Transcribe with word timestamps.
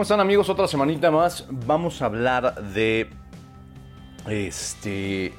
¿Cómo 0.00 0.04
están 0.04 0.20
amigos? 0.20 0.48
Otra 0.48 0.66
semanita 0.66 1.10
más. 1.10 1.44
Vamos 1.50 2.00
a 2.00 2.06
hablar 2.06 2.54
de 2.72 3.10
este 4.26 5.34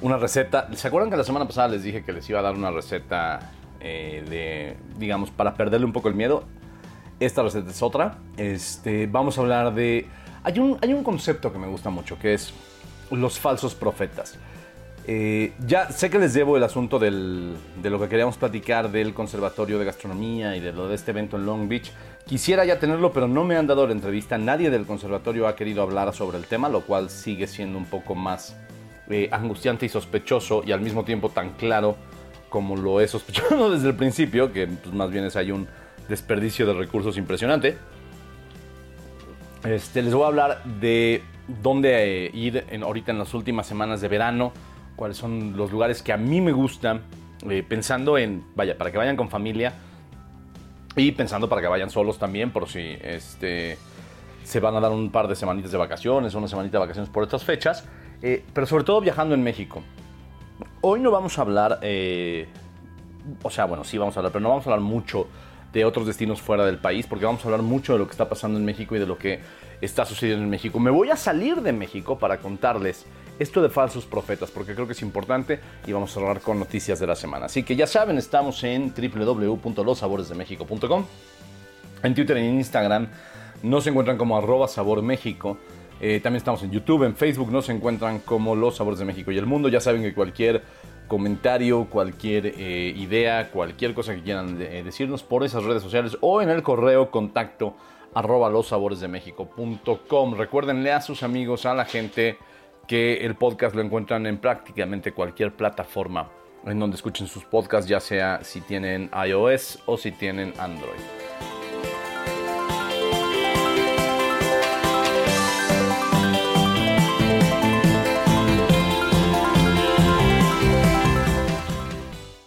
una 0.00 0.16
receta. 0.16 0.66
¿Se 0.74 0.88
acuerdan 0.88 1.10
que 1.10 1.18
la 1.18 1.24
semana 1.24 1.46
pasada 1.46 1.68
les 1.68 1.82
dije 1.82 2.02
que 2.02 2.14
les 2.14 2.26
iba 2.30 2.38
a 2.38 2.42
dar 2.42 2.54
una 2.54 2.70
receta 2.70 3.50
eh, 3.80 4.24
de, 4.26 4.78
digamos, 4.98 5.30
para 5.30 5.52
perderle 5.52 5.84
un 5.84 5.92
poco 5.92 6.08
el 6.08 6.14
miedo? 6.14 6.44
Esta 7.20 7.42
receta 7.42 7.68
es 7.68 7.82
otra. 7.82 8.16
Este, 8.38 9.06
vamos 9.08 9.36
a 9.36 9.42
hablar 9.42 9.74
de... 9.74 10.06
Hay 10.42 10.58
un, 10.58 10.78
hay 10.80 10.94
un 10.94 11.04
concepto 11.04 11.52
que 11.52 11.58
me 11.58 11.66
gusta 11.66 11.90
mucho, 11.90 12.18
que 12.18 12.32
es 12.32 12.54
los 13.10 13.38
falsos 13.38 13.74
profetas. 13.74 14.38
Eh, 15.10 15.54
ya 15.66 15.90
sé 15.90 16.10
que 16.10 16.18
les 16.18 16.34
debo 16.34 16.58
el 16.58 16.62
asunto 16.62 16.98
de 16.98 17.10
lo 17.10 17.98
que 17.98 18.08
queríamos 18.10 18.36
platicar 18.36 18.92
del 18.92 19.14
Conservatorio 19.14 19.78
de 19.78 19.86
Gastronomía 19.86 20.54
y 20.54 20.60
de 20.60 20.70
lo 20.70 20.86
de 20.86 20.96
este 20.96 21.12
evento 21.12 21.38
en 21.38 21.46
Long 21.46 21.66
Beach. 21.66 21.90
Quisiera 22.26 22.66
ya 22.66 22.78
tenerlo, 22.78 23.10
pero 23.10 23.26
no 23.26 23.42
me 23.42 23.56
han 23.56 23.66
dado 23.66 23.86
la 23.86 23.94
entrevista. 23.94 24.36
Nadie 24.36 24.68
del 24.68 24.84
conservatorio 24.84 25.48
ha 25.48 25.56
querido 25.56 25.80
hablar 25.82 26.14
sobre 26.14 26.36
el 26.36 26.44
tema, 26.44 26.68
lo 26.68 26.82
cual 26.82 27.08
sigue 27.08 27.46
siendo 27.46 27.78
un 27.78 27.86
poco 27.86 28.14
más 28.14 28.54
eh, 29.08 29.30
angustiante 29.32 29.86
y 29.86 29.88
sospechoso 29.88 30.62
y 30.66 30.72
al 30.72 30.82
mismo 30.82 31.06
tiempo 31.06 31.30
tan 31.30 31.54
claro 31.54 31.96
como 32.50 32.76
lo 32.76 33.00
he 33.00 33.08
sospechado 33.08 33.70
desde 33.74 33.88
el 33.88 33.94
principio, 33.94 34.52
que 34.52 34.66
pues, 34.66 34.94
más 34.94 35.10
bien 35.10 35.24
es 35.24 35.36
ahí 35.36 35.50
un 35.50 35.66
desperdicio 36.06 36.66
de 36.66 36.74
recursos 36.74 37.16
impresionante. 37.16 37.78
Este, 39.64 40.02
les 40.02 40.12
voy 40.12 40.24
a 40.24 40.26
hablar 40.26 40.62
de 40.64 41.22
dónde 41.62 42.26
eh, 42.26 42.30
ir 42.34 42.62
ahorita 42.82 43.10
en 43.10 43.18
las 43.18 43.32
últimas 43.32 43.66
semanas 43.66 44.02
de 44.02 44.08
verano, 44.08 44.52
cuáles 44.98 45.16
son 45.16 45.56
los 45.56 45.70
lugares 45.70 46.02
que 46.02 46.12
a 46.12 46.16
mí 46.16 46.40
me 46.40 46.50
gustan, 46.50 47.02
eh, 47.48 47.64
pensando 47.66 48.18
en, 48.18 48.44
vaya, 48.56 48.76
para 48.76 48.90
que 48.90 48.98
vayan 48.98 49.16
con 49.16 49.30
familia 49.30 49.74
y 50.96 51.12
pensando 51.12 51.48
para 51.48 51.62
que 51.62 51.68
vayan 51.68 51.88
solos 51.88 52.18
también, 52.18 52.50
por 52.50 52.68
si 52.68 52.98
este, 53.00 53.78
se 54.42 54.58
van 54.58 54.74
a 54.74 54.80
dar 54.80 54.90
un 54.90 55.10
par 55.12 55.28
de 55.28 55.36
semanitas 55.36 55.70
de 55.70 55.78
vacaciones, 55.78 56.34
una 56.34 56.48
semanita 56.48 56.78
de 56.78 56.80
vacaciones 56.80 57.08
por 57.08 57.22
estas 57.22 57.44
fechas, 57.44 57.86
eh, 58.22 58.44
pero 58.52 58.66
sobre 58.66 58.82
todo 58.82 59.00
viajando 59.00 59.36
en 59.36 59.42
México. 59.44 59.84
Hoy 60.80 60.98
no 60.98 61.12
vamos 61.12 61.38
a 61.38 61.42
hablar, 61.42 61.78
eh, 61.82 62.48
o 63.44 63.50
sea, 63.50 63.66
bueno, 63.66 63.84
sí 63.84 63.98
vamos 63.98 64.16
a 64.16 64.20
hablar, 64.20 64.32
pero 64.32 64.42
no 64.42 64.48
vamos 64.48 64.66
a 64.66 64.70
hablar 64.70 64.80
mucho 64.80 65.28
de 65.72 65.84
otros 65.84 66.08
destinos 66.08 66.42
fuera 66.42 66.66
del 66.66 66.78
país, 66.78 67.06
porque 67.06 67.24
vamos 67.24 67.44
a 67.44 67.44
hablar 67.44 67.62
mucho 67.62 67.92
de 67.92 68.00
lo 68.00 68.06
que 68.06 68.12
está 68.12 68.28
pasando 68.28 68.58
en 68.58 68.64
México 68.64 68.96
y 68.96 68.98
de 68.98 69.06
lo 69.06 69.16
que 69.16 69.40
está 69.80 70.04
sucediendo 70.04 70.42
en 70.42 70.50
México. 70.50 70.80
Me 70.80 70.90
voy 70.90 71.10
a 71.10 71.16
salir 71.16 71.62
de 71.62 71.72
México 71.72 72.18
para 72.18 72.38
contarles 72.38 73.06
esto 73.38 73.62
de 73.62 73.68
falsos 73.68 74.06
profetas, 74.06 74.50
porque 74.50 74.74
creo 74.74 74.86
que 74.86 74.92
es 74.92 75.02
importante 75.02 75.60
y 75.86 75.92
vamos 75.92 76.10
a 76.10 76.14
cerrar 76.14 76.40
con 76.40 76.58
noticias 76.58 76.98
de 76.98 77.06
la 77.06 77.16
semana. 77.16 77.46
Así 77.46 77.62
que 77.62 77.76
ya 77.76 77.86
saben, 77.86 78.18
estamos 78.18 78.62
en 78.64 78.92
www.losaboresdemexico.com. 78.94 81.04
En 82.02 82.14
Twitter 82.14 82.36
y 82.38 82.46
en 82.46 82.56
Instagram 82.56 83.08
nos 83.62 83.86
encuentran 83.86 84.18
como 84.18 84.36
arroba 84.36 84.66
sabor 84.68 85.02
México. 85.02 85.56
Eh, 86.00 86.20
también 86.22 86.38
estamos 86.38 86.62
en 86.62 86.70
YouTube, 86.70 87.02
en 87.04 87.16
Facebook 87.16 87.50
nos 87.50 87.68
encuentran 87.68 88.20
como 88.20 88.54
Los 88.54 88.76
Sabores 88.76 89.00
de 89.00 89.04
México 89.04 89.32
y 89.32 89.38
el 89.38 89.46
Mundo. 89.46 89.68
Ya 89.68 89.80
saben 89.80 90.02
que 90.02 90.14
cualquier 90.14 90.62
comentario, 91.08 91.86
cualquier 91.86 92.46
eh, 92.46 92.94
idea, 92.96 93.50
cualquier 93.50 93.94
cosa 93.94 94.14
que 94.14 94.22
quieran 94.22 94.56
eh, 94.60 94.82
decirnos 94.84 95.24
por 95.24 95.42
esas 95.42 95.64
redes 95.64 95.82
sociales 95.82 96.16
o 96.20 96.40
en 96.40 96.50
el 96.50 96.62
correo 96.62 97.10
contacto 97.10 97.74
arroba 98.14 98.48
lossaboresdemexico.com. 98.50 100.34
Recuérdenle 100.34 100.92
a 100.92 101.00
sus 101.00 101.24
amigos, 101.24 101.66
a 101.66 101.74
la 101.74 101.84
gente 101.84 102.38
que 102.88 103.18
el 103.24 103.36
podcast 103.36 103.76
lo 103.76 103.82
encuentran 103.82 104.26
en 104.26 104.38
prácticamente 104.38 105.12
cualquier 105.12 105.52
plataforma 105.52 106.30
en 106.66 106.78
donde 106.78 106.96
escuchen 106.96 107.26
sus 107.26 107.44
podcasts, 107.44 107.88
ya 107.88 108.00
sea 108.00 108.40
si 108.42 108.60
tienen 108.60 109.10
iOS 109.26 109.80
o 109.86 109.96
si 109.96 110.10
tienen 110.10 110.52
Android. 110.58 110.98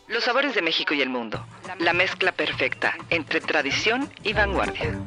Los 0.08 0.26
sabores 0.26 0.54
de 0.54 0.62
México 0.62 0.94
y 0.94 1.02
el 1.02 1.10
mundo. 1.10 1.44
La 1.80 1.94
mezcla 1.94 2.32
perfecta 2.32 2.96
entre 3.10 3.42
tradición 3.42 4.10
y 4.24 4.34
vanguardia. 4.34 5.00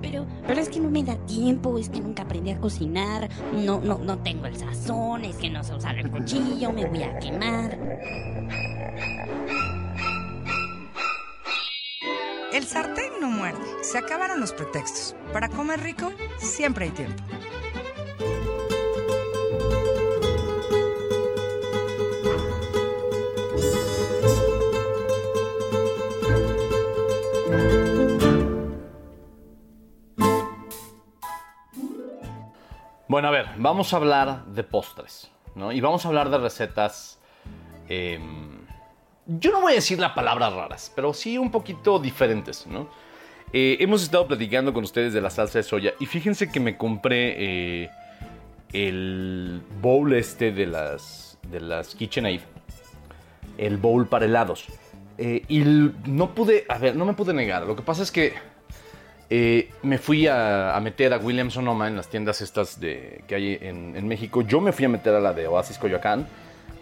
Pero, 0.00 0.26
pero 0.46 0.60
es 0.60 0.68
que 0.68 0.80
no 0.80 0.90
me 0.90 1.02
da 1.02 1.16
tiempo, 1.26 1.78
es 1.78 1.88
que 1.88 2.00
nunca 2.00 2.22
aprendí 2.22 2.50
a 2.50 2.58
cocinar, 2.58 3.28
no, 3.52 3.80
no, 3.80 3.98
no 3.98 4.18
tengo 4.18 4.46
el 4.46 4.56
sazón, 4.56 5.24
es 5.24 5.36
que 5.36 5.50
no 5.50 5.62
sé 5.62 5.74
usar 5.74 5.98
el 5.98 6.10
cuchillo, 6.10 6.72
me 6.72 6.86
voy 6.86 7.02
a 7.02 7.18
quemar. 7.18 7.78
El 12.52 12.64
sartén 12.64 13.12
no 13.20 13.30
muerde. 13.30 13.60
Se 13.82 13.96
acabaron 13.96 14.40
los 14.40 14.52
pretextos. 14.52 15.14
Para 15.32 15.48
comer 15.48 15.80
rico, 15.80 16.12
siempre 16.38 16.86
hay 16.86 16.90
tiempo. 16.90 17.22
Bueno, 33.10 33.26
a 33.26 33.32
ver, 33.32 33.46
vamos 33.56 33.92
a 33.92 33.96
hablar 33.96 34.44
de 34.44 34.62
postres, 34.62 35.32
¿no? 35.56 35.72
Y 35.72 35.80
vamos 35.80 36.04
a 36.04 36.08
hablar 36.08 36.30
de 36.30 36.38
recetas. 36.38 37.18
eh, 37.88 38.20
yo 39.26 39.50
no 39.50 39.62
voy 39.62 39.72
a 39.72 39.74
decir 39.74 39.98
la 39.98 40.14
palabra 40.14 40.48
raras, 40.48 40.92
pero 40.94 41.12
sí 41.12 41.36
un 41.36 41.50
poquito 41.50 41.98
diferentes, 41.98 42.68
¿no? 42.68 42.88
Eh, 43.52 43.78
hemos 43.80 44.04
estado 44.04 44.28
platicando 44.28 44.72
con 44.72 44.84
ustedes 44.84 45.12
de 45.12 45.20
la 45.20 45.28
salsa 45.28 45.58
de 45.58 45.64
soya 45.64 45.92
y 45.98 46.06
fíjense 46.06 46.52
que 46.52 46.60
me 46.60 46.76
compré 46.76 47.82
eh, 47.82 47.90
el 48.72 49.60
bowl 49.82 50.12
este 50.12 50.52
de 50.52 50.66
las, 50.66 51.36
de 51.48 51.58
las 51.58 51.96
KitchenAid, 51.96 52.42
el 53.58 53.76
bowl 53.76 54.06
para 54.06 54.26
helados. 54.26 54.66
Eh, 55.18 55.42
y 55.48 55.64
no 56.06 56.32
pude, 56.32 56.64
a 56.68 56.78
ver, 56.78 56.94
no 56.94 57.04
me 57.06 57.14
pude 57.14 57.34
negar. 57.34 57.66
Lo 57.66 57.74
que 57.74 57.82
pasa 57.82 58.04
es 58.04 58.12
que 58.12 58.34
eh, 59.32 59.70
me 59.84 59.98
fui 59.98 60.26
a, 60.26 60.78
meter 60.82 61.12
a 61.12 61.18
Williams 61.18 61.54
Sonoma 61.54 61.86
en 61.86 61.94
las 61.94 62.08
tiendas 62.08 62.40
estas 62.40 62.80
de, 62.80 63.22
que 63.28 63.36
hay 63.36 63.58
en, 63.60 63.96
en 63.96 64.08
México. 64.08 64.42
Yo 64.42 64.60
me 64.60 64.72
fui 64.72 64.84
a 64.84 64.88
meter 64.88 65.14
a 65.14 65.20
la 65.20 65.32
de 65.32 65.46
Oasis 65.46 65.78
Coyoacán, 65.78 66.26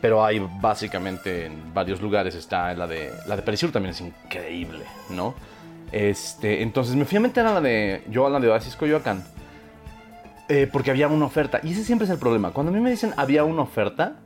pero 0.00 0.24
hay 0.24 0.40
básicamente 0.60 1.44
en 1.44 1.74
varios 1.74 2.00
lugares. 2.00 2.34
Está 2.34 2.72
la 2.72 2.86
de 2.86 3.12
la 3.26 3.36
de 3.36 3.42
Perisur 3.42 3.70
también 3.70 3.94
es 3.94 4.00
increíble, 4.00 4.86
¿no? 5.10 5.34
Este, 5.92 6.62
entonces 6.62 6.96
me 6.96 7.04
fui 7.04 7.18
a 7.18 7.20
meter 7.20 7.44
a 7.46 7.52
la 7.52 7.60
de 7.60 8.02
yo 8.08 8.26
a 8.26 8.30
la 8.30 8.40
de 8.40 8.48
Oasis 8.48 8.76
Coyoacán 8.76 9.24
eh, 10.48 10.68
porque 10.70 10.90
había 10.90 11.08
una 11.08 11.26
oferta 11.26 11.60
y 11.62 11.72
ese 11.72 11.84
siempre 11.84 12.06
es 12.06 12.10
el 12.10 12.18
problema. 12.18 12.52
Cuando 12.52 12.72
a 12.72 12.74
mí 12.74 12.80
me 12.80 12.90
dicen 12.90 13.12
había 13.18 13.44
una 13.44 13.60
oferta, 13.60 14.16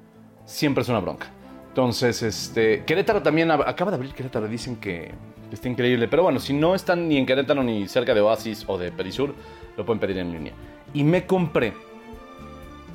siempre 0.45 0.83
es 0.83 0.89
una 0.89 1.01
bronca. 1.01 1.27
Entonces, 1.73 2.23
este, 2.23 2.85
Querétaro 2.85 3.23
también 3.23 3.49
ab- 3.49 3.65
acaba 3.67 3.91
de 3.91 3.95
abrir 3.95 4.13
Querétaro, 4.13 4.47
dicen 4.47 4.77
que 4.77 5.11
está 5.51 5.71
increíble. 5.71 6.07
Pero 6.07 6.23
bueno, 6.23 6.39
si 6.39 6.53
no 6.53 6.75
están 6.75 7.09
ni 7.09 7.17
en 7.17 7.25
Querétaro 7.25 7.63
ni 7.63 7.89
cerca 7.89 8.13
de 8.13 8.21
Oasis 8.21 8.65
o 8.67 8.77
de 8.77 8.93
Perisur, 8.93 9.35
lo 9.79 9.87
pueden 9.87 9.99
pedir 9.99 10.19
en 10.19 10.33
línea. 10.33 10.53
Y 10.93 11.03
me 11.03 11.25
compré 11.27 11.73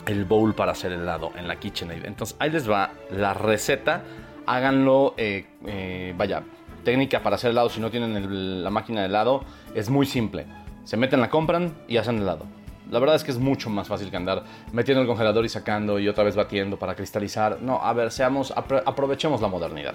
el 0.06 0.26
bowl 0.26 0.54
para 0.54 0.74
hacer 0.74 0.92
helado 0.92 1.32
en 1.36 1.48
la 1.48 1.56
KitchenAid. 1.56 2.06
Entonces, 2.06 2.36
ahí 2.40 2.52
les 2.52 2.70
va 2.70 2.92
la 3.10 3.34
receta. 3.34 4.04
Háganlo, 4.46 5.16
eh, 5.18 5.48
eh, 5.66 6.14
vaya, 6.16 6.44
técnica 6.84 7.24
para 7.24 7.36
hacer 7.36 7.50
helado 7.52 7.70
si 7.70 7.82
no 7.82 7.90
tienen 7.90 8.16
el- 8.16 8.64
la 8.64 8.70
máquina 8.70 9.02
de 9.02 9.08
helado. 9.08 9.44
Es 9.74 9.90
muy 9.90 10.06
simple. 10.06 10.46
Se 10.84 10.98
meten, 10.98 11.20
la 11.20 11.32
compran 11.32 11.74
y 11.88 11.98
hacen 11.98 12.20
helado. 12.20 12.46
La 12.92 13.00
verdad 13.00 13.16
es 13.16 13.24
que 13.24 13.32
es 13.32 13.38
mucho 13.38 13.70
más 13.70 13.88
fácil 13.88 14.10
que 14.10 14.18
andar 14.18 14.44
metiendo 14.72 15.02
el 15.02 15.08
congelador 15.08 15.44
y 15.46 15.50
sacando 15.50 16.00
y 16.00 16.08
otra 16.08 16.24
vez 16.24 16.36
batiendo 16.36 16.78
para 16.78 16.96
cristalizar. 16.96 17.60
No, 17.62 17.82
a 17.84 17.92
ver, 17.94 18.12
seamos, 18.12 18.54
apro- 18.56 18.82
aprovechemos 18.86 19.42
la 19.42 19.48
modernidad. 19.48 19.94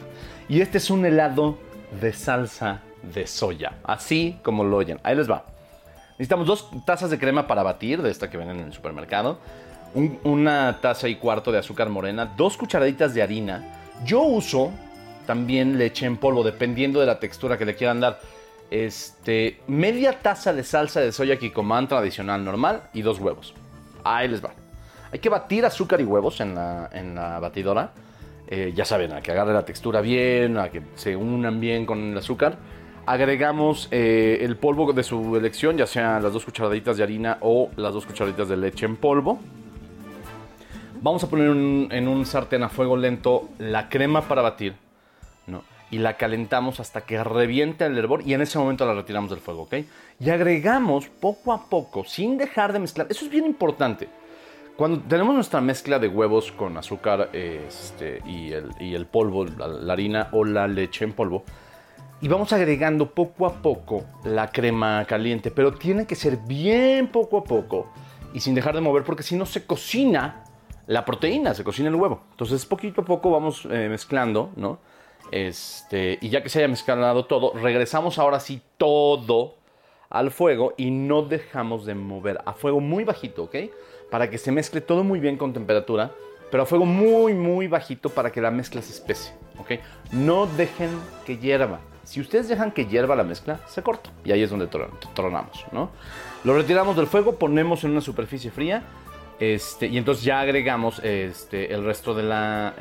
Y 0.48 0.60
este 0.60 0.78
es 0.78 0.90
un 0.90 1.04
helado 1.06 1.58
de 2.00 2.12
salsa 2.12 2.80
de 3.02 3.26
soya, 3.26 3.78
así 3.84 4.38
como 4.42 4.62
lo 4.64 4.76
oyen. 4.76 5.00
Ahí 5.02 5.16
les 5.16 5.30
va. 5.30 5.44
Necesitamos 6.12 6.46
dos 6.46 6.68
tazas 6.84 7.10
de 7.10 7.18
crema 7.18 7.46
para 7.46 7.62
batir, 7.62 8.02
de 8.02 8.10
esta 8.10 8.28
que 8.30 8.36
venden 8.36 8.58
en 8.60 8.66
el 8.66 8.72
supermercado, 8.72 9.38
un- 9.94 10.18
una 10.24 10.78
taza 10.80 11.08
y 11.08 11.16
cuarto 11.16 11.50
de 11.52 11.58
azúcar 11.58 11.88
morena, 11.88 12.26
dos 12.36 12.56
cucharaditas 12.56 13.14
de 13.14 13.22
harina, 13.22 13.78
Yo 14.04 14.20
uso 14.22 14.72
también 15.26 15.78
leche 15.78 16.06
en 16.06 16.16
polvo, 16.16 16.42
dependiendo 16.42 16.98
de 16.98 17.06
la 17.06 17.20
textura 17.20 17.56
que 17.56 17.64
le 17.64 17.74
quieran 17.76 18.00
dar. 18.00 18.18
Este, 18.72 19.60
media 19.66 20.20
taza 20.20 20.54
de 20.54 20.64
salsa 20.64 21.00
de 21.00 21.12
soya 21.12 21.38
Kikoman 21.38 21.88
tradicional 21.88 22.42
normal 22.42 22.84
y 22.94 23.02
dos 23.02 23.18
huevos. 23.18 23.52
Ahí 24.02 24.28
les 24.28 24.42
va. 24.42 24.54
Hay 25.12 25.18
que 25.18 25.28
batir 25.28 25.66
azúcar 25.66 26.00
y 26.00 26.04
huevos 26.04 26.40
en 26.40 26.54
la, 26.54 26.88
en 26.90 27.14
la 27.14 27.38
batidora. 27.38 27.92
Eh, 28.48 28.72
ya 28.74 28.86
saben, 28.86 29.12
a 29.12 29.20
que 29.20 29.30
agarre 29.30 29.52
la 29.52 29.66
textura 29.66 30.00
bien, 30.00 30.56
a 30.56 30.70
que 30.70 30.80
se 30.94 31.14
unan 31.14 31.60
bien 31.60 31.84
con 31.84 32.12
el 32.12 32.16
azúcar. 32.16 32.56
Agregamos 33.04 33.88
eh, 33.90 34.38
el 34.40 34.56
polvo 34.56 34.90
de 34.94 35.02
su 35.02 35.36
elección, 35.36 35.76
ya 35.76 35.86
sea 35.86 36.18
las 36.18 36.32
dos 36.32 36.46
cucharaditas 36.46 36.96
de 36.96 37.02
harina 37.02 37.36
o 37.42 37.68
las 37.76 37.92
dos 37.92 38.06
cucharaditas 38.06 38.48
de 38.48 38.56
leche 38.56 38.86
en 38.86 38.96
polvo. 38.96 39.38
Vamos 41.02 41.22
a 41.22 41.28
poner 41.28 41.50
en 41.50 42.08
un 42.08 42.24
sartén 42.24 42.62
a 42.62 42.70
fuego 42.70 42.96
lento 42.96 43.50
la 43.58 43.90
crema 43.90 44.22
para 44.22 44.40
batir. 44.40 44.76
Y 45.92 45.98
la 45.98 46.16
calentamos 46.16 46.80
hasta 46.80 47.02
que 47.02 47.22
reviente 47.22 47.86
el 47.86 47.96
hervor 47.96 48.22
y 48.26 48.34
en 48.34 48.40
ese 48.40 48.58
momento 48.58 48.84
la 48.84 48.94
retiramos 48.94 49.30
del 49.30 49.38
fuego, 49.38 49.62
¿ok? 49.62 49.74
Y 50.18 50.30
agregamos 50.30 51.06
poco 51.08 51.52
a 51.52 51.68
poco, 51.68 52.04
sin 52.04 52.36
dejar 52.36 52.72
de 52.72 52.80
mezclar. 52.80 53.06
Eso 53.08 53.24
es 53.24 53.30
bien 53.30 53.46
importante. 53.46 54.08
Cuando 54.76 55.00
tenemos 55.00 55.34
nuestra 55.34 55.60
mezcla 55.60 56.00
de 56.00 56.08
huevos 56.08 56.50
con 56.50 56.76
azúcar 56.76 57.30
este, 57.32 58.20
y, 58.26 58.52
el, 58.52 59.06
polvo, 59.06 59.44
la 59.44 59.92
harina 59.92 60.28
o 60.32 60.44
la 60.44 60.66
leche 60.66 61.04
en 61.04 61.12
polvo, 61.12 61.44
y 62.22 62.28
vamos 62.28 62.52
agregando 62.52 63.10
poco 63.10 63.46
a 63.46 63.60
poco 63.60 64.04
la 64.24 64.52
crema 64.52 65.04
caliente, 65.06 65.50
pero 65.50 65.74
tiene 65.74 66.06
que 66.06 66.14
ser 66.14 66.36
bien 66.36 67.08
poco 67.08 67.38
a 67.38 67.44
poco 67.44 67.88
y 68.32 68.38
sin 68.38 68.54
dejar 68.54 68.76
de 68.76 68.80
mover 68.80 69.02
porque 69.02 69.24
si 69.24 69.34
no 69.34 69.44
se 69.44 69.66
cocina 69.66 70.44
la 70.86 71.04
proteína, 71.04 71.52
se 71.52 71.64
cocina 71.64 71.88
el 71.88 71.96
huevo. 71.96 72.20
Entonces 72.30 72.64
poquito 72.64 73.00
a 73.00 73.04
poco 73.04 73.32
vamos 73.32 73.66
eh, 73.68 73.88
mezclando, 73.88 74.52
¿no? 74.54 74.78
Este, 75.32 76.18
y 76.20 76.28
ya 76.28 76.42
que 76.42 76.50
se 76.50 76.58
haya 76.58 76.68
mezclado 76.68 77.24
todo, 77.24 77.54
regresamos 77.54 78.18
ahora 78.18 78.38
sí 78.38 78.60
todo 78.76 79.54
al 80.10 80.30
fuego 80.30 80.74
y 80.76 80.90
no 80.90 81.22
dejamos 81.22 81.86
de 81.86 81.94
mover 81.94 82.38
a 82.44 82.52
fuego 82.52 82.80
muy 82.80 83.02
bajito, 83.04 83.44
¿ok? 83.44 83.56
Para 84.10 84.28
que 84.28 84.36
se 84.36 84.52
mezcle 84.52 84.82
todo 84.82 85.04
muy 85.04 85.20
bien 85.20 85.38
con 85.38 85.54
temperatura, 85.54 86.12
pero 86.50 86.64
a 86.64 86.66
fuego 86.66 86.84
muy, 86.84 87.32
muy 87.32 87.66
bajito 87.66 88.10
para 88.10 88.30
que 88.30 88.42
la 88.42 88.50
mezcla 88.50 88.82
se 88.82 88.92
espese, 88.92 89.32
¿ok? 89.58 89.80
No 90.12 90.46
dejen 90.46 90.90
que 91.24 91.38
hierva. 91.38 91.80
Si 92.04 92.20
ustedes 92.20 92.48
dejan 92.48 92.70
que 92.70 92.84
hierva 92.84 93.16
la 93.16 93.24
mezcla, 93.24 93.60
se 93.66 93.82
corta. 93.82 94.10
Y 94.26 94.32
ahí 94.32 94.42
es 94.42 94.50
donde 94.50 94.66
tronamos, 95.14 95.64
¿no? 95.72 95.90
Lo 96.44 96.54
retiramos 96.54 96.94
del 96.94 97.06
fuego, 97.06 97.36
ponemos 97.36 97.84
en 97.84 97.92
una 97.92 98.02
superficie 98.02 98.50
fría. 98.50 98.82
Este, 99.42 99.88
y 99.88 99.98
entonces 99.98 100.22
ya 100.22 100.40
agregamos 100.40 101.00
este, 101.00 101.74
el, 101.74 101.84
resto 101.84 102.14
de 102.14 102.22
la, 102.22 102.74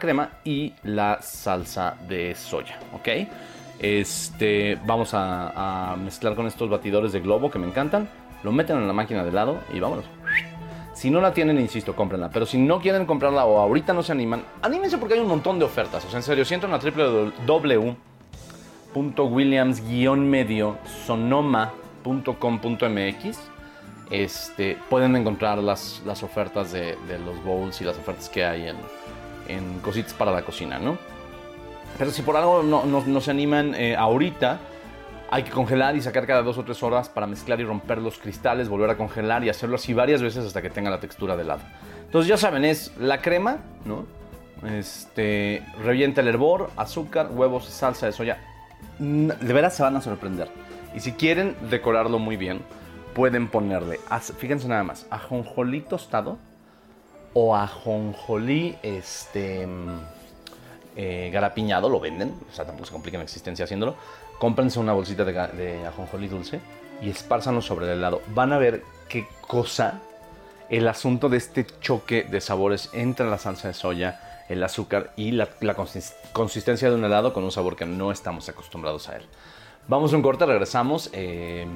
crema 0.00 0.30
y 0.42 0.74
la 0.82 1.22
salsa 1.22 1.94
de 2.08 2.34
soya, 2.34 2.76
¿ok? 2.92 3.08
Este, 3.78 4.76
vamos 4.84 5.10
a, 5.12 5.94
mezclar 6.02 6.34
con 6.34 6.48
estos 6.48 6.68
batidores 6.68 7.12
de 7.12 7.20
globo 7.20 7.52
que 7.52 7.60
me 7.60 7.68
encantan. 7.68 8.08
Lo 8.42 8.50
meten 8.50 8.78
en 8.78 8.88
la 8.88 8.92
máquina 8.92 9.22
de 9.22 9.30
helado 9.30 9.60
y 9.72 9.78
vámonos. 9.78 10.06
Si 10.92 11.08
no 11.08 11.20
la 11.20 11.32
tienen, 11.32 11.60
insisto, 11.60 11.94
cómprenla. 11.94 12.30
Pero 12.30 12.46
si 12.46 12.58
no 12.58 12.80
quieren 12.80 13.06
comprarla 13.06 13.44
o 13.44 13.60
ahorita 13.60 13.94
no 13.94 14.02
se 14.02 14.10
animan, 14.10 14.42
anímense 14.60 14.98
porque 14.98 15.14
hay 15.14 15.20
un 15.20 15.28
montón 15.28 15.60
de 15.60 15.66
ofertas. 15.66 16.04
O 16.04 16.10
sea, 16.10 16.18
en 16.18 16.24
serio, 16.24 16.44
si 16.44 16.52
entran 16.52 16.74
a 16.74 16.78
www 16.78 17.94
williams-medio 18.96 20.78
sonoma.com.mx 21.06 23.47
este, 24.10 24.78
pueden 24.88 25.16
encontrar 25.16 25.58
las, 25.58 26.02
las 26.04 26.22
ofertas 26.22 26.72
de, 26.72 26.96
los 27.24 27.42
bowls 27.44 27.80
y 27.80 27.84
las 27.84 27.96
ofertas 27.96 28.28
que 28.28 28.44
hay 28.44 28.68
en, 28.68 28.76
en, 29.48 29.80
cositas 29.80 30.14
para 30.14 30.32
la 30.32 30.42
cocina, 30.42 30.78
¿no? 30.78 30.98
Pero 31.98 32.10
si 32.10 32.22
por 32.22 32.36
algo 32.36 32.62
no, 32.62 33.20
se 33.20 33.30
animan 33.30 33.74
eh, 33.74 33.96
ahorita, 33.96 34.60
hay 35.30 35.42
que 35.42 35.50
congelar 35.50 35.96
y 35.96 36.00
sacar 36.00 36.26
cada 36.26 36.42
dos 36.42 36.56
o 36.56 36.64
tres 36.64 36.82
horas 36.82 37.08
para 37.08 37.26
mezclar 37.26 37.60
y 37.60 37.64
romper 37.64 37.98
los 37.98 38.18
cristales, 38.18 38.68
volver 38.68 38.90
a 38.90 38.96
congelar 38.96 39.44
y 39.44 39.48
hacerlo 39.48 39.76
así 39.76 39.92
varias 39.92 40.22
veces 40.22 40.46
hasta 40.46 40.62
que 40.62 40.70
tenga 40.70 40.90
la 40.90 41.00
textura 41.00 41.36
de 41.36 41.42
helado. 41.42 41.60
Entonces 42.04 42.28
ya 42.28 42.36
saben, 42.36 42.64
es 42.64 42.92
la 42.98 43.20
crema, 43.20 43.58
¿no? 43.84 44.06
Este, 44.66 45.62
revienta 45.84 46.20
el 46.20 46.28
hervor, 46.28 46.70
azúcar, 46.76 47.28
huevos, 47.30 47.66
salsa 47.66 48.06
de 48.06 48.12
soya, 48.12 48.38
de 48.98 49.52
veras 49.52 49.76
se 49.76 49.82
van 49.82 49.96
a 49.96 50.00
sorprender. 50.00 50.48
Y 50.94 51.00
si 51.00 51.12
quieren 51.12 51.54
decorarlo 51.68 52.18
muy 52.18 52.36
bien, 52.36 52.62
pueden 53.14 53.48
ponerle, 53.48 54.00
fíjense 54.38 54.68
nada 54.68 54.84
más, 54.84 55.06
ajonjolí 55.10 55.80
tostado 55.82 56.38
o 57.34 57.54
ajonjolí 57.54 58.76
este, 58.82 59.66
mm, 59.66 60.00
eh, 60.96 61.30
garapiñado, 61.32 61.88
lo 61.88 62.00
venden, 62.00 62.34
o 62.50 62.54
sea, 62.54 62.64
tampoco 62.64 62.86
se 62.86 62.92
complica 62.92 63.18
la 63.18 63.24
existencia 63.24 63.64
haciéndolo. 63.64 63.96
Cómprense 64.38 64.78
una 64.78 64.92
bolsita 64.92 65.24
de, 65.24 65.32
de 65.32 65.86
ajonjolí 65.86 66.28
dulce 66.28 66.60
y 67.02 67.10
espárzanlo 67.10 67.60
sobre 67.60 67.86
el 67.86 67.92
helado. 67.98 68.22
Van 68.34 68.52
a 68.52 68.58
ver 68.58 68.82
qué 69.08 69.26
cosa 69.40 70.00
el 70.68 70.86
asunto 70.86 71.28
de 71.28 71.38
este 71.38 71.66
choque 71.80 72.24
de 72.24 72.40
sabores 72.40 72.90
entre 72.92 73.28
la 73.28 73.38
salsa 73.38 73.68
de 73.68 73.74
soya, 73.74 74.44
el 74.48 74.62
azúcar 74.62 75.12
y 75.16 75.32
la, 75.32 75.48
consistencia 76.32 76.88
de 76.88 76.96
un 76.96 77.04
helado 77.04 77.32
con 77.32 77.44
un 77.44 77.52
sabor 77.52 77.76
que 77.76 77.86
no 77.86 78.12
estamos 78.12 78.48
acostumbrados 78.48 79.08
a 79.08 79.16
él. 79.16 79.22
Vamos 79.86 80.12
a 80.12 80.16
un 80.16 80.22
corte, 80.22 80.44
regresamos. 80.46 81.10
Eh, 81.12 81.66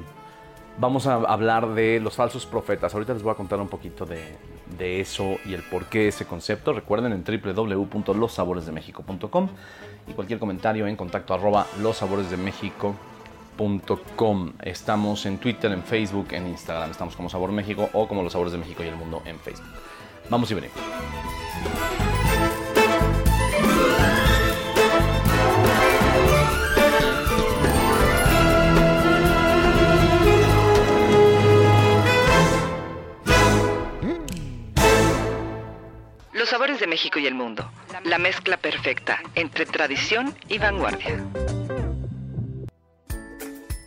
vamos 0.78 1.06
a 1.06 1.14
hablar 1.14 1.74
de 1.74 2.00
los 2.00 2.14
falsos 2.14 2.46
profetas. 2.46 2.94
Ahorita 2.94 3.12
les 3.14 3.22
voy 3.22 3.32
a 3.32 3.36
contar 3.36 3.60
un 3.60 3.68
poquito 3.68 4.06
de, 4.06 4.38
eso 5.00 5.36
y 5.44 5.52
el 5.54 5.62
por 5.62 5.86
qué 5.86 6.08
ese 6.08 6.26
concepto. 6.26 6.72
Recuerden 6.72 7.12
en 7.12 7.22
www.losaboresdemexico.com 7.24 9.48
y 10.08 10.12
cualquier 10.12 10.38
comentario 10.38 10.86
en 10.86 10.96
contacto 10.96 11.34
arroba 11.34 11.66
losaboresdemexico.com. 11.80 14.52
Estamos 14.62 15.26
en 15.26 15.36
Twitter, 15.38 15.72
en 15.72 15.82
Facebook, 15.82 16.28
en 16.32 16.46
Instagram. 16.48 16.90
Estamos 16.90 17.14
como 17.14 17.28
Sabor 17.28 17.52
México 17.52 17.90
o 17.92 18.08
como 18.08 18.22
Los 18.22 18.32
Sabores 18.32 18.52
de 18.52 18.58
México 18.58 18.82
y 18.82 18.86
el 18.88 18.96
Mundo 18.96 19.20
en 19.24 19.38
Facebook. 19.38 19.68
Vamos 20.28 20.50
y 20.50 20.54
venimos. 20.54 20.76
Sabores 36.52 36.80
de 36.80 36.86
México 36.86 37.18
y 37.18 37.26
el 37.26 37.34
mundo. 37.34 37.64
La 38.04 38.18
mezcla 38.18 38.58
perfecta 38.58 39.22
entre 39.36 39.64
tradición 39.64 40.36
y 40.50 40.58
vanguardia. 40.58 41.24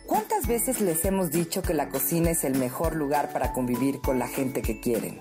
¿Cuántas 0.04 0.48
veces 0.48 0.80
les 0.80 1.04
hemos 1.04 1.30
dicho 1.30 1.62
que 1.62 1.74
la 1.74 1.90
cocina 1.90 2.32
es 2.32 2.42
el 2.42 2.58
mejor 2.58 2.96
lugar 2.96 3.32
para 3.32 3.52
convivir 3.52 4.00
con 4.00 4.18
la 4.18 4.26
gente 4.26 4.62
que 4.62 4.80
quieren? 4.80 5.20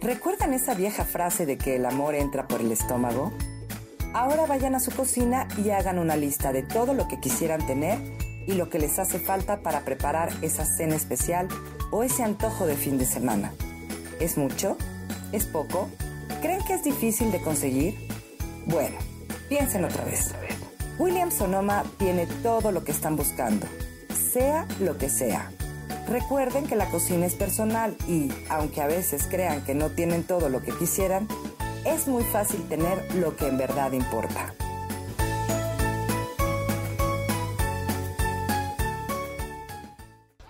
¿Recuerdan 0.00 0.54
esa 0.54 0.74
vieja 0.74 1.04
frase 1.04 1.46
de 1.46 1.58
que 1.58 1.74
el 1.74 1.84
amor 1.84 2.14
entra 2.14 2.46
por 2.46 2.60
el 2.60 2.70
estómago? 2.70 3.32
Ahora 4.14 4.46
vayan 4.46 4.76
a 4.76 4.80
su 4.80 4.92
cocina 4.92 5.48
y 5.64 5.70
hagan 5.70 5.98
una 5.98 6.14
lista 6.14 6.52
de 6.52 6.62
todo 6.62 6.94
lo 6.94 7.08
que 7.08 7.18
quisieran 7.18 7.66
tener 7.66 7.98
y 8.46 8.52
lo 8.52 8.70
que 8.70 8.78
les 8.78 9.00
hace 9.00 9.18
falta 9.18 9.62
para 9.62 9.80
preparar 9.80 10.30
esa 10.42 10.64
cena 10.64 10.94
especial 10.94 11.48
o 11.90 12.04
ese 12.04 12.22
antojo 12.22 12.68
de 12.68 12.76
fin 12.76 12.98
de 12.98 13.06
semana. 13.06 13.52
¿Es 14.20 14.38
mucho? 14.38 14.76
¿Es 15.32 15.44
poco? 15.44 15.90
¿Creen 16.40 16.64
que 16.64 16.74
es 16.74 16.84
difícil 16.84 17.30
de 17.30 17.40
conseguir? 17.40 18.08
Bueno, 18.66 18.96
piensen 19.48 19.84
otra 19.84 20.04
vez. 20.04 20.34
William 20.98 21.30
Sonoma 21.30 21.84
tiene 21.98 22.26
todo 22.42 22.70
lo 22.70 22.84
que 22.84 22.92
están 22.92 23.16
buscando, 23.16 23.66
sea 24.14 24.66
lo 24.80 24.98
que 24.98 25.08
sea. 25.08 25.50
Recuerden 26.08 26.66
que 26.66 26.76
la 26.76 26.86
cocina 26.86 27.26
es 27.26 27.34
personal 27.34 27.96
y, 28.06 28.30
aunque 28.48 28.80
a 28.82 28.86
veces 28.86 29.26
crean 29.30 29.64
que 29.64 29.74
no 29.74 29.90
tienen 29.90 30.24
todo 30.24 30.48
lo 30.48 30.62
que 30.62 30.72
quisieran, 30.72 31.28
es 31.84 32.06
muy 32.06 32.24
fácil 32.24 32.62
tener 32.68 33.14
lo 33.14 33.36
que 33.36 33.48
en 33.48 33.58
verdad 33.58 33.92
importa. 33.92 34.54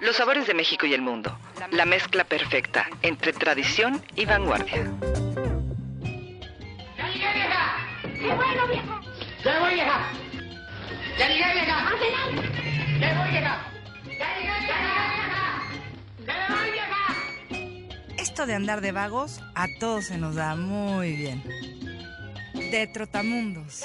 Los 0.00 0.16
sabores 0.16 0.46
de 0.46 0.54
México 0.54 0.84
y 0.84 0.94
el 0.94 1.00
mundo. 1.00 1.38
La 1.70 1.86
mezcla 1.86 2.24
perfecta 2.24 2.86
entre 3.02 3.32
tradición 3.32 4.02
y 4.16 4.26
vanguardia. 4.26 4.90
¡Qué 8.22 8.32
bueno, 8.34 8.68
vieja! 8.68 9.00
¡Ya 9.44 9.58
voy, 9.58 9.74
vieja! 9.74 10.12
¡Ya 11.18 11.28
llegué, 11.28 11.52
vieja! 11.54 11.90
¡Ya 13.00 13.18
voy, 13.18 13.30
vieja! 13.30 13.72
¡Ya 14.04 14.36
llegué, 14.36 14.52
vieja! 14.60 15.62
¡Ya 16.24 16.46
voy, 16.48 16.70
vieja! 16.70 18.22
Esto 18.22 18.46
de 18.46 18.54
andar 18.54 18.80
de 18.80 18.92
vagos 18.92 19.40
a 19.56 19.66
todos 19.80 20.04
se 20.04 20.18
nos 20.18 20.36
da 20.36 20.54
muy 20.54 21.16
bien. 21.16 21.42
De 22.54 22.86
Trotamundos. 22.86 23.82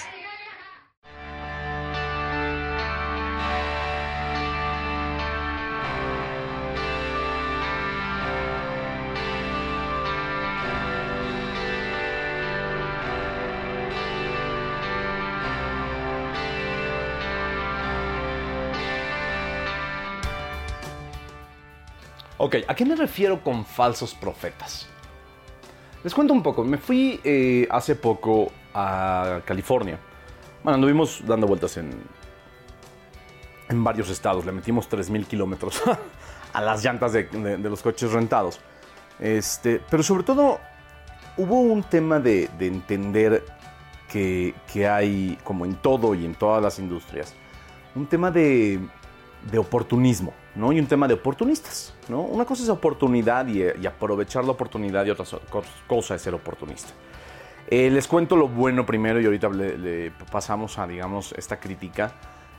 Ok, 22.40 22.58
¿a 22.68 22.76
qué 22.76 22.86
me 22.86 22.96
refiero 22.96 23.42
con 23.44 23.66
falsos 23.66 24.14
profetas? 24.14 24.88
Les 26.04 26.14
cuento 26.14 26.34
un 26.34 26.44
poco. 26.44 26.64
Me 26.64 26.78
fui 26.78 27.20
eh, 27.24 27.68
hace 27.72 27.96
poco 27.96 28.52
a 28.74 29.42
California. 29.44 30.00
Bueno, 30.64 30.76
anduvimos 30.76 31.26
dando 31.26 31.48
vueltas 31.48 31.78
en, 31.78 31.90
en 33.70 33.84
varios 33.84 34.10
estados. 34.10 34.46
Le 34.46 34.52
metimos 34.52 34.88
3.000 34.88 35.26
kilómetros 35.26 35.82
a 36.54 36.62
las 36.62 36.84
llantas 36.84 37.14
de, 37.14 37.58
los 37.58 37.82
coches 37.82 38.12
rentados. 38.12 38.60
Este, 39.20 39.82
pero 39.90 40.04
sobre 40.04 40.24
todo 40.24 40.60
hubo 41.38 41.60
un 41.62 41.82
tema 41.82 42.20
de, 42.20 42.50
de 42.60 42.68
entender 42.68 43.44
que, 44.12 44.54
que 44.72 44.88
hay, 44.88 45.40
como 45.44 45.66
en 45.66 45.76
todo 45.76 46.14
y 46.14 46.24
en 46.24 46.36
todas 46.36 46.62
las 46.62 46.78
industrias, 46.78 47.34
un 47.96 48.06
tema 48.06 48.30
de, 48.30 48.80
de 49.52 49.58
oportunismo, 49.58 50.34
¿no? 50.56 50.72
Y 50.74 50.80
un 50.80 50.88
tema 50.88 51.08
de 51.08 51.14
oportunistas, 51.14 51.94
¿no? 52.10 52.22
Una 52.22 52.46
cosa 52.46 52.64
es 52.64 52.70
oportunidad 52.70 53.48
y, 53.48 53.64
y 53.64 53.86
aprovechar 53.86 54.44
la 54.44 54.52
oportunidad 54.52 55.06
y 55.06 55.12
otra 55.12 55.26
cosa 55.88 56.16
es 56.16 56.22
ser 56.22 56.34
oportunista. 56.34 56.94
Eh, 57.70 57.90
les 57.90 58.08
cuento 58.08 58.36
lo 58.36 58.48
bueno 58.48 58.86
primero 58.86 59.20
y 59.20 59.26
ahorita 59.26 59.50
le, 59.50 59.78
le 59.78 60.12
pasamos 60.32 60.78
a, 60.80 60.88
digamos, 60.88 61.34
esta 61.38 61.60
crítica. 61.60 62.14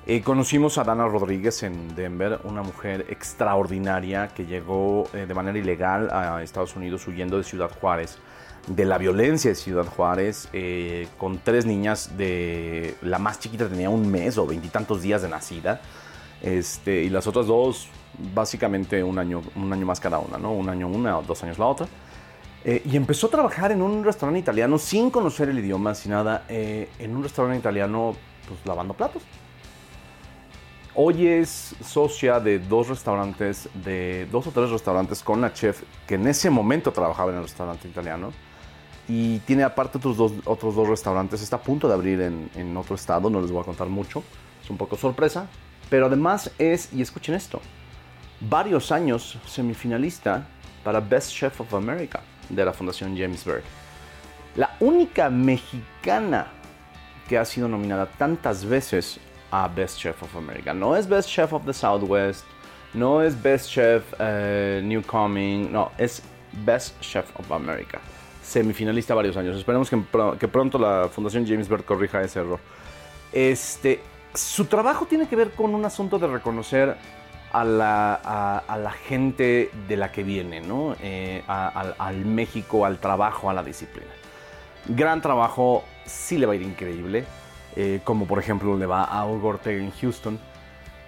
Eh, 0.07 0.23
conocimos 0.23 0.79
a 0.79 0.85
Dana 0.85 1.07
Rodríguez 1.07 1.63
en 1.63 1.95
Denver, 1.95 2.41
una 2.45 2.63
mujer 2.63 3.07
extraordinaria 3.11 4.29
que 4.29 4.47
llegó 4.47 5.07
eh, 5.13 5.27
de 5.27 5.35
manera 5.35 5.59
ilegal 5.59 6.09
a 6.11 6.43
Estados 6.43 6.77
Unidos 6.77 7.07
huyendo 7.07 7.37
de 7.37 7.45
Ciudad 7.45 7.71
Juárez, 7.79 8.19
de 8.69 8.85
la 8.87 8.97
violencia 8.97 9.51
de 9.51 9.55
Ciudad 9.55 9.85
Juárez, 9.85 10.49
eh, 10.53 11.09
con 11.19 11.39
tres 11.39 11.67
niñas 11.67 12.17
de... 12.17 12.95
La 13.03 13.19
más 13.19 13.39
chiquita 13.39 13.69
tenía 13.69 13.91
un 13.91 14.11
mes 14.11 14.39
o 14.39 14.47
veintitantos 14.47 15.03
días 15.03 15.21
de 15.21 15.29
nacida, 15.29 15.81
este, 16.43 17.03
y 17.03 17.11
las 17.11 17.27
otras 17.27 17.47
dos 17.47 17.89
básicamente 18.35 19.03
un 19.03 19.19
año, 19.19 19.43
un 19.55 19.73
año 19.73 19.87
más 19.87 20.01
cada 20.01 20.19
una, 20.19 20.39
¿no? 20.39 20.53
Un 20.53 20.69
año 20.69 20.89
una 20.89 21.19
o 21.19 21.23
dos 21.23 21.43
años 21.43 21.59
la 21.59 21.67
otra. 21.67 21.87
Eh, 22.65 22.83
y 22.85 22.97
empezó 22.97 23.29
a 23.29 23.31
trabajar 23.31 23.71
en 23.73 23.83
un 23.83 24.05
restaurante 24.05 24.41
italiano 24.41 24.79
sin 24.79 25.11
conocer 25.11 25.49
el 25.49 25.59
idioma, 25.59 25.95
sin 25.95 26.13
nada, 26.13 26.45
eh, 26.49 26.89
en 26.99 27.15
un 27.15 27.23
restaurante 27.23 27.61
italiano, 27.61 28.15
pues 28.47 28.61
lavando 28.65 28.95
platos. 28.95 29.23
Hoy 30.95 31.29
es 31.29 31.77
socia 31.85 32.41
de 32.41 32.59
dos 32.59 32.89
restaurantes, 32.89 33.69
de 33.85 34.27
dos 34.33 34.49
o 34.49 34.51
tres 34.51 34.71
restaurantes 34.71 35.23
con 35.23 35.41
la 35.41 35.53
chef 35.53 35.85
que 36.09 36.17
en 36.17 36.27
ese 36.27 36.51
momento 36.51 36.93
trabajaba 36.93 37.31
en 37.31 37.37
el 37.37 37.45
restaurante 37.45 37.87
italiano. 37.87 38.33
Y 39.07 39.39
tiene 39.41 39.63
aparte 39.63 39.99
otros 39.99 40.17
dos, 40.17 40.33
otros 40.45 40.75
dos 40.75 40.89
restaurantes. 40.89 41.41
Está 41.41 41.57
a 41.57 41.63
punto 41.63 41.87
de 41.87 41.95
abrir 41.95 42.21
en, 42.21 42.51
en 42.57 42.77
otro 42.77 42.97
estado, 42.97 43.31
no 43.31 43.41
les 43.41 43.51
voy 43.51 43.63
a 43.63 43.65
contar 43.65 43.89
mucho. 43.89 44.25
Es 44.63 44.69
un 44.69 44.77
poco 44.77 44.97
sorpresa. 44.97 45.49
Pero 45.91 46.07
además 46.07 46.51
es, 46.59 46.93
y 46.93 47.03
escuchen 47.03 47.35
esto, 47.35 47.61
varios 48.41 48.93
años 48.93 49.39
semifinalista 49.47 50.47
para 50.85 51.01
Best 51.01 51.33
Chef 51.33 51.61
of 51.61 51.75
America 51.75 52.21
de 52.49 52.65
la 52.65 52.73
Fundación 52.73 53.17
James 53.17 53.45
Berg. 53.45 53.63
La 54.57 54.77
única 54.81 55.31
mexicana 55.31 56.49
que 57.29 57.39
ha 57.39 57.45
sido 57.45 57.69
nominada 57.69 58.07
tantas 58.07 58.65
veces 58.65 59.21
a 59.51 59.69
Best 59.69 59.99
Chef 59.99 60.23
of 60.23 60.35
America. 60.37 60.75
No 60.75 60.97
es 60.97 61.09
Best 61.09 61.29
Chef 61.29 61.53
of 61.53 61.65
the 61.65 61.73
Southwest, 61.73 62.45
no 62.95 63.23
es 63.23 63.41
Best 63.41 63.71
Chef 63.71 64.03
eh, 64.19 64.81
Newcoming, 64.85 65.71
no, 65.71 65.93
es 65.99 66.23
Best 66.65 67.01
Chef 67.01 67.27
of 67.39 67.51
America. 67.53 68.01
Semifinalista 68.43 69.15
varios 69.15 69.37
años. 69.37 69.57
Esperemos 69.57 69.91
que, 69.91 70.01
que 70.39 70.49
pronto 70.49 70.79
la 70.79 71.09
Fundación 71.09 71.47
James 71.47 71.69
Berg 71.69 71.85
corrija 71.85 72.23
ese 72.23 72.41
error. 72.41 72.59
Este, 73.31 74.01
su 74.39 74.67
trabajo 74.67 75.07
tiene 75.07 75.27
que 75.27 75.37
ver 75.37 75.51
con 75.51 75.75
un 75.75 75.85
asunto 75.85 76.19
de 76.19 76.27
reconocer 76.27 76.97
a 77.53 77.65
la, 77.65 78.95
gente 79.07 79.71
de 79.89 79.97
la 79.97 80.13
que 80.13 80.23
viene, 80.23 80.61
¿no? 80.61 80.95
Eh, 81.03 81.43
al, 81.47 82.25
México, 82.25 82.85
al 82.85 82.99
trabajo, 82.99 83.51
a 83.51 83.53
la 83.53 83.63
disciplina. 83.63 84.11
Gran 84.87 85.21
trabajo, 85.21 85.85
sí 86.05 86.39
le 86.39 86.47
va 86.47 86.53
a 86.53 86.57
ir 86.57 86.63
increíble, 86.63 87.25
eh, 87.77 88.01
como 88.05 88.27
por 88.27 88.39
ejemplo 88.39 88.77
le 88.77 88.87
va 88.87 89.05
a 89.05 89.27
Hugo 89.27 89.49
Ortega 89.49 89.83
en 89.83 89.91
Houston. 89.91 90.39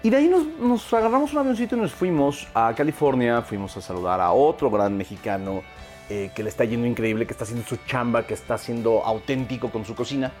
Y 0.03 0.09
de 0.09 0.17
ahí 0.17 0.31
nos, 0.59 0.91
agarramos 0.93 1.31
un 1.33 1.39
avioncito 1.39 1.75
y 1.75 1.79
nos 1.79 1.93
fuimos 1.93 2.47
a 2.55 2.73
California, 2.75 3.41
fuimos 3.43 3.77
a 3.77 3.81
saludar 3.81 4.19
a 4.19 4.31
otro 4.31 4.71
gran 4.71 4.97
mexicano 4.97 5.61
eh, 6.09 6.31
que 6.35 6.41
le 6.41 6.49
está 6.49 6.65
yendo 6.65 6.87
increíble, 6.87 7.27
que 7.27 7.33
está 7.33 7.43
haciendo 7.43 7.65
su 7.67 7.77
chamba, 7.85 8.25
que 8.25 8.33
está 8.33 8.57
siendo 8.57 9.05
auténtico 9.05 9.69
con 9.69 9.85
su 9.85 9.95
cocina. 9.95 10.31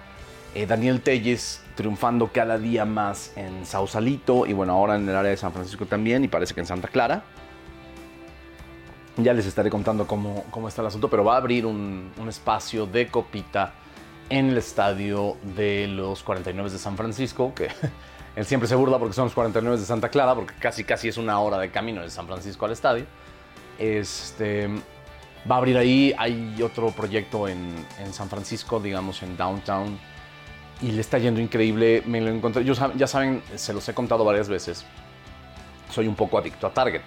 Daniel 0.67 0.99
Telles 0.99 1.63
triunfando 1.81 2.29
cada 2.31 2.59
día 2.59 2.85
más 2.85 3.33
en 3.35 3.65
Sausalito 3.65 4.45
y 4.45 4.53
bueno, 4.53 4.73
ahora 4.73 4.95
en 4.95 5.09
el 5.09 5.15
área 5.15 5.31
de 5.31 5.37
San 5.37 5.51
Francisco 5.51 5.87
también 5.87 6.23
y 6.23 6.27
parece 6.27 6.53
que 6.53 6.59
en 6.59 6.67
Santa 6.67 6.87
Clara. 6.87 7.23
Ya 9.17 9.33
les 9.33 9.47
estaré 9.47 9.71
contando 9.71 10.05
cómo, 10.05 10.45
cómo 10.51 10.67
está 10.67 10.81
el 10.81 10.87
asunto, 10.87 11.09
pero 11.09 11.23
va 11.23 11.33
a 11.33 11.37
abrir 11.37 11.65
un, 11.65 12.11
un 12.17 12.29
espacio 12.29 12.85
de 12.85 13.07
copita 13.07 13.73
en 14.29 14.49
el 14.49 14.57
estadio 14.59 15.37
de 15.55 15.87
los 15.87 16.21
49 16.21 16.69
de 16.69 16.77
San 16.77 16.95
Francisco, 16.95 17.51
que 17.55 17.69
él 18.35 18.45
siempre 18.45 18.69
se 18.69 18.75
burla 18.75 18.99
porque 18.99 19.13
son 19.13 19.25
los 19.25 19.33
49 19.33 19.79
de 19.79 19.85
Santa 19.85 20.09
Clara, 20.09 20.35
porque 20.35 20.53
casi 20.59 20.83
casi 20.83 21.07
es 21.07 21.17
una 21.17 21.39
hora 21.39 21.57
de 21.57 21.71
camino 21.71 22.01
de 22.01 22.11
San 22.11 22.27
Francisco 22.27 22.65
al 22.65 22.73
estadio. 22.73 23.05
Este, 23.79 24.67
va 25.49 25.55
a 25.55 25.57
abrir 25.57 25.77
ahí, 25.77 26.13
hay 26.15 26.61
otro 26.61 26.91
proyecto 26.91 27.47
en, 27.47 27.73
en 27.99 28.13
San 28.13 28.29
Francisco, 28.29 28.79
digamos 28.79 29.23
en 29.23 29.35
Downtown, 29.35 29.99
y 30.81 30.91
le 30.91 31.01
está 31.01 31.17
yendo 31.17 31.39
increíble. 31.41 32.03
Me 32.05 32.21
lo 32.21 32.29
encontré, 32.29 32.63
yo, 32.63 32.73
ya 32.95 33.07
saben, 33.07 33.41
se 33.55 33.73
los 33.73 33.87
he 33.89 33.93
contado 33.93 34.23
varias 34.25 34.49
veces, 34.49 34.85
soy 35.89 36.07
un 36.07 36.15
poco 36.15 36.37
adicto 36.37 36.67
a 36.67 36.73
Target. 36.73 37.01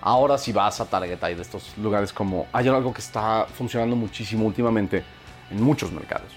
Ahora 0.00 0.36
si 0.38 0.52
vas 0.52 0.80
a 0.80 0.86
Target 0.86 1.22
hay 1.22 1.34
de 1.36 1.42
estos 1.42 1.76
lugares 1.78 2.12
como... 2.12 2.46
Hay 2.52 2.66
algo 2.68 2.92
que 2.92 3.00
está 3.00 3.46
funcionando 3.54 3.94
muchísimo 3.94 4.44
últimamente 4.46 5.04
en 5.50 5.62
muchos 5.62 5.92
mercados, 5.92 6.32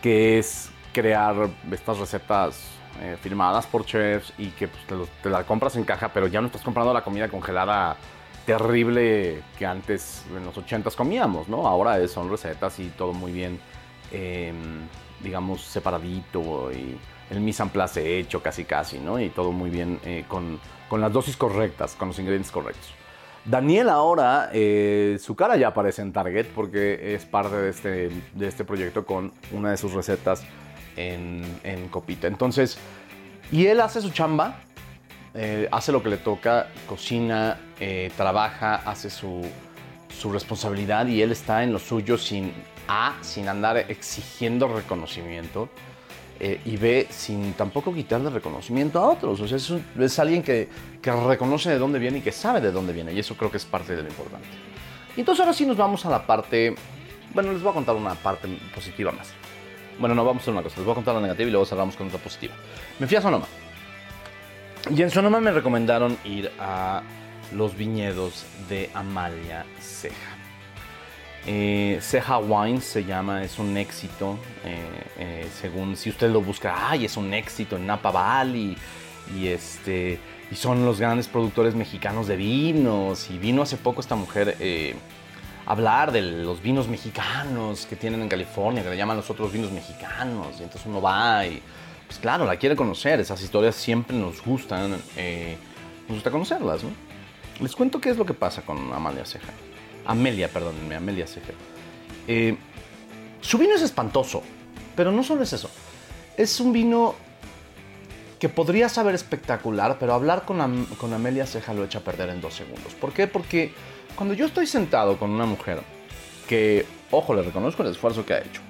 que 0.00 0.38
es 0.38 0.70
crear 0.92 1.34
estas 1.72 1.98
recetas 1.98 2.60
eh, 3.00 3.16
firmadas 3.20 3.66
por 3.66 3.84
chefs 3.84 4.32
y 4.38 4.48
que 4.50 4.68
pues, 4.68 4.86
te, 4.86 4.94
los- 4.94 5.08
te 5.22 5.30
la 5.30 5.44
compras 5.44 5.74
en 5.76 5.84
caja, 5.84 6.10
pero 6.12 6.26
ya 6.28 6.40
no 6.40 6.46
estás 6.46 6.62
comprando 6.62 6.92
la 6.94 7.02
comida 7.02 7.28
congelada 7.28 7.96
terrible 8.46 9.42
que 9.58 9.66
antes 9.66 10.24
en 10.34 10.44
los 10.44 10.56
80s 10.56 10.94
comíamos, 10.94 11.48
¿no? 11.48 11.66
Ahora 11.66 12.06
son 12.08 12.30
recetas 12.30 12.78
y 12.78 12.88
todo 12.88 13.12
muy 13.12 13.30
bien, 13.32 13.60
eh, 14.10 14.52
digamos, 15.20 15.62
separadito 15.62 16.70
y 16.72 16.96
el 17.30 17.40
mise 17.40 17.62
en 17.62 17.68
place 17.68 18.18
hecho 18.18 18.42
casi 18.42 18.64
casi, 18.64 18.98
¿no? 18.98 19.20
Y 19.20 19.28
todo 19.30 19.52
muy 19.52 19.70
bien 19.70 19.98
eh, 20.04 20.24
con, 20.28 20.58
con 20.88 21.00
las 21.00 21.12
dosis 21.12 21.36
correctas, 21.36 21.94
con 21.94 22.08
los 22.08 22.18
ingredientes 22.18 22.50
correctos. 22.50 22.90
Daniel 23.44 23.88
ahora, 23.88 24.50
eh, 24.52 25.18
su 25.20 25.34
cara 25.34 25.56
ya 25.56 25.68
aparece 25.68 26.02
en 26.02 26.12
Target 26.12 26.46
porque 26.54 27.14
es 27.14 27.24
parte 27.24 27.56
de 27.56 27.70
este, 27.70 28.10
de 28.34 28.46
este 28.46 28.64
proyecto 28.64 29.06
con 29.06 29.32
una 29.52 29.70
de 29.70 29.76
sus 29.76 29.92
recetas 29.92 30.42
en, 30.96 31.42
en 31.62 31.88
copita. 31.88 32.26
Entonces, 32.26 32.78
y 33.50 33.66
él 33.66 33.80
hace 33.80 34.02
su 34.02 34.10
chamba, 34.10 34.60
eh, 35.34 35.68
hace 35.70 35.92
lo 35.92 36.02
que 36.02 36.10
le 36.10 36.18
toca, 36.18 36.68
cocina, 36.86 37.58
trabaja, 38.16 38.74
hace 38.74 39.08
su, 39.08 39.42
su 40.08 40.32
responsabilidad 40.32 41.06
y 41.06 41.22
él 41.22 41.30
está 41.30 41.62
en 41.62 41.72
lo 41.72 41.78
suyo 41.78 42.18
sin 42.18 42.52
A, 42.88 43.14
sin 43.22 43.48
andar 43.48 43.76
exigiendo 43.76 44.66
reconocimiento. 44.68 45.68
eh, 46.40 46.60
y 46.64 46.76
B, 46.76 47.08
sin 47.10 47.52
tampoco 47.54 47.92
quitarle 47.92 48.30
reconocimiento 48.30 49.00
a 49.00 49.08
otros. 49.10 49.40
O 49.40 49.48
sea, 49.48 49.56
es, 49.56 49.68
un- 49.70 49.84
es 49.98 50.18
alguien 50.20 50.40
que, 50.42 50.68
que 51.02 51.10
reconoce 51.10 51.68
de 51.70 51.78
dónde 51.78 51.98
viene 51.98 52.18
y 52.18 52.20
que 52.20 52.30
sabe 52.30 52.60
de 52.60 52.70
dónde 52.70 52.92
viene. 52.92 53.12
Y 53.12 53.18
eso 53.18 53.34
creo 53.36 53.50
que 53.50 53.56
es 53.56 53.64
parte 53.64 53.96
de 53.96 54.02
lo 54.04 54.08
importante. 54.08 54.46
Y 55.16 55.20
entonces 55.20 55.40
ahora 55.40 55.52
sí 55.52 55.66
nos 55.66 55.76
vamos 55.76 56.06
a 56.06 56.10
la 56.10 56.24
parte... 56.24 56.76
Bueno, 57.34 57.52
les 57.52 57.60
voy 57.60 57.72
a 57.72 57.74
contar 57.74 57.96
una 57.96 58.14
parte 58.14 58.46
positiva 58.72 59.10
más. 59.10 59.32
Bueno, 59.98 60.14
no, 60.14 60.24
vamos 60.24 60.40
a 60.40 60.44
hacer 60.44 60.54
una 60.54 60.62
cosa. 60.62 60.76
Les 60.76 60.84
voy 60.84 60.92
a 60.92 60.94
contar 60.94 61.16
la 61.16 61.20
negativa 61.22 61.48
y 61.48 61.50
luego 61.50 61.66
cerramos 61.66 61.96
con 61.96 62.06
otra 62.06 62.20
positiva. 62.20 62.54
Me 63.00 63.08
fui 63.08 63.16
a 63.16 63.20
Sonoma. 63.20 63.46
Y 64.94 65.02
en 65.02 65.10
Sonoma 65.10 65.40
me 65.40 65.50
recomendaron 65.50 66.16
ir 66.24 66.52
a 66.60 67.02
los 67.52 67.76
viñedos 67.76 68.46
de 68.68 68.90
Amalia 68.94 69.66
Ceja. 69.80 70.36
Eh, 71.50 71.98
Ceja 72.02 72.36
Wines 72.36 72.84
se 72.84 73.06
llama, 73.06 73.42
es 73.42 73.58
un 73.58 73.74
éxito. 73.78 74.38
eh, 74.66 74.76
eh, 75.18 75.48
según 75.58 75.96
si 75.96 76.10
usted 76.10 76.30
lo 76.30 76.42
busca, 76.42 76.90
ay, 76.90 77.06
es 77.06 77.16
un 77.16 77.32
éxito 77.32 77.76
en 77.76 77.86
Napa 77.86 78.10
Valley. 78.10 78.76
Y, 79.34 79.46
este, 79.48 80.20
y 80.50 80.54
son 80.54 80.84
los 80.84 81.00
grandes 81.00 81.26
productores 81.26 81.74
mexicanos 81.74 82.26
de 82.28 82.36
vinos. 82.36 83.30
Y 83.30 83.38
vino 83.38 83.62
hace 83.62 83.78
poco 83.78 84.02
esta 84.02 84.14
mujer 84.14 84.58
a 85.66 85.72
hablar 85.72 86.12
de 86.12 86.20
los 86.20 86.60
vinos 86.60 86.86
mexicanos 86.86 87.86
que 87.86 87.96
tienen 87.96 88.20
en 88.20 88.28
California, 88.28 88.82
que 88.82 88.90
le 88.90 88.98
llaman 88.98 89.16
los 89.16 89.30
otros 89.30 89.50
vinos 89.50 89.72
mexicanos. 89.72 90.48
Y 90.60 90.64
entonces 90.64 90.82
uno 90.84 91.00
va 91.00 91.46
y, 91.46 91.62
pues 92.06 92.18
claro, 92.18 92.44
la 92.44 92.56
quiere 92.56 92.76
conocer. 92.76 93.20
Esas 93.20 93.40
historias 93.40 93.74
siempre 93.74 94.14
nos 94.14 94.44
gustan. 94.44 94.90
nos 94.90 95.00
gusta 96.10 96.30
conocerlas, 96.30 96.84
¿no? 96.84 96.90
Les 97.60 97.74
cuento 97.74 98.02
qué 98.02 98.10
es 98.10 98.18
lo 98.18 98.26
que 98.26 98.34
pasa 98.34 98.60
con 98.60 98.92
Amalia 98.92 99.24
Ceja. 99.24 99.52
Amelia, 100.08 100.48
perdónenme, 100.48 100.96
Amelia 100.96 101.26
Ceja. 101.26 101.52
Eh, 102.26 102.56
su 103.40 103.58
vino 103.58 103.74
es 103.74 103.82
espantoso, 103.82 104.42
pero 104.96 105.12
no 105.12 105.22
solo 105.22 105.42
es 105.42 105.52
eso. 105.52 105.70
Es 106.36 106.60
un 106.60 106.72
vino 106.72 107.14
que 108.38 108.48
podría 108.48 108.88
saber 108.88 109.14
espectacular, 109.14 109.98
pero 110.00 110.14
hablar 110.14 110.44
con, 110.44 110.86
con 110.98 111.12
Amelia 111.12 111.46
Ceja 111.46 111.74
lo 111.74 111.84
echa 111.84 111.98
a 111.98 112.02
perder 112.02 112.30
en 112.30 112.40
dos 112.40 112.54
segundos. 112.54 112.94
¿Por 112.94 113.12
qué? 113.12 113.26
Porque 113.26 113.72
cuando 114.16 114.34
yo 114.34 114.46
estoy 114.46 114.66
sentado 114.66 115.18
con 115.18 115.30
una 115.30 115.44
mujer 115.44 115.82
que, 116.48 116.86
ojo, 117.10 117.34
le 117.34 117.42
reconozco 117.42 117.82
el 117.82 117.90
esfuerzo 117.90 118.24
que 118.24 118.34
ha 118.34 118.38
hecho, 118.38 118.62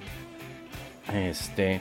este, 1.14 1.80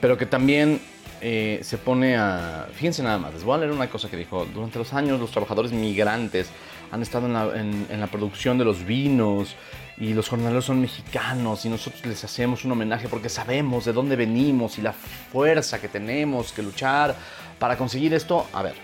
pero 0.00 0.16
que 0.16 0.26
también 0.26 0.80
eh, 1.20 1.60
se 1.62 1.76
pone 1.76 2.16
a... 2.16 2.68
Fíjense 2.72 3.02
nada 3.02 3.18
más, 3.18 3.34
les 3.34 3.44
voy 3.44 3.54
a 3.54 3.58
leer 3.58 3.72
una 3.72 3.88
cosa 3.88 4.08
que 4.08 4.16
dijo. 4.16 4.46
Durante 4.46 4.78
los 4.78 4.92
años 4.94 5.20
los 5.20 5.30
trabajadores 5.30 5.72
migrantes 5.72 6.48
han 6.92 7.02
estado 7.02 7.26
en 7.26 7.32
la, 7.32 7.44
en- 7.58 7.86
en 7.90 8.00
la 8.00 8.06
producción 8.06 8.58
de 8.58 8.64
los 8.64 8.84
vinos 8.84 9.56
y 9.96 10.12
los 10.14 10.28
jornaleros 10.28 10.64
son 10.64 10.80
mexicanos 10.80 11.64
y 11.64 11.68
nosotros 11.68 12.04
les 12.06 12.22
hacemos 12.24 12.64
un 12.64 12.72
homenaje 12.72 13.08
porque 13.08 13.28
sabemos 13.28 13.84
de 13.84 13.92
dónde 13.92 14.16
venimos 14.16 14.78
y 14.78 14.82
la 14.82 14.92
fuerza 14.92 15.80
que 15.80 15.88
tenemos 15.88 16.52
que 16.52 16.62
luchar 16.62 17.14
para 17.58 17.76
conseguir 17.76 18.12
esto. 18.14 18.46
A 18.52 18.62
ver, 18.62 18.74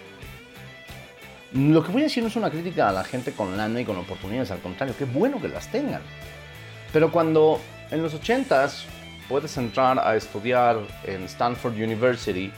lo 1.52 1.82
que 1.82 1.90
voy 1.90 2.02
a 2.02 2.04
decir 2.04 2.22
no 2.22 2.28
es 2.28 2.36
una 2.36 2.50
crítica 2.50 2.88
a 2.88 2.92
la 2.92 3.02
gente 3.04 3.32
con 3.32 3.56
lana 3.56 3.80
y 3.80 3.84
con 3.84 3.96
oportunidades, 3.96 4.50
al 4.52 4.60
contrario, 4.60 4.94
qué 4.96 5.04
bueno 5.04 5.40
que 5.40 5.48
las 5.48 5.68
tengan. 5.70 6.02
Pero 6.92 7.10
cuando 7.10 7.60
en 7.90 8.02
los 8.02 8.14
80s 8.14 8.84
puedes 9.28 9.56
entrar 9.56 9.98
a 9.98 10.14
estudiar 10.16 10.78
en 11.04 11.24
Stanford 11.24 11.74
University, 11.74 12.52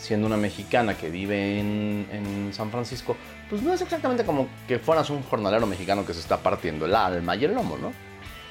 siendo 0.00 0.26
una 0.26 0.36
mexicana 0.36 0.96
que 0.96 1.10
vive 1.10 1.60
en, 1.60 2.06
en 2.10 2.54
San 2.54 2.70
Francisco, 2.70 3.16
pues 3.48 3.62
no 3.62 3.72
es 3.74 3.82
exactamente 3.82 4.24
como 4.24 4.48
que 4.66 4.78
fueras 4.78 5.10
un 5.10 5.22
jornalero 5.22 5.66
mexicano 5.66 6.06
que 6.06 6.14
se 6.14 6.20
está 6.20 6.38
partiendo 6.38 6.86
el 6.86 6.94
alma 6.94 7.36
y 7.36 7.44
el 7.44 7.54
lomo, 7.54 7.76
¿no? 7.76 7.92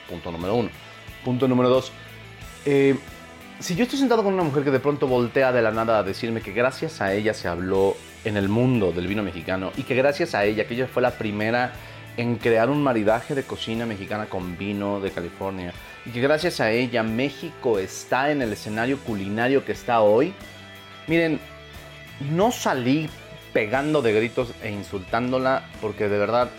Punto 0.08 0.32
número 0.32 0.56
uno. 0.56 0.70
Punto 1.26 1.48
número 1.48 1.70
dos. 1.70 1.92
eh, 2.66 2.96
si 3.60 3.76
yo 3.76 3.84
estoy 3.84 4.00
sentado 4.00 4.24
con 4.24 4.34
una 4.34 4.44
mujer 4.44 4.64
que 4.64 4.72
de 4.72 4.80
pronto 4.80 5.06
voltea 5.08 5.52
de 5.52 5.62
la 5.62 5.72
nada 5.72 6.00
a 6.00 6.04
decirme 6.04 6.40
que 6.40 6.54
gracias 6.54 7.02
a 7.02 7.14
ella 7.14 7.34
se 7.34 7.50
habló 7.50 7.98
en 8.24 8.38
el 8.38 8.48
mundo 8.48 8.94
del 8.94 9.08
vino 9.08 9.22
mexicano 9.22 9.72
y 9.76 9.84
que 9.84 9.96
gracias 9.96 10.34
a 10.34 10.46
ella, 10.46 10.66
que 10.66 10.76
ella 10.76 10.88
fue 10.88 11.02
la 11.02 11.12
primera 11.12 11.74
en 12.16 12.36
crear 12.38 12.70
un 12.70 12.82
maridaje 12.82 13.36
de 13.36 13.44
cocina 13.44 13.86
mexicana 13.86 14.28
con 14.28 14.58
vino 14.58 15.02
de 15.02 15.12
California 15.12 15.74
y 16.06 16.12
que 16.12 16.22
gracias 16.22 16.60
a 16.62 16.72
ella 16.72 17.04
México 17.04 17.80
está 17.80 18.32
en 18.32 18.42
el 18.42 18.54
escenario 18.54 18.98
culinario 19.00 19.66
que 19.66 19.74
está 19.74 20.02
hoy, 20.02 20.34
miren, 21.10 21.40
no 22.32 22.52
salí 22.52 23.10
pegando 23.52 24.02
de 24.02 24.14
gritos 24.14 24.54
e 24.62 24.72
insultándola 24.72 25.66
porque 25.82 26.08
de 26.08 26.20
verdad 26.20 26.50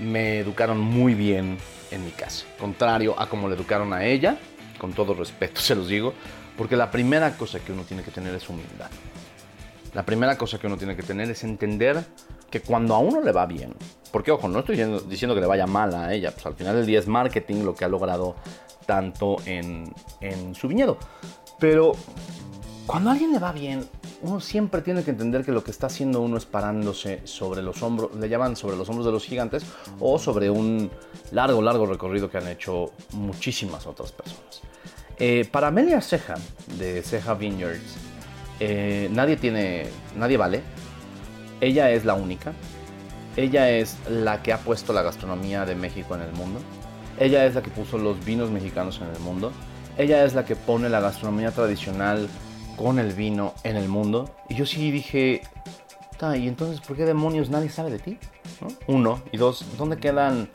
me 0.00 0.38
educaron 0.38 0.80
muy 0.80 1.14
bien 1.14 1.58
en 1.90 2.04
mi 2.04 2.10
casa. 2.10 2.46
Contrario 2.58 3.14
a 3.20 3.28
como 3.28 3.48
le 3.48 3.54
educaron 3.54 3.92
a 3.92 4.04
ella, 4.04 4.38
con 4.78 4.94
todo 4.94 5.12
respeto 5.12 5.60
se 5.60 5.74
los 5.74 5.88
digo, 5.88 6.14
porque 6.56 6.74
la 6.74 6.90
primera 6.90 7.36
cosa 7.36 7.60
que 7.60 7.72
uno 7.72 7.84
tiene 7.84 8.02
que 8.02 8.10
tener 8.10 8.34
es 8.34 8.48
humildad. 8.48 8.90
La 9.92 10.04
primera 10.04 10.38
cosa 10.38 10.58
que 10.58 10.66
uno 10.66 10.76
tiene 10.76 10.96
que 10.96 11.02
tener 11.02 11.28
es 11.30 11.44
entender 11.44 12.02
que 12.48 12.60
cuando 12.60 12.94
a 12.94 12.98
uno 12.98 13.20
le 13.20 13.32
va 13.32 13.44
bien, 13.44 13.74
porque 14.12 14.30
ojo, 14.30 14.48
no 14.48 14.60
estoy 14.60 14.76
diciendo, 14.76 15.34
que 15.34 15.40
le 15.40 15.46
vaya 15.46 15.66
mal 15.66 15.94
a 15.94 16.14
ella, 16.14 16.30
pues 16.30 16.46
al 16.46 16.54
final 16.54 16.76
del 16.76 16.86
día 16.86 17.00
es 17.00 17.08
marketing 17.08 17.64
lo 17.64 17.74
que 17.74 17.84
ha 17.84 17.88
logrado 17.88 18.36
tanto 18.86 19.36
en, 19.46 19.92
en 20.20 20.54
su 20.54 20.68
viñedo, 20.68 20.96
pero 21.58 21.92
cuando 22.90 23.10
a 23.10 23.12
alguien 23.12 23.30
le 23.30 23.38
va 23.38 23.52
bien, 23.52 23.88
uno 24.22 24.40
siempre 24.40 24.82
tiene 24.82 25.04
que 25.04 25.12
entender 25.12 25.44
que 25.44 25.52
lo 25.52 25.62
que 25.62 25.70
está 25.70 25.86
haciendo 25.86 26.20
uno 26.20 26.36
es 26.36 26.44
parándose 26.44 27.20
sobre 27.22 27.62
los 27.62 27.84
hombros, 27.84 28.16
le 28.16 28.28
llaman 28.28 28.56
sobre 28.56 28.76
los 28.76 28.88
hombros 28.88 29.06
de 29.06 29.12
los 29.12 29.24
gigantes, 29.24 29.64
o 30.00 30.18
sobre 30.18 30.50
un 30.50 30.90
largo, 31.30 31.62
largo 31.62 31.86
recorrido 31.86 32.28
que 32.28 32.38
han 32.38 32.48
hecho 32.48 32.90
muchísimas 33.12 33.86
otras 33.86 34.10
personas. 34.10 34.62
Eh, 35.20 35.48
para 35.52 35.68
Amelia 35.68 36.00
Ceja, 36.00 36.34
de 36.78 37.00
Ceja 37.04 37.34
Vineyards, 37.34 37.94
eh, 38.58 39.08
nadie 39.12 39.36
tiene, 39.36 39.86
nadie 40.16 40.36
vale. 40.36 40.60
Ella 41.60 41.92
es 41.92 42.04
la 42.04 42.14
única. 42.14 42.54
Ella 43.36 43.70
es 43.70 43.98
la 44.08 44.42
que 44.42 44.52
ha 44.52 44.58
puesto 44.58 44.92
la 44.92 45.02
gastronomía 45.02 45.64
de 45.64 45.76
México 45.76 46.16
en 46.16 46.22
el 46.22 46.32
mundo. 46.32 46.58
Ella 47.20 47.46
es 47.46 47.54
la 47.54 47.62
que 47.62 47.70
puso 47.70 47.98
los 47.98 48.24
vinos 48.24 48.50
mexicanos 48.50 49.00
en 49.00 49.14
el 49.14 49.20
mundo. 49.20 49.52
Ella 49.96 50.24
es 50.24 50.34
la 50.34 50.44
que 50.44 50.56
pone 50.56 50.88
la 50.88 50.98
gastronomía 50.98 51.52
tradicional 51.52 52.28
con 52.80 52.98
el 52.98 53.12
vino 53.12 53.52
en 53.62 53.76
el 53.76 53.88
mundo. 53.88 54.30
Y 54.48 54.54
yo 54.54 54.64
sí 54.64 54.90
dije, 54.90 55.42
"Ta, 56.18 56.36
¿y 56.36 56.48
entonces 56.48 56.80
por 56.80 56.96
qué 56.96 57.04
demonios 57.04 57.50
nadie 57.50 57.68
sabe 57.68 57.90
de 57.90 57.98
ti? 57.98 58.18
¿No? 58.62 58.68
Uno. 58.86 59.22
Y 59.32 59.36
dos, 59.36 59.64
¿dónde 59.76 59.98
quedan, 59.98 60.48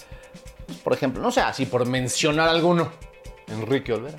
por 0.84 0.94
ejemplo, 0.94 1.22
no 1.22 1.32
sé, 1.32 1.42
así 1.42 1.68
por 1.68 1.86
mencionar 1.86 2.50
alguno, 2.50 2.90
Enrique 3.48 3.94
Olvera? 3.94 4.18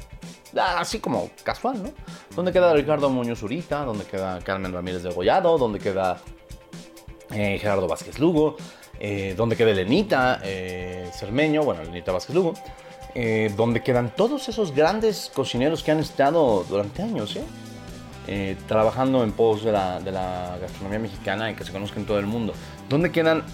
Ah, 0.57 0.77
Así 0.79 1.01
como 1.01 1.31
casual, 1.43 1.83
¿no? 1.83 1.91
¿Dónde 2.35 2.53
queda 2.53 2.73
Ricardo 2.73 3.11
Muñoz 3.11 3.43
Urita? 3.43 3.85
¿Dónde 3.85 4.05
queda 4.05 4.39
Carmen 4.41 4.73
Ramírez 4.73 5.03
de 5.03 5.11
Gollado? 5.11 5.59
¿Dónde 5.59 5.81
queda 5.81 6.19
eh, 7.31 7.59
Gerardo 7.61 7.89
Vázquez 7.89 8.19
Lugo? 8.21 8.57
Eh, 9.01 9.35
¿Dónde 9.37 9.57
queda 9.57 9.71
Elenita 9.73 10.41
eh, 10.45 11.11
Cermeño? 11.13 11.63
Bueno, 11.65 11.83
Elenita 11.83 12.13
Vázquez 12.13 12.35
Lugo. 12.35 12.55
Eh, 13.15 13.53
¿Dónde 13.57 13.83
quedan 13.83 14.15
todos 14.15 14.49
esos 14.49 14.73
grandes 14.75 15.31
cocineros 15.35 15.83
que 15.83 15.91
han 15.91 15.99
estado 16.01 16.65
durante 16.69 17.03
años, 17.03 17.35
¿eh? 17.37 17.43
Eh, 18.29 18.57
trabajando 18.67 19.23
en 19.23 19.31
pos 19.31 19.63
de 19.63 19.71
la, 19.71 20.59
gastronomía 20.61 20.99
mexicana 20.99 21.51
y 21.51 21.55
que 21.55 21.65
se 21.65 21.73
conozca 21.73 22.01
en 22.01 22.07
todo 22.07 22.19
el 22.19 22.27
mundo. 22.27 22.55
¿Dónde 22.89 23.13
quedan? 23.13 23.45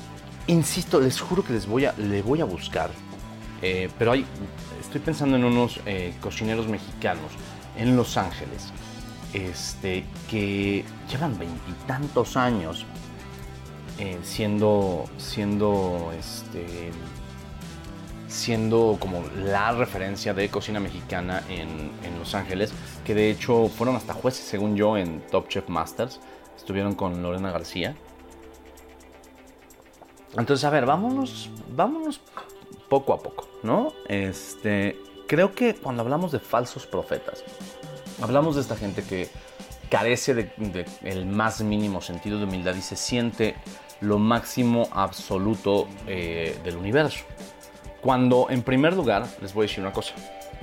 Insisto, 0.46 0.98
les 1.00 1.20
juro 1.20 1.44
que 1.44 1.52
les 1.52 1.66
voy 1.66 1.84
a, 1.84 1.92
le 1.98 2.22
voy 2.22 2.40
a 2.40 2.44
buscar. 2.44 2.90
Eh, 3.60 3.90
pero 3.98 4.12
hay, 4.12 4.24
estoy 4.80 5.00
pensando 5.00 5.36
en 5.36 5.44
unos 5.44 5.78
eh, 5.86 6.14
cocineros 6.20 6.66
mexicanos 6.68 7.30
en 7.76 7.96
Los 7.96 8.16
Ángeles 8.16 8.72
este, 9.32 10.04
que 10.30 10.84
llevan 11.10 11.38
veintitantos 11.38 12.36
años 12.36 12.84
eh, 13.98 14.18
siendo, 14.22 15.04
siendo, 15.18 16.12
este, 16.18 16.90
siendo 18.28 18.96
como 18.98 19.22
la 19.36 19.72
referencia 19.72 20.34
de 20.34 20.48
cocina 20.48 20.80
mexicana 20.80 21.42
en, 21.48 21.90
en 22.02 22.18
Los 22.18 22.34
Ángeles, 22.34 22.72
que 23.04 23.14
de 23.14 23.30
hecho 23.30 23.68
fueron 23.68 23.96
hasta 23.96 24.14
jueces, 24.14 24.44
según 24.44 24.76
yo, 24.76 24.96
en 24.96 25.20
Top 25.30 25.48
Chef 25.48 25.68
Masters. 25.68 26.20
Estuvieron 26.56 26.94
con 26.94 27.22
Lorena 27.22 27.50
García. 27.50 27.96
Entonces, 30.36 30.64
a 30.64 30.70
ver, 30.70 30.86
vámonos, 30.86 31.50
vámonos 31.68 32.20
poco 32.88 33.12
a 33.12 33.18
poco, 33.18 33.48
¿no? 33.62 33.92
Este, 34.08 34.98
creo 35.26 35.54
que 35.54 35.74
cuando 35.74 36.02
hablamos 36.02 36.32
de 36.32 36.38
falsos 36.38 36.86
profetas, 36.86 37.44
hablamos 38.22 38.54
de 38.54 38.62
esta 38.62 38.76
gente 38.76 39.02
que 39.02 39.28
carece 39.90 40.34
de, 40.34 40.52
de 40.56 41.24
más 41.24 41.60
mínimo 41.62 42.00
sentido 42.00 42.38
de 42.38 42.44
humildad 42.44 42.74
y 42.74 42.80
se 42.80 42.96
siente 42.96 43.56
lo 44.02 44.18
máximo 44.18 44.88
absoluto 44.92 45.88
eh, 46.06 46.58
del 46.64 46.76
universo. 46.76 47.24
Cuando, 48.00 48.48
en 48.50 48.62
primer 48.62 48.94
lugar, 48.94 49.26
les 49.40 49.54
voy 49.54 49.64
a 49.64 49.68
decir 49.68 49.82
una 49.82 49.92
cosa. 49.92 50.14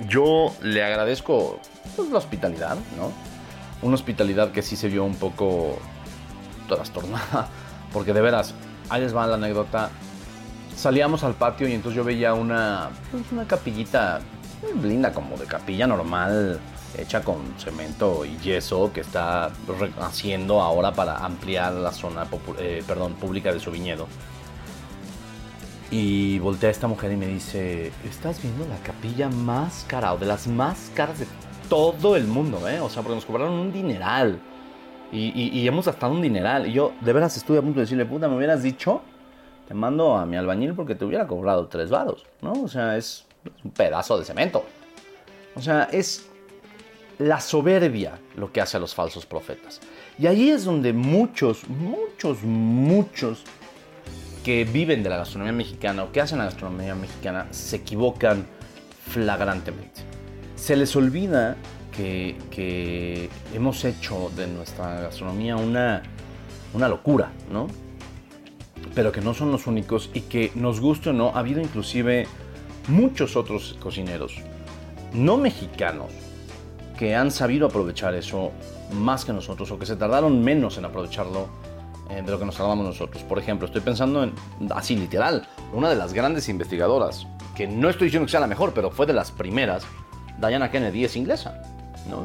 Yo 0.08 0.52
le 0.62 0.84
agradezco 0.84 1.58
pues, 1.96 2.10
la 2.10 2.18
hospitalidad, 2.18 2.76
¿no? 2.96 3.12
Una 3.82 3.94
hospitalidad 3.94 4.52
que 4.52 4.62
sí 4.62 4.76
se 4.76 4.88
vio 4.88 5.04
un 5.04 5.16
poco 5.16 5.78
trastornada. 6.68 7.48
Porque 7.92 8.12
de 8.12 8.20
veras, 8.20 8.54
ahí 8.88 9.00
les 9.00 9.14
va 9.14 9.26
la 9.26 9.34
anécdota. 9.34 9.90
Salíamos 10.76 11.24
al 11.24 11.34
patio 11.34 11.68
y 11.68 11.72
entonces 11.72 11.96
yo 11.96 12.04
veía 12.04 12.34
una, 12.34 12.90
pues, 13.10 13.24
una 13.32 13.46
capillita 13.46 14.20
linda, 14.82 15.12
como 15.12 15.36
de 15.36 15.46
capilla 15.46 15.86
normal, 15.86 16.60
hecha 16.96 17.22
con 17.22 17.54
cemento 17.58 18.24
y 18.24 18.36
yeso, 18.38 18.92
que 18.92 19.00
está 19.00 19.50
haciendo 20.00 20.60
ahora 20.60 20.92
para 20.92 21.24
ampliar 21.24 21.72
la 21.72 21.92
zona 21.92 22.26
eh, 22.58 22.82
perdón, 22.86 23.14
pública 23.14 23.52
de 23.52 23.60
su 23.60 23.70
viñedo. 23.70 24.06
Y 25.90 26.38
voltea 26.38 26.70
esta 26.70 26.86
mujer 26.86 27.10
y 27.12 27.16
me 27.16 27.26
dice, 27.26 27.92
¿estás 28.08 28.40
viendo 28.40 28.64
la 28.68 28.76
capilla 28.76 29.28
más 29.28 29.84
cara 29.88 30.14
o 30.14 30.18
de 30.18 30.26
las 30.26 30.46
más 30.46 30.90
caras 30.94 31.18
de 31.18 31.26
todo 31.70 32.16
el 32.16 32.26
mundo, 32.26 32.68
eh? 32.68 32.80
O 32.80 32.90
sea, 32.90 33.02
porque 33.02 33.14
nos 33.14 33.24
cobraron 33.24 33.54
un 33.54 33.72
dineral. 33.72 34.38
Y, 35.12 35.66
hemos 35.66 35.86
gastado 35.86 36.12
un 36.12 36.20
dineral. 36.20 36.66
Y 36.66 36.72
yo, 36.72 36.92
de 37.00 37.12
veras, 37.12 37.36
estuve 37.36 37.58
a 37.58 37.62
punto 37.62 37.76
de 37.76 37.84
decirle, 37.84 38.04
puta, 38.04 38.28
me 38.28 38.36
hubieras 38.36 38.62
dicho, 38.62 39.00
te 39.66 39.74
mando 39.74 40.16
a 40.16 40.26
mi 40.26 40.36
albañil 40.36 40.74
porque 40.74 40.94
te 40.94 41.04
hubiera 41.04 41.26
cobrado 41.26 41.66
tres 41.68 41.88
varos, 41.90 42.26
¿no? 42.42 42.52
O 42.52 42.68
sea, 42.68 42.96
es 42.96 43.24
un 43.64 43.70
pedazo 43.70 44.18
de 44.18 44.24
cemento. 44.24 44.64
O 45.54 45.62
sea, 45.62 45.84
es 45.90 46.28
la 47.18 47.40
soberbia 47.40 48.18
lo 48.36 48.52
que 48.52 48.60
hace 48.60 48.76
a 48.76 48.80
los 48.80 48.94
falsos 48.94 49.26
profetas. 49.26 49.80
Y 50.18 50.26
ahí 50.26 50.50
es 50.50 50.64
donde 50.64 50.92
muchos, 50.92 51.68
muchos, 51.68 52.42
muchos 52.42 53.44
que 54.44 54.64
viven 54.64 55.02
de 55.02 55.10
la 55.10 55.18
gastronomía 55.18 55.52
mexicana 55.52 56.04
o 56.04 56.12
que 56.12 56.20
hacen 56.20 56.38
la 56.38 56.44
gastronomía 56.44 56.94
mexicana 56.94 57.46
se 57.50 57.76
equivocan 57.76 58.46
flagrantemente. 59.08 60.19
Se 60.60 60.76
les 60.76 60.94
olvida 60.94 61.56
que, 61.90 63.28
hemos 63.54 63.84
hecho 63.84 64.30
de 64.36 64.46
nuestra 64.46 65.00
gastronomía 65.00 65.56
una, 65.56 66.02
una 66.74 66.86
locura, 66.86 67.32
¿no? 67.50 67.66
Pero 68.94 69.10
que 69.10 69.22
no 69.22 69.32
son 69.32 69.50
los 69.50 69.66
únicos 69.66 70.10
y 70.12 70.20
que 70.20 70.52
nos 70.54 70.80
guste 70.80 71.10
o 71.10 71.12
no, 71.14 71.30
ha 71.30 71.38
habido 71.38 71.60
inclusive 71.60 72.26
muchos 72.88 73.36
otros 73.36 73.76
cocineros 73.80 74.42
no 75.12 75.38
mexicanos 75.38 76.12
que 76.98 77.16
han 77.16 77.30
sabido 77.30 77.66
aprovechar 77.66 78.14
eso 78.14 78.52
más 78.92 79.24
que 79.24 79.32
nosotros 79.32 79.70
o 79.70 79.78
que 79.78 79.86
se 79.86 79.96
tardaron 79.96 80.42
menos 80.42 80.76
en 80.76 80.84
aprovecharlo 80.84 81.48
eh, 82.10 82.22
de 82.22 82.30
lo 82.30 82.38
que 82.38 82.44
nos 82.44 82.56
tardamos 82.56 82.84
nosotros. 82.84 83.22
Por 83.22 83.38
ejemplo, 83.38 83.66
estoy 83.66 83.80
pensando 83.80 84.22
en, 84.22 84.34
así 84.70 84.94
literal, 84.96 85.48
una 85.72 85.88
de 85.88 85.96
las 85.96 86.12
grandes 86.12 86.48
investigadoras, 86.48 87.26
que 87.56 87.66
no 87.66 87.88
estoy 87.88 88.08
diciendo 88.08 88.26
que 88.26 88.32
sea 88.32 88.40
la 88.40 88.46
mejor, 88.46 88.72
pero 88.74 88.90
fue 88.90 89.06
de 89.06 89.14
las 89.14 89.30
primeras, 89.30 89.84
Diana 90.40 90.70
Kennedy 90.70 91.04
es 91.04 91.16
inglesa, 91.16 91.62
¿no? 92.08 92.22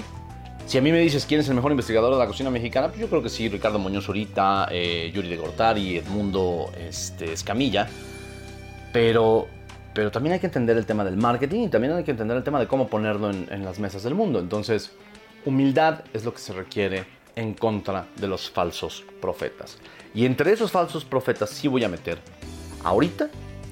Si 0.65 0.79
a 0.79 0.81
mí 0.81 0.91
me 0.91 0.99
dices 0.99 1.25
quién 1.27 1.41
es 1.41 1.47
el 1.47 1.53
mejor 1.53 1.71
investigador 1.71 2.11
de 2.11 2.19
la 2.19 2.25
cocina 2.25 2.49
mexicana, 2.49 2.87
pues 2.87 2.99
yo 2.99 3.07
creo 3.07 3.21
que 3.21 3.29
sí, 3.29 3.47
Ricardo 3.49 3.77
Muñoz 3.77 4.05
Zurita, 4.05 4.67
eh, 4.71 5.11
Yuri 5.13 5.29
de 5.29 5.37
Gortari, 5.37 5.97
Edmundo 5.97 6.71
este, 6.79 7.33
Escamilla. 7.33 7.87
Pero, 8.91 9.47
pero 9.93 10.09
también 10.09 10.33
hay 10.33 10.39
que 10.39 10.47
entender 10.47 10.75
el 10.75 10.87
tema 10.87 11.03
del 11.03 11.17
marketing 11.17 11.65
y 11.65 11.69
también 11.69 11.93
hay 11.93 12.03
que 12.03 12.11
entender 12.11 12.35
el 12.35 12.43
tema 12.43 12.59
de 12.59 12.67
cómo 12.67 12.87
ponerlo 12.87 13.29
en, 13.29 13.47
en 13.51 13.63
las 13.63 13.77
mesas 13.77 14.01
del 14.01 14.15
mundo. 14.15 14.39
Entonces, 14.39 14.91
humildad 15.45 16.01
es 16.13 16.25
lo 16.25 16.33
que 16.33 16.39
se 16.39 16.53
requiere 16.53 17.05
en 17.35 17.53
contra 17.53 18.07
de 18.15 18.27
los 18.27 18.49
falsos 18.49 19.03
profetas. 19.21 19.77
Y 20.15 20.25
entre 20.25 20.51
esos 20.51 20.71
falsos 20.71 21.05
profetas 21.05 21.51
sí 21.51 21.67
voy 21.67 21.83
a 21.83 21.89
meter 21.89 22.17
ahorita 22.83 23.29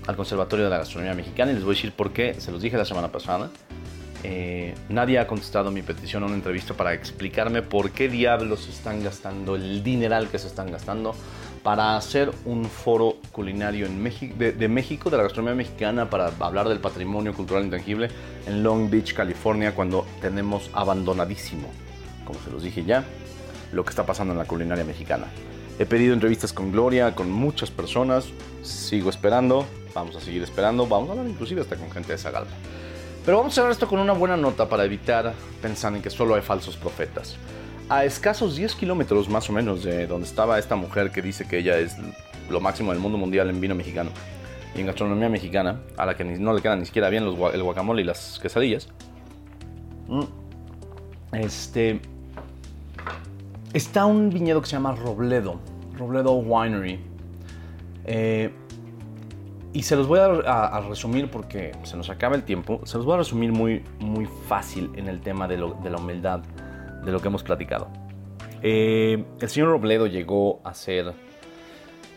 al 0.07 0.15
Conservatorio 0.15 0.65
de 0.65 0.71
la 0.71 0.77
Gastronomía 0.77 1.15
Mexicana 1.15 1.51
y 1.51 1.55
les 1.55 1.63
voy 1.63 1.73
a 1.73 1.75
decir 1.75 1.93
por 1.93 2.11
qué, 2.11 2.35
se 2.35 2.51
los 2.51 2.61
dije 2.61 2.77
la 2.77 2.85
semana 2.85 3.11
pasada. 3.11 3.49
Eh, 4.23 4.73
nadie 4.87 5.19
ha 5.19 5.27
contestado 5.27 5.69
mi 5.69 5.81
petición 5.81 6.23
a 6.23 6.27
una 6.27 6.35
entrevista 6.35 6.73
para 6.73 6.93
explicarme 6.93 7.61
por 7.61 7.91
qué 7.91 8.07
diablos 8.07 8.69
están 8.69 9.03
gastando 9.03 9.55
el 9.55 9.83
dineral 9.83 10.29
que 10.29 10.39
se 10.39 10.47
están 10.47 10.71
gastando 10.71 11.13
para 11.61 11.95
hacer 11.95 12.31
un 12.45 12.65
foro 12.65 13.17
culinario 13.31 13.87
de 13.87 14.67
México, 14.67 15.09
de 15.09 15.17
la 15.17 15.23
gastronomía 15.23 15.55
mexicana, 15.55 16.09
para 16.09 16.31
hablar 16.39 16.67
del 16.67 16.79
patrimonio 16.79 17.33
cultural 17.33 17.63
intangible 17.63 18.09
en 18.45 18.63
Long 18.63 18.89
Beach, 18.89 19.13
California, 19.13 19.73
cuando 19.73 20.05
tenemos 20.19 20.69
abandonadísimo, 20.73 21.69
como 22.25 22.39
se 22.41 22.51
los 22.51 22.63
dije 22.63 22.83
ya, 22.83 23.05
lo 23.71 23.85
que 23.85 23.91
está 23.91 24.05
pasando 24.05 24.33
en 24.33 24.39
la 24.39 24.45
culinaria 24.45 24.83
mexicana. 24.83 25.27
He 25.79 25.85
pedido 25.85 26.13
entrevistas 26.13 26.51
con 26.51 26.71
Gloria, 26.71 27.15
con 27.15 27.31
muchas 27.31 27.71
personas, 27.71 28.25
sigo 28.61 29.09
esperando, 29.09 29.65
vamos 29.95 30.15
a 30.17 30.19
seguir 30.19 30.43
esperando, 30.43 30.85
vamos 30.85 31.09
a 31.09 31.11
hablar 31.13 31.27
inclusive 31.27 31.61
hasta 31.61 31.77
con 31.77 31.89
gente 31.91 32.11
de 32.11 32.17
Zagalpa. 32.17 32.51
Pero 33.25 33.37
vamos 33.37 33.53
a 33.53 33.55
cerrar 33.55 33.71
esto 33.71 33.87
con 33.87 33.99
una 33.99 34.13
buena 34.13 34.35
nota 34.35 34.67
para 34.67 34.83
evitar 34.83 35.33
pensar 35.61 35.95
en 35.95 36.01
que 36.01 36.09
solo 36.09 36.35
hay 36.35 36.41
falsos 36.41 36.75
profetas. 36.75 37.37
A 37.87 38.03
escasos 38.03 38.55
10 38.55 38.75
kilómetros 38.75 39.29
más 39.29 39.49
o 39.49 39.53
menos 39.53 39.83
de 39.83 40.07
donde 40.07 40.27
estaba 40.27 40.59
esta 40.59 40.75
mujer 40.75 41.11
que 41.11 41.21
dice 41.21 41.47
que 41.47 41.59
ella 41.59 41.77
es 41.77 41.95
lo 42.49 42.59
máximo 42.59 42.91
del 42.91 42.99
mundo 42.99 43.17
mundial 43.17 43.49
en 43.49 43.61
vino 43.61 43.75
mexicano 43.75 44.09
y 44.75 44.81
en 44.81 44.87
gastronomía 44.87 45.29
mexicana, 45.29 45.81
a 45.97 46.05
la 46.05 46.17
que 46.17 46.25
no 46.25 46.53
le 46.53 46.61
quedan 46.61 46.79
ni 46.79 46.85
siquiera 46.85 47.09
bien 47.09 47.23
el 47.23 47.63
guacamole 47.63 48.01
y 48.01 48.05
las 48.05 48.39
quesadillas. 48.39 48.89
Mm. 50.07 50.23
Este. 51.33 52.01
Está 53.73 54.05
un 54.05 54.29
viñedo 54.29 54.61
que 54.61 54.67
se 54.67 54.73
llama 54.73 54.95
Robledo, 54.95 55.59
Robledo 55.97 56.33
Winery. 56.33 56.99
Eh, 58.05 58.51
y 59.73 59.83
se 59.83 59.95
los 59.95 60.07
voy 60.07 60.19
a, 60.19 60.25
a- 60.25 60.77
a 60.77 60.81
resumir 60.81 61.29
porque 61.29 61.71
se 61.83 61.97
nos 61.97 62.09
acaba 62.09 62.35
el 62.35 62.43
tiempo. 62.43 62.81
Se 62.85 62.97
los 62.97 63.05
voy 63.05 63.15
a 63.15 63.17
resumir 63.17 63.51
muy, 63.51 63.83
muy 63.99 64.27
fácil 64.47 64.91
en 64.95 65.07
el 65.07 65.19
tema 65.21 65.47
de, 65.47 65.57
lo- 65.57 65.73
de 65.83 65.89
la 65.89 65.97
humildad 65.97 66.41
de 67.03 67.11
lo 67.11 67.19
que 67.19 67.27
hemos 67.27 67.43
platicado. 67.43 67.87
Eh, 68.61 69.25
el 69.41 69.49
señor 69.49 69.69
Robledo 69.69 70.07
llegó 70.07 70.61
a 70.63 70.73
ser 70.73 71.13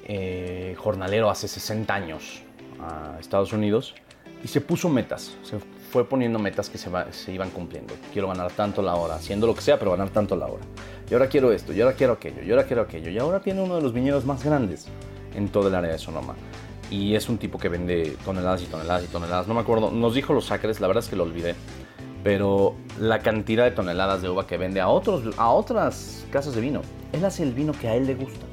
eh, 0.06 0.74
jornalero 0.78 1.30
hace 1.30 1.48
60 1.48 1.92
años 1.94 2.42
a 2.80 3.16
Estados 3.18 3.52
Unidos 3.52 3.94
y 4.44 4.48
se 4.48 4.60
puso 4.60 4.88
metas. 4.88 5.36
Se 5.42 5.58
fue 5.90 6.04
poniendo 6.08 6.38
metas 6.38 6.68
que 6.68 6.78
se, 6.78 6.90
va- 6.90 7.10
se 7.12 7.32
iban 7.32 7.50
cumpliendo. 7.50 7.94
Quiero 8.12 8.28
ganar 8.28 8.50
tanto 8.52 8.82
la 8.82 8.94
hora, 8.94 9.14
haciendo 9.16 9.46
lo 9.46 9.54
que 9.54 9.62
sea, 9.62 9.78
pero 9.78 9.92
ganar 9.92 10.10
tanto 10.10 10.36
la 10.36 10.46
hora. 10.46 10.62
Y 11.10 11.14
ahora 11.14 11.28
quiero 11.28 11.52
esto, 11.52 11.72
y 11.72 11.80
ahora 11.80 11.94
quiero 11.96 12.12
aquello, 12.14 12.42
y 12.42 12.50
ahora 12.50 12.64
quiero 12.64 12.82
aquello. 12.82 13.10
Y 13.10 13.18
ahora 13.18 13.40
tiene 13.40 13.62
uno 13.62 13.76
de 13.76 13.82
los 13.82 13.92
viñedos 13.92 14.24
más 14.24 14.44
grandes 14.44 14.86
en 15.34 15.48
todo 15.48 15.68
el 15.68 15.74
área 15.74 15.90
de 15.92 15.98
Sonoma. 15.98 16.34
Y 16.90 17.14
es 17.14 17.28
un 17.28 17.38
tipo 17.38 17.58
que 17.58 17.68
vende 17.68 18.16
toneladas 18.24 18.62
y 18.62 18.66
toneladas 18.66 19.04
y 19.04 19.08
toneladas. 19.08 19.48
No 19.48 19.54
me 19.54 19.60
acuerdo, 19.60 19.90
nos 19.90 20.14
dijo 20.14 20.32
los 20.32 20.50
acres, 20.50 20.80
la 20.80 20.86
verdad 20.86 21.02
es 21.02 21.10
que 21.10 21.16
lo 21.16 21.24
olvidé. 21.24 21.54
Pero 22.22 22.74
la 23.00 23.20
cantidad 23.20 23.64
de 23.64 23.70
toneladas 23.70 24.22
de 24.22 24.28
uva 24.28 24.46
que 24.46 24.56
vende 24.56 24.80
a, 24.80 24.88
otros, 24.88 25.36
a 25.36 25.50
otras 25.50 26.26
casas 26.30 26.54
de 26.54 26.60
vino. 26.60 26.82
Él 27.12 27.24
hace 27.24 27.42
el 27.42 27.52
vino 27.52 27.72
que 27.72 27.88
a 27.88 27.94
él 27.94 28.06
le 28.06 28.14
gusta. 28.14 28.46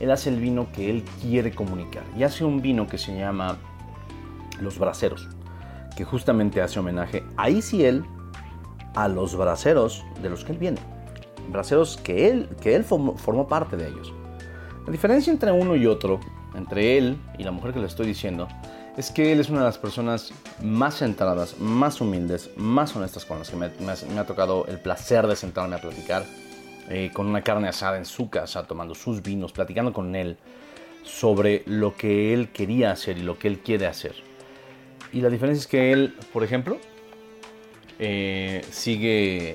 Él 0.00 0.10
hace 0.10 0.28
el 0.28 0.40
vino 0.40 0.70
que 0.72 0.90
él 0.90 1.04
quiere 1.22 1.54
comunicar. 1.54 2.04
Y 2.16 2.22
hace 2.22 2.44
un 2.44 2.60
vino 2.60 2.86
que 2.86 2.98
se 2.98 3.16
llama 3.16 3.58
Los 4.60 4.78
Braceros. 4.78 5.28
Que 5.96 6.04
justamente 6.04 6.60
hace 6.60 6.78
homenaje, 6.78 7.24
ahí 7.38 7.62
sí 7.62 7.84
él, 7.84 8.04
a 8.94 9.08
los 9.08 9.36
braceros 9.36 10.04
de 10.22 10.28
los 10.28 10.44
que 10.44 10.52
él 10.52 10.58
viene. 10.58 10.78
Braceros 11.50 11.96
que 11.96 12.28
él, 12.28 12.48
que 12.60 12.74
él 12.74 12.84
formó, 12.84 13.16
formó 13.16 13.46
parte 13.48 13.76
de 13.76 13.88
ellos. 13.88 14.12
La 14.84 14.92
diferencia 14.92 15.32
entre 15.32 15.52
uno 15.52 15.74
y 15.76 15.86
otro, 15.86 16.20
entre 16.56 16.98
él 16.98 17.16
y 17.38 17.44
la 17.44 17.50
mujer 17.52 17.72
que 17.72 17.80
le 17.80 17.86
estoy 17.86 18.06
diciendo, 18.06 18.48
es 18.96 19.10
que 19.10 19.30
él 19.32 19.40
es 19.40 19.50
una 19.50 19.58
de 19.60 19.66
las 19.66 19.76
personas 19.78 20.32
más 20.62 20.98
centradas, 20.98 21.58
más 21.60 22.00
humildes, 22.00 22.50
más 22.56 22.96
honestas 22.96 23.24
con 23.26 23.38
las 23.38 23.50
que 23.50 23.56
me, 23.56 23.66
ha- 23.66 24.24
tocado 24.24 24.64
el 24.66 24.78
placer 24.80 25.26
de 25.26 25.36
sentarme 25.36 25.76
a 25.76 25.80
platicar, 25.80 26.24
eh, 26.88 27.10
con 27.12 27.26
una 27.26 27.42
carne 27.42 27.68
asada 27.68 27.98
en 27.98 28.06
su 28.06 28.30
casa, 28.30 28.62
tomando 28.66 28.94
sus 28.94 29.22
vinos, 29.22 29.52
platicando 29.52 29.92
con 29.92 30.14
él 30.16 30.38
sobre 31.02 31.62
lo 31.66 31.94
que 31.94 32.32
él 32.32 32.48
quería 32.52 32.90
hacer 32.90 33.18
y 33.18 33.22
lo 33.22 33.38
que 33.38 33.48
él 33.48 33.58
quiere 33.58 33.86
hacer. 33.86 34.14
Y 35.12 35.20
la 35.20 35.28
diferencia 35.28 35.60
es 35.60 35.66
que 35.66 35.92
él, 35.92 36.14
por 36.32 36.42
ejemplo, 36.42 36.78
eh, 37.98 38.64
sigue, 38.70 39.54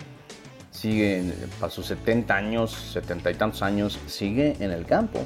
sigue 0.72 1.20
en- 1.20 1.34
para 1.60 1.72
sus 1.72 1.86
70 1.88 2.36
años, 2.36 2.72
70 2.94 3.32
y 3.32 3.36
tantos 3.36 3.62
años, 3.62 4.00
sigue 4.08 4.56
en 4.60 4.72
el 4.72 4.86
campo, 4.86 5.26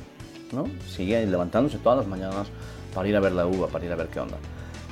¿no? 0.56 0.66
Sigue 0.88 1.26
levantándose 1.26 1.78
todas 1.78 2.00
las 2.00 2.08
mañanas 2.08 2.48
para 2.94 3.08
ir 3.08 3.16
a 3.16 3.20
ver 3.20 3.34
la 3.34 3.46
uva, 3.46 3.68
para 3.68 3.86
ir 3.86 3.92
a 3.92 3.96
ver 3.96 4.08
qué 4.08 4.20
onda. 4.20 4.38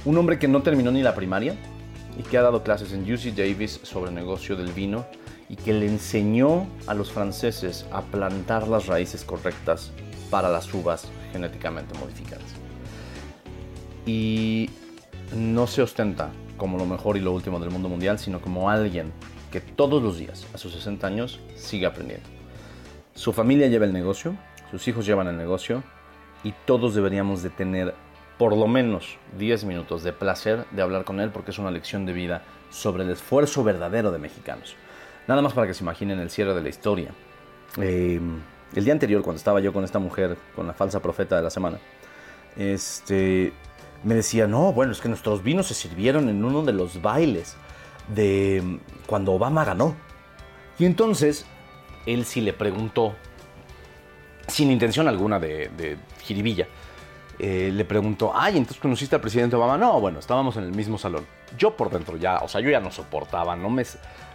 Un 0.06 0.18
hombre 0.18 0.38
que 0.38 0.48
no 0.48 0.62
terminó 0.62 0.92
ni 0.92 1.02
la 1.02 1.16
primaria 1.16 1.56
y 2.18 2.24
que 2.24 2.38
ha 2.38 2.42
dado 2.42 2.64
clases 2.64 2.92
en 2.94 3.02
UC 3.12 3.34
Davis 3.36 3.80
sobre 3.84 4.10
el 4.10 4.16
negocio 4.16 4.56
del 4.56 4.72
vino 4.72 5.06
y 5.50 5.56
que 5.56 5.74
le 5.74 5.88
enseñó 5.88 6.68
a 6.88 6.94
los 6.94 7.12
franceses 7.12 7.86
a 7.92 8.02
plantar 8.02 8.68
las 8.68 8.88
raíces 8.88 9.24
correctas 9.24 9.92
para 10.30 10.50
las 10.50 10.74
uvas 10.74 11.08
genéticamente 11.32 11.98
modificadas. 11.98 12.46
Y 14.06 14.70
no 15.36 15.68
se 15.68 15.82
ostenta 15.82 16.32
como 16.58 16.78
lo 16.78 16.86
mejor 16.86 17.18
y 17.18 17.20
lo 17.20 17.32
último 17.32 17.60
del 17.60 17.72
mundo 17.72 17.90
mundial, 17.90 18.20
sino 18.20 18.42
como 18.42 18.70
alguien 18.70 19.12
que 19.52 19.62
todos 19.62 20.02
los 20.02 20.18
días, 20.18 20.46
a 20.54 20.58
sus 20.58 20.74
60 20.74 21.06
años, 21.06 21.40
sigue 21.56 21.86
aprendiendo. 21.86 22.28
Su 23.16 23.32
familia 23.32 23.68
lleva 23.68 23.86
el 23.86 23.94
negocio, 23.94 24.36
sus 24.74 24.88
hijos 24.88 25.06
llevan 25.06 25.28
el 25.28 25.38
negocio 25.38 25.84
y 26.44 26.52
todos 26.66 26.96
deberíamos 26.96 27.44
de 27.44 27.52
tener 27.52 27.94
por 28.40 28.58
lo 28.58 28.68
menos 28.68 29.20
10 29.38 29.66
minutos 29.66 30.02
de 30.02 30.14
placer 30.14 30.66
de 30.72 30.82
hablar 30.82 31.04
con 31.04 31.20
él 31.20 31.30
porque 31.30 31.52
es 31.52 31.60
una 31.60 31.70
lección 31.70 32.08
de 32.08 32.14
vida 32.14 32.42
sobre 32.72 33.04
el 33.04 33.12
esfuerzo 33.12 33.64
verdadero 33.64 34.12
de 34.12 34.18
mexicanos. 34.18 34.76
Nada 35.28 35.44
más 35.44 35.54
para 35.54 35.68
que 35.68 35.76
se 35.76 35.84
imaginen 35.84 36.20
el 36.20 36.32
cierre 36.32 36.56
de 36.56 36.64
la 36.64 36.70
historia. 36.70 37.12
Eh, 37.78 38.20
el 38.74 38.84
día 38.84 38.94
anterior, 38.94 39.22
cuando 39.22 39.38
estaba 39.38 39.60
yo 39.60 39.72
con 39.72 39.84
esta 39.84 40.00
mujer, 40.00 40.38
con 40.56 40.66
la 40.66 40.74
falsa 40.74 41.00
profeta 41.00 41.36
de 41.36 41.44
la 41.44 41.52
semana, 41.52 41.78
este, 42.58 43.54
me 44.04 44.16
decía, 44.16 44.48
no, 44.48 44.74
bueno, 44.74 44.92
es 44.92 45.02
que 45.02 45.08
nuestros 45.08 45.44
vinos 45.44 45.68
se 45.68 45.76
sirvieron 45.76 46.30
en 46.30 46.44
uno 46.44 46.64
de 46.64 46.74
los 46.74 47.00
bailes 47.00 47.58
de 48.08 48.80
cuando 49.06 49.34
Obama 49.34 49.66
ganó. 49.66 49.96
Y 50.80 50.86
entonces, 50.86 51.46
él 52.08 52.26
sí 52.26 52.42
le 52.42 52.54
preguntó, 52.54 53.16
sin 54.48 54.72
intención 54.72 55.08
alguna 55.08 55.40
de, 55.40 55.70
de 55.70 55.98
eh, 57.40 57.72
le 57.74 57.86
preguntó, 57.86 58.32
ay, 58.36 58.58
entonces 58.58 58.82
conociste 58.82 59.16
al 59.16 59.22
presidente 59.22 59.56
Obama. 59.56 59.78
No, 59.78 60.00
bueno, 60.00 60.20
estábamos 60.20 60.56
en 60.58 60.64
el 60.64 60.72
mismo 60.72 60.98
salón. 60.98 61.26
Yo 61.58 61.76
por 61.76 61.90
dentro 61.90 62.18
ya, 62.18 62.40
o 62.40 62.48
sea, 62.48 62.62
yo 62.62 62.70
ya 62.70 62.80
no 62.80 62.92
soportaba, 62.92 63.56
no 63.56 63.70
me, 63.70 63.84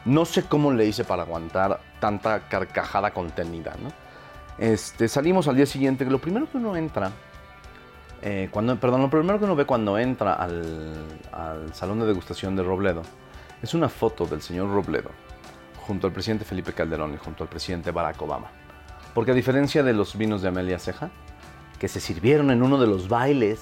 no 0.04 0.24
sé 0.24 0.44
cómo 0.44 0.72
le 0.72 0.86
hice 0.86 1.04
para 1.04 1.22
aguantar 1.22 1.80
tanta 2.00 2.48
carcajada 2.48 3.12
contenida, 3.12 3.74
¿no? 3.82 3.90
Este, 4.58 5.06
salimos 5.08 5.46
al 5.46 5.56
día 5.56 5.66
siguiente, 5.66 6.04
lo 6.04 6.18
primero 6.18 6.50
que 6.50 6.56
uno 6.58 6.76
entra, 6.76 7.12
eh, 8.22 8.48
cuando, 8.50 8.74
perdón, 8.78 9.02
lo 9.02 9.10
primero 9.10 9.38
que 9.38 9.44
uno 9.44 9.54
ve 9.54 9.64
cuando 9.64 9.96
entra 9.96 10.34
al, 10.34 11.06
al 11.30 11.72
salón 11.74 12.00
de 12.00 12.06
degustación 12.06 12.56
de 12.56 12.64
Robledo 12.64 13.02
es 13.62 13.74
una 13.74 13.88
foto 13.88 14.26
del 14.26 14.42
señor 14.42 14.72
Robledo 14.72 15.10
junto 15.86 16.08
al 16.08 16.12
presidente 16.12 16.44
Felipe 16.44 16.72
Calderón 16.72 17.14
y 17.14 17.16
junto 17.16 17.44
al 17.44 17.48
presidente 17.48 17.92
Barack 17.92 18.20
Obama. 18.20 18.50
Porque 19.18 19.32
a 19.32 19.34
diferencia 19.34 19.82
de 19.82 19.94
los 19.94 20.16
vinos 20.16 20.42
de 20.42 20.48
Amelia 20.48 20.78
Ceja, 20.78 21.10
que 21.80 21.88
se 21.88 21.98
sirvieron 21.98 22.52
en 22.52 22.62
uno 22.62 22.78
de 22.78 22.86
los 22.86 23.08
bailes 23.08 23.58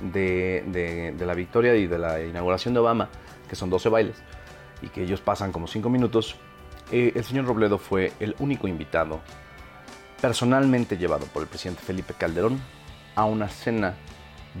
de, 0.00 1.12
la 1.18 1.34
victoria 1.34 1.74
y 1.74 1.88
de 1.88 1.98
la 1.98 2.22
inauguración 2.22 2.72
de 2.72 2.78
Obama, 2.78 3.08
que 3.48 3.56
son 3.56 3.68
12 3.68 3.88
bailes, 3.88 4.22
y 4.80 4.90
que 4.90 5.02
ellos 5.02 5.20
pasan 5.20 5.50
como 5.50 5.66
5 5.66 5.90
minutos, 5.90 6.36
eh, 6.92 7.10
el 7.16 7.24
señor 7.24 7.46
Robledo 7.46 7.78
fue 7.78 8.12
el 8.20 8.36
único 8.38 8.68
invitado 8.68 9.20
personalmente 10.20 10.96
llevado 10.96 11.26
por 11.26 11.42
el 11.42 11.48
presidente 11.48 11.82
Felipe 11.82 12.14
Calderón 12.14 12.60
a 13.16 13.24
una 13.24 13.48
cena 13.48 13.96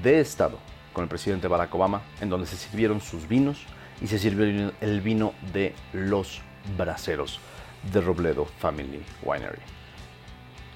de 0.02 0.18
Estado 0.18 0.58
con 0.92 1.04
el 1.04 1.08
presidente 1.08 1.46
Barack 1.46 1.72
Obama, 1.72 2.02
en 2.20 2.30
donde 2.30 2.48
se 2.48 2.56
sirvieron 2.56 3.00
sus 3.00 3.28
vinos 3.28 3.64
y 4.00 4.08
se 4.08 4.18
sirvió 4.18 4.72
el 4.80 5.00
vino 5.02 5.34
de 5.52 5.72
los 5.92 6.42
braceros. 6.76 7.38
de 7.92 8.00
Robledo 8.00 8.44
Family 8.44 9.04
Winery. 9.22 9.81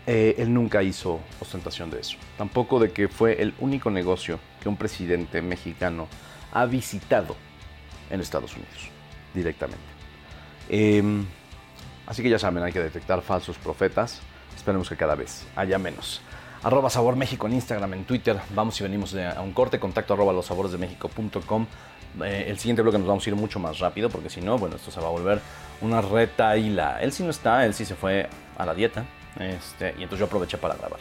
Eh, 0.07 0.37
él 0.39 0.55
nunca 0.55 0.83
hizo 0.83 1.21
ostentación 1.41 1.91
de 1.91 2.01
eso. 2.01 2.17
Tampoco 2.39 2.79
de 2.79 2.93
que 2.93 3.09
fue 3.09 3.41
el 3.43 3.55
único 3.59 3.91
negocio 3.91 4.39
que 4.63 4.69
un 4.69 4.77
presidente 4.77 5.43
mexicano 5.43 6.07
ha 6.53 6.65
visitado 6.67 7.35
en 8.11 8.21
Estados 8.21 8.55
Unidos 8.55 8.89
directamente. 9.35 9.83
Em, 10.69 11.25
así 12.07 12.23
que 12.23 12.31
ya 12.31 12.39
saben, 12.39 12.63
hay 12.63 12.73
que 12.73 12.81
detectar 12.81 13.21
falsos 13.23 13.59
profetas. 13.59 14.21
Esperemos 14.57 14.89
que 14.89 14.97
cada 14.97 15.15
vez 15.17 15.45
haya 15.57 15.79
menos. 15.79 16.21
Arroba 16.63 16.89
Sabor 16.89 17.17
México 17.17 17.47
en 17.47 17.55
Instagram, 17.55 17.95
en 17.95 18.05
Twitter. 18.05 18.37
Vamos 18.55 18.81
y 18.81 18.85
venimos 18.85 19.13
de- 19.13 19.27
a 19.27 19.41
un 19.41 19.53
corte. 19.53 19.79
Contacto 19.79 20.15
arroba 20.15 20.33
losaboresdemexico.com. 20.33 21.67
Eh, 22.25 22.47
el 22.49 22.59
siguiente 22.59 22.83
bloque 22.83 22.99
nos 22.99 23.07
vamos 23.07 23.27
a 23.27 23.31
ir 23.31 23.37
mucho 23.37 23.59
más 23.59 23.79
rápido 23.79 24.09
porque 24.09 24.31
si 24.31 24.41
no, 24.41 24.57
bueno, 24.57 24.77
esto 24.77 24.91
se 24.91 25.01
va 25.01 25.09
a 25.09 25.11
volver 25.11 25.41
una 25.81 26.01
reta 26.01 26.57
y 26.57 26.71
la. 26.71 27.01
Él 27.03 27.13
sí 27.13 27.23
no 27.25 27.31
está, 27.31 27.67
él 27.67 27.75
sí 27.75 27.85
se 27.85 27.95
fue 27.95 28.29
a 28.57 28.65
la 28.65 28.75
dieta. 28.75 29.05
Este, 29.39 29.91
y 29.99 30.03
entonces 30.03 30.19
yo 30.21 30.27
aproveché 30.27 30.59
para 30.59 30.75
grabar. 30.75 31.01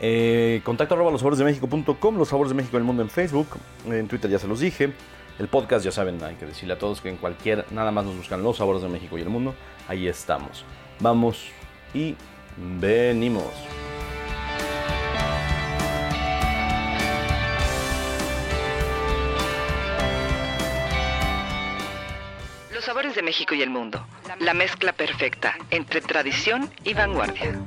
Eh, 0.00 0.60
contacto 0.64 0.94
arroba 0.94 1.10
losaboresdemexico.com, 1.10 2.18
Los 2.18 2.28
Sabores 2.28 2.50
de 2.50 2.56
México 2.56 2.76
en 2.76 2.82
el 2.82 2.86
Mundo 2.86 3.02
en 3.02 3.10
Facebook, 3.10 3.48
en 3.86 4.08
Twitter 4.08 4.30
ya 4.30 4.38
se 4.38 4.46
los 4.46 4.60
dije. 4.60 4.92
El 5.38 5.48
podcast, 5.48 5.84
ya 5.84 5.90
saben, 5.90 6.22
hay 6.22 6.36
que 6.36 6.46
decirle 6.46 6.74
a 6.74 6.78
todos 6.78 7.00
que 7.00 7.08
en 7.08 7.16
cualquier, 7.16 7.64
nada 7.72 7.90
más 7.90 8.04
nos 8.04 8.16
buscan 8.16 8.42
Los 8.42 8.58
Sabores 8.58 8.82
de 8.82 8.88
México 8.88 9.18
y 9.18 9.22
el 9.22 9.28
Mundo. 9.28 9.54
Ahí 9.88 10.06
estamos. 10.06 10.64
Vamos 11.00 11.48
y 11.92 12.14
venimos. 12.56 13.44
Los 22.72 22.84
sabores 22.84 23.14
de 23.14 23.22
México 23.22 23.54
y 23.54 23.62
el 23.62 23.70
mundo. 23.70 24.04
La 24.40 24.52
mezcla 24.52 24.92
perfecta 24.92 25.54
entre 25.70 26.00
tradición 26.00 26.68
y 26.82 26.92
vanguardia. 26.92 27.60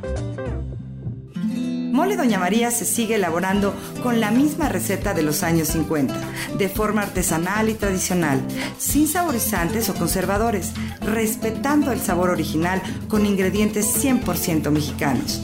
Mole 1.92 2.18
Doña 2.18 2.40
María 2.40 2.72
se 2.72 2.84
sigue 2.84 3.16
elaborando 3.16 3.74
con 4.04 4.20
la 4.20 4.32
misma 4.32 4.68
receta 4.68 5.14
de 5.14 5.24
los 5.24 5.44
años 5.44 5.70
50, 5.70 6.14
de 6.58 6.70
forma 6.70 7.04
artesanal 7.04 7.70
y 7.70 7.74
tradicional, 7.74 8.42
sin 8.78 9.08
saborizantes 9.08 9.90
o 9.90 9.96
conservadores, 9.96 10.74
respetando 11.02 11.92
el 11.92 12.02
sabor 12.02 12.30
original 12.30 12.82
con 13.08 13.26
ingredientes 13.26 14.04
100% 14.04 14.70
mexicanos. 14.70 15.42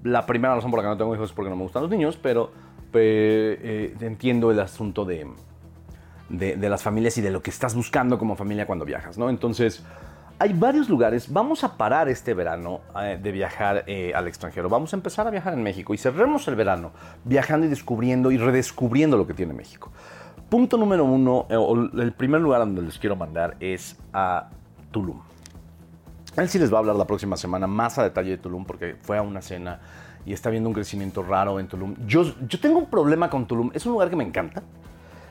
la 0.06 0.26
primera 0.28 0.54
razón 0.54 0.70
por 0.70 0.80
la 0.80 0.84
que 0.84 0.90
no 0.90 0.98
tengo 0.98 1.16
hijos 1.16 1.32
es 1.32 1.36
porque 1.36 1.50
no 1.50 1.56
me 1.56 1.64
gustan 1.64 1.82
los 1.82 1.92
niños, 1.92 2.18
pero 2.22 2.52
eh, 2.94 3.96
entiendo 4.00 4.52
el 4.52 4.60
asunto 4.60 5.04
de, 5.04 5.28
de, 6.30 6.70
las 6.70 6.84
familias 6.84 7.18
y 7.18 7.22
de 7.22 7.32
lo 7.32 7.42
que 7.42 7.50
estás 7.50 7.76
buscando 7.76 8.20
como 8.20 8.36
familia 8.36 8.68
cuando 8.68 8.86
viajas, 8.86 9.18
¿no? 9.18 9.30
Entonces, 9.30 9.84
hay 10.38 10.54
varios 10.54 10.90
lugares. 10.90 11.34
Vamos 11.34 11.64
a 11.64 11.76
parar 11.76 12.08
este 12.08 12.36
verano 12.36 12.82
eh, 13.02 13.20
de 13.22 13.32
viajar 13.32 13.84
eh, 13.88 14.14
al 14.14 14.28
extranjero. 14.28 14.70
Vamos 14.70 14.94
a 14.94 14.98
empezar 14.98 15.28
a 15.28 15.32
viajar 15.32 15.54
en 15.54 15.64
México 15.64 15.94
y 15.94 15.98
cerremos 15.98 16.48
el 16.48 16.56
verano 16.56 16.92
viajando 17.24 17.66
y 17.66 17.70
descubriendo 17.70 18.32
y 18.32 18.38
redescubriendo 18.38 19.18
lo 19.18 19.26
que 19.26 19.34
tiene 19.34 19.54
México. 19.54 19.92
Punto 20.50 20.78
número 20.78 21.04
uno, 21.04 21.48
el 21.50 22.14
primer 22.14 22.40
lugar 22.42 22.60
donde 22.60 22.84
les 22.84 23.00
quiero 23.00 23.16
mandar 23.16 23.58
es 23.60 23.98
a 24.14 24.50
Tulum. 24.92 25.20
Él 26.38 26.50
sí 26.50 26.60
les 26.60 26.72
va 26.72 26.78
a 26.78 26.80
hablar 26.80 26.96
la 26.96 27.08
próxima 27.08 27.38
semana 27.38 27.66
más 27.66 27.98
a 27.98 28.04
detalle 28.04 28.32
de 28.32 28.38
Tulum 28.38 28.66
porque 28.66 28.96
fue 29.02 29.18
a 29.18 29.22
una 29.22 29.42
cena 29.42 29.80
y 30.26 30.34
está 30.34 30.50
viendo 30.50 30.68
un 30.68 30.76
crecimiento 30.76 31.24
raro 31.24 31.60
en 31.60 31.68
Tulum. 31.68 31.96
Yo, 32.06 32.24
yo 32.48 32.60
tengo 32.60 32.78
un 32.78 32.90
problema 32.90 33.30
con 33.30 33.46
Tulum. 33.46 33.72
Es 33.74 33.86
un 33.86 33.94
lugar 33.94 34.10
que 34.10 34.16
me 34.16 34.24
encanta. 34.24 34.64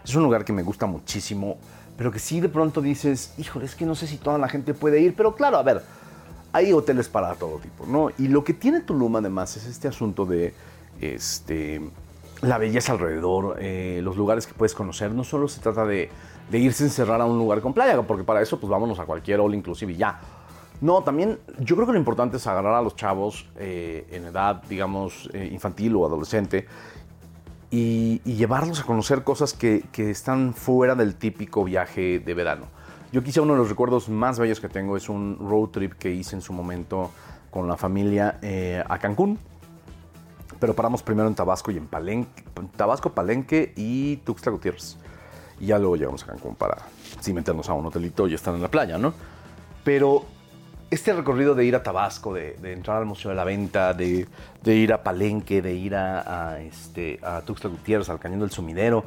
Es 0.05 0.14
un 0.14 0.23
lugar 0.23 0.45
que 0.45 0.53
me 0.53 0.62
gusta 0.62 0.87
muchísimo, 0.87 1.59
pero 1.97 2.12
que 2.12 2.19
sí 2.19 2.40
de 2.40 2.49
pronto 2.49 2.81
dices, 2.81 3.35
híjole, 3.38 3.64
es 3.67 3.75
que 3.75 3.87
no 3.87 3.95
sé 3.95 4.07
si 4.07 4.19
toda 4.19 4.38
la 4.38 4.49
gente 4.49 4.73
puede 4.73 5.01
ir. 5.01 5.14
Pero 5.17 5.35
claro, 5.35 5.57
a 5.59 5.62
ver, 5.62 5.83
hay 6.53 6.73
hoteles 6.73 7.09
para 7.09 7.35
todo 7.35 7.59
tipo, 7.59 7.87
¿no? 7.87 8.11
Y 8.19 8.29
lo 8.29 8.45
que 8.45 8.55
tiene 8.55 8.81
Tulum 8.81 9.17
además 9.17 9.57
es 9.57 9.67
este 9.67 9.88
asunto 9.88 10.25
de 10.25 10.55
este, 11.01 11.83
la 12.43 12.59
belleza 12.59 12.93
alrededor, 12.93 13.57
eh, 13.59 14.01
los 14.03 14.17
lugares 14.17 14.47
que 14.47 14.55
puedes 14.55 14.75
conocer. 14.75 15.11
No 15.11 15.25
solo 15.25 15.49
se 15.49 15.61
trata 15.61 15.85
de, 15.85 16.11
de 16.51 16.59
irse 16.59 16.85
a 16.85 16.87
encerrar 16.87 17.21
a 17.21 17.25
un 17.25 17.38
lugar 17.38 17.61
con 17.61 17.75
playa, 17.75 18.01
porque 18.03 18.25
para 18.25 18.40
eso 18.40 18.61
pues 18.61 18.71
vámonos 18.71 18.99
a 19.01 19.05
cualquier 19.05 19.40
all 19.40 19.55
inclusive 19.55 19.93
y 19.93 19.97
ya. 19.97 20.21
No, 20.85 21.01
también 21.01 21.38
yo 21.61 21.77
creo 21.77 21.87
que 21.87 21.94
lo 21.94 21.99
importante 21.99 22.37
es 22.37 22.47
agarrar 22.47 22.75
a 22.75 22.83
los 22.83 22.94
chavos 22.94 23.49
eh, 23.57 24.07
en 24.11 24.27
edad, 24.27 24.62
digamos, 24.68 25.31
eh, 25.33 25.49
infantil 25.51 25.97
o 25.97 26.05
adolescente 26.05 26.66
y, 27.70 28.20
llevarlos 28.31 28.81
a 28.81 28.85
conocer 28.85 29.25
cosas 29.25 29.55
que, 29.55 29.83
que 29.92 30.11
están 30.11 30.53
fuera 30.53 30.94
del 30.94 31.14
típico 31.14 31.64
viaje 31.64 32.18
de 32.18 32.35
verano. 32.35 32.66
Yo 33.12 33.25
quizá 33.25 33.40
uno 33.40 33.55
de 33.55 33.61
los 33.61 33.70
recuerdos 33.70 34.11
más 34.11 34.38
bellos 34.38 34.61
que 34.61 34.68
tengo 34.68 34.99
es 34.99 35.09
un 35.09 35.38
road 35.40 35.70
trip 35.70 35.94
que 35.94 36.11
hice 36.11 36.37
en 36.37 36.42
su 36.42 36.53
momento 36.53 37.12
con 37.51 37.66
la 37.66 37.79
familia 37.79 38.38
eh, 38.42 38.85
a 38.87 38.99
Cancún. 38.99 39.38
Pero 40.61 40.75
paramos 40.75 41.03
primero 41.03 41.29
en 41.29 41.35
Tabasco 41.35 41.70
y 41.70 41.79
en 41.79 41.87
Palenque, 41.87 42.44
Tabasco, 42.77 43.11
Palenque 43.11 43.73
y 43.75 44.18
Tuxtla 44.18 44.53
Gutiérrez. 44.53 44.99
Y 45.61 45.66
ya 45.68 45.79
luego 45.79 45.97
llegamos 45.97 46.25
a 46.25 46.27
Cancún 46.27 46.57
para 46.57 46.77
sí 47.20 47.33
meternos 47.33 47.70
a 47.70 47.73
un 47.73 47.87
hotelito 47.87 48.29
y 48.29 48.35
estar 48.35 48.55
en 48.55 48.61
la 48.61 48.68
playa, 48.68 48.99
¿no? 48.99 49.14
Pero 49.83 50.34
este 50.90 51.12
recorrido 51.12 51.55
de 51.55 51.64
ir 51.64 51.75
a 51.77 51.83
Tabasco, 51.83 52.35
de, 52.35 52.57
entrar 52.64 52.99
al 52.99 53.07
Museo 53.07 53.31
de 53.31 53.37
la 53.37 53.44
Venta, 53.44 53.94
de, 53.94 54.27
ir 54.64 54.92
a 54.92 55.03
Palenque, 55.03 55.62
de 55.62 55.75
ir 55.75 55.94
a, 55.94 56.61
este, 56.61 57.18
a 57.23 57.40
Tuxtla 57.40 57.70
Gutiérrez, 57.70 58.09
al 58.09 58.18
Cañón 58.18 58.40
del 58.40 58.51
Sumidero, 58.51 59.05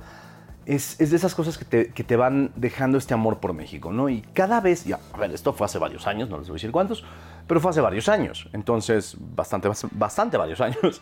es, 0.65 0.97
de 0.97 1.15
esas 1.15 1.33
cosas 1.33 1.57
que 1.57 1.65
te, 1.65 1.93
que 1.93 2.03
te 2.03 2.15
van 2.17 2.51
dejando 2.55 2.97
este 2.97 3.13
amor 3.13 3.39
por 3.39 3.53
México, 3.53 3.93
¿no? 3.93 4.09
Y 4.09 4.21
cada 4.21 4.59
vez, 4.59 4.83
ya, 4.83 4.99
a 5.13 5.17
ver, 5.17 5.31
esto 5.31 5.53
fue 5.53 5.65
hace 5.65 5.79
varios 5.79 6.07
años, 6.07 6.29
no 6.29 6.37
les 6.37 6.47
voy 6.47 6.55
a 6.55 6.57
decir 6.57 6.71
cuántos, 6.71 7.05
pero 7.47 7.61
fue 7.61 7.71
hace 7.71 7.81
varios 7.81 8.09
años, 8.09 8.49
entonces, 8.51 9.15
bastante, 9.19 9.69
bastante 9.91 10.37
varios 10.37 10.59
años. 10.61 11.01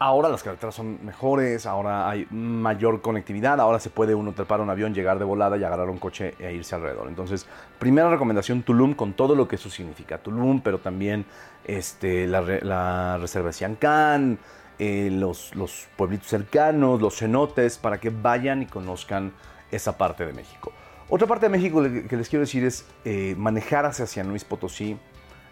Ahora 0.00 0.28
las 0.28 0.44
carreteras 0.44 0.76
son 0.76 1.04
mejores, 1.04 1.66
ahora 1.66 2.08
hay 2.08 2.26
mayor 2.30 3.00
conectividad, 3.00 3.60
ahora 3.60 3.80
se 3.80 3.90
puede 3.90 4.14
uno 4.14 4.32
trepar 4.32 4.60
un 4.60 4.70
avión, 4.70 4.94
llegar 4.94 5.18
de 5.18 5.24
volada 5.24 5.56
y 5.56 5.64
agarrar 5.64 5.90
un 5.90 5.98
coche 5.98 6.34
e 6.38 6.52
irse 6.52 6.76
alrededor. 6.76 7.08
Entonces, 7.08 7.46
primera 7.80 8.08
recomendación, 8.08 8.62
Tulum 8.62 8.94
con 8.94 9.14
todo 9.14 9.34
lo 9.34 9.48
que 9.48 9.56
eso 9.56 9.70
significa. 9.70 10.18
Tulum, 10.18 10.60
pero 10.60 10.78
también 10.78 11.24
este, 11.64 12.28
la, 12.28 12.42
la 12.42 13.18
reserva 13.18 13.48
de 13.48 13.54
Siancán, 13.54 14.38
eh, 14.78 15.08
los, 15.10 15.56
los 15.56 15.88
pueblitos 15.96 16.28
cercanos, 16.28 17.02
los 17.02 17.16
cenotes, 17.16 17.78
para 17.78 17.98
que 17.98 18.10
vayan 18.10 18.62
y 18.62 18.66
conozcan 18.66 19.32
esa 19.72 19.98
parte 19.98 20.24
de 20.24 20.32
México. 20.32 20.72
Otra 21.10 21.26
parte 21.26 21.46
de 21.46 21.50
México 21.50 21.82
que 21.82 22.16
les 22.16 22.28
quiero 22.28 22.42
decir 22.42 22.64
es 22.64 22.86
eh, 23.04 23.34
manejar 23.36 23.86
hacia 23.86 24.06
San 24.06 24.28
Luis 24.28 24.44
Potosí. 24.44 24.96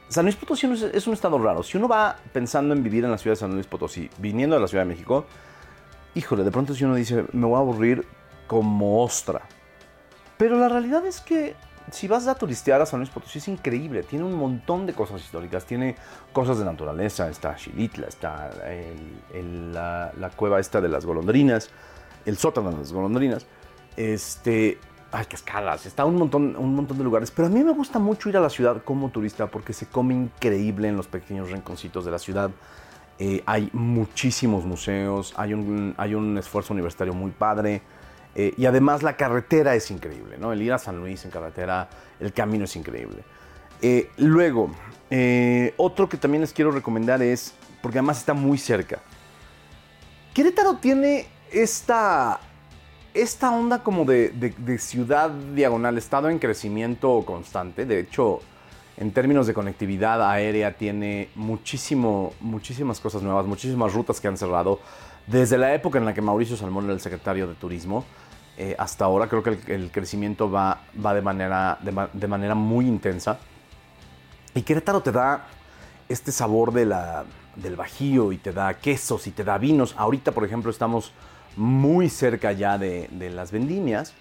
San 0.08 0.24
Luis 0.24 0.36
Potosí 0.36 0.66
es, 0.92 1.06
un 1.06 1.14
estado 1.14 1.38
raro. 1.38 1.62
Si 1.62 1.76
uno 1.76 1.88
va 1.88 2.16
pensando 2.32 2.74
en 2.74 2.82
vivir 2.82 3.04
en 3.04 3.10
la 3.10 3.18
ciudad 3.18 3.32
de 3.34 3.40
San 3.40 3.52
Luis 3.52 3.66
Potosí, 3.66 4.08
viniendo 4.18 4.54
de 4.56 4.62
la 4.62 4.68
Ciudad 4.68 4.84
de 4.84 4.88
México, 4.88 5.26
híjole, 6.14 6.44
de 6.44 6.50
pronto 6.50 6.74
si 6.74 6.84
uno 6.84 6.94
dice, 6.94 7.24
me 7.32 7.46
voy 7.46 7.56
a 7.56 7.58
aburrir 7.58 8.06
como 8.46 9.02
ostra. 9.02 9.42
Pero 10.36 10.58
la 10.58 10.68
realidad 10.68 11.04
es 11.06 11.20
que 11.20 11.56
si 11.90 12.08
vas 12.08 12.26
a 12.26 12.34
turistear 12.34 12.80
a 12.80 12.86
San 12.86 13.00
Luis 13.00 13.10
Potosí 13.10 13.38
es 13.38 13.48
increíble. 13.48 14.02
Tiene 14.02 14.24
un 14.24 14.34
montón 14.34 14.86
de 14.86 14.92
cosas 14.92 15.20
históricas. 15.20 15.64
Tiene 15.64 15.96
cosas 16.32 16.58
de 16.58 16.64
naturaleza. 16.64 17.28
Está 17.28 17.56
Xilitla, 17.56 18.06
está 18.06 18.50
la, 19.72 20.12
la 20.18 20.30
cueva 20.30 20.60
esta 20.60 20.80
de 20.80 20.88
las 20.88 21.04
golondrinas, 21.04 21.70
el 22.24 22.36
sótano 22.36 22.70
de 22.70 22.78
las 22.78 22.92
golondrinas. 22.92 23.46
Este, 23.96 24.78
Ay, 25.18 25.24
Cascadas, 25.24 25.86
está 25.86 26.04
un 26.04 26.16
montón, 26.16 26.54
un 26.58 26.74
montón 26.74 26.98
de 26.98 27.04
lugares. 27.04 27.30
Pero 27.30 27.46
a 27.46 27.50
mí 27.50 27.64
me 27.64 27.72
gusta 27.72 27.98
mucho 27.98 28.28
ir 28.28 28.36
a 28.36 28.40
la 28.40 28.50
ciudad 28.50 28.82
como 28.84 29.08
turista 29.08 29.46
porque 29.46 29.72
se 29.72 29.86
come 29.86 30.12
increíble 30.12 30.88
en 30.88 30.96
los 30.98 31.06
pequeños 31.06 31.50
rinconcitos 31.50 32.04
de 32.04 32.10
la 32.10 32.18
ciudad. 32.18 32.50
Eh, 33.18 33.42
hay 33.46 33.70
muchísimos 33.72 34.66
museos, 34.66 35.32
hay 35.38 35.54
un, 35.54 35.94
hay 35.96 36.14
un 36.14 36.36
esfuerzo 36.36 36.74
universitario 36.74 37.14
muy 37.14 37.30
padre. 37.30 37.80
eh, 38.34 38.52
y 38.58 38.66
además 38.66 39.02
la 39.02 39.16
carretera 39.16 39.74
es 39.74 39.90
increíble, 39.90 40.36
¿no? 40.36 40.52
El 40.52 40.60
ir 40.60 40.74
a 40.74 40.78
San 40.78 40.98
Luis 41.00 41.24
en 41.24 41.30
carretera, 41.30 41.88
el 42.20 42.34
camino 42.34 42.64
es 42.64 42.76
increíble. 42.76 43.24
Eh, 43.80 44.10
luego, 44.18 44.70
otro 45.78 46.10
que 46.10 46.18
también 46.18 46.42
les 46.42 46.52
quiero 46.52 46.72
recomendar 46.72 47.22
es, 47.22 47.54
porque 47.80 48.00
además 48.00 48.18
está 48.18 48.34
muy 48.34 48.58
cerca. 48.58 48.98
Querétaro 50.34 50.76
tiene 50.76 51.26
esta, 51.50 52.38
esta 53.22 53.50
onda 53.50 53.82
como 53.82 54.04
de, 54.04 54.78
ciudad 54.78 55.30
diagonal, 55.30 55.98
estado 55.98 56.28
en 56.28 56.38
crecimiento 56.38 57.22
constante. 57.24 57.86
De 57.86 58.00
hecho, 58.00 58.40
en 58.96 59.10
términos 59.12 59.46
de 59.46 59.54
conectividad 59.54 60.28
aérea, 60.28 60.76
tiene 60.76 61.28
muchísimo, 61.34 62.32
muchísimas 62.40 63.00
cosas 63.00 63.22
nuevas, 63.22 63.46
muchísimas 63.46 63.92
rutas 63.92 64.20
que 64.20 64.28
han 64.28 64.36
cerrado. 64.36 64.80
Desde 65.26 65.58
la 65.58 65.74
época 65.74 65.98
en 65.98 66.04
la 66.04 66.14
que 66.14 66.22
Mauricio 66.22 66.56
Salmón 66.56 66.84
era 66.84 66.94
el 66.94 67.00
secretario 67.00 67.46
de 67.46 67.54
Turismo, 67.54 68.04
eh, 68.58 68.74
hasta 68.78 69.04
ahora 69.04 69.28
creo 69.28 69.42
que 69.42 69.58
el, 69.74 69.90
crecimiento 69.90 70.50
va, 70.50 70.80
va 71.04 71.12
de, 71.14 71.20
manera, 71.22 71.78
de, 71.82 71.92
ma- 71.92 72.08
de 72.12 72.26
manera 72.28 72.54
muy 72.54 72.86
intensa. 72.86 73.38
Y 74.54 74.62
Querétaro 74.62 75.00
te 75.00 75.12
da 75.12 75.46
este 76.08 76.32
sabor 76.32 76.72
de 76.72 76.86
la, 76.86 77.24
del 77.56 77.76
bajío 77.76 78.32
y 78.32 78.38
te 78.38 78.52
da 78.52 78.72
quesos 78.74 79.26
y 79.26 79.30
te 79.30 79.44
da 79.44 79.58
vinos. 79.58 79.94
Ahorita, 79.98 80.32
por 80.32 80.44
ejemplo, 80.44 80.70
estamos 80.70 81.12
muy 81.56 82.08
cerca 82.08 82.52
ya 82.52 82.78
de, 82.78 83.08
de 83.12 83.30
las 83.30 83.50
vendimias. 83.52 84.12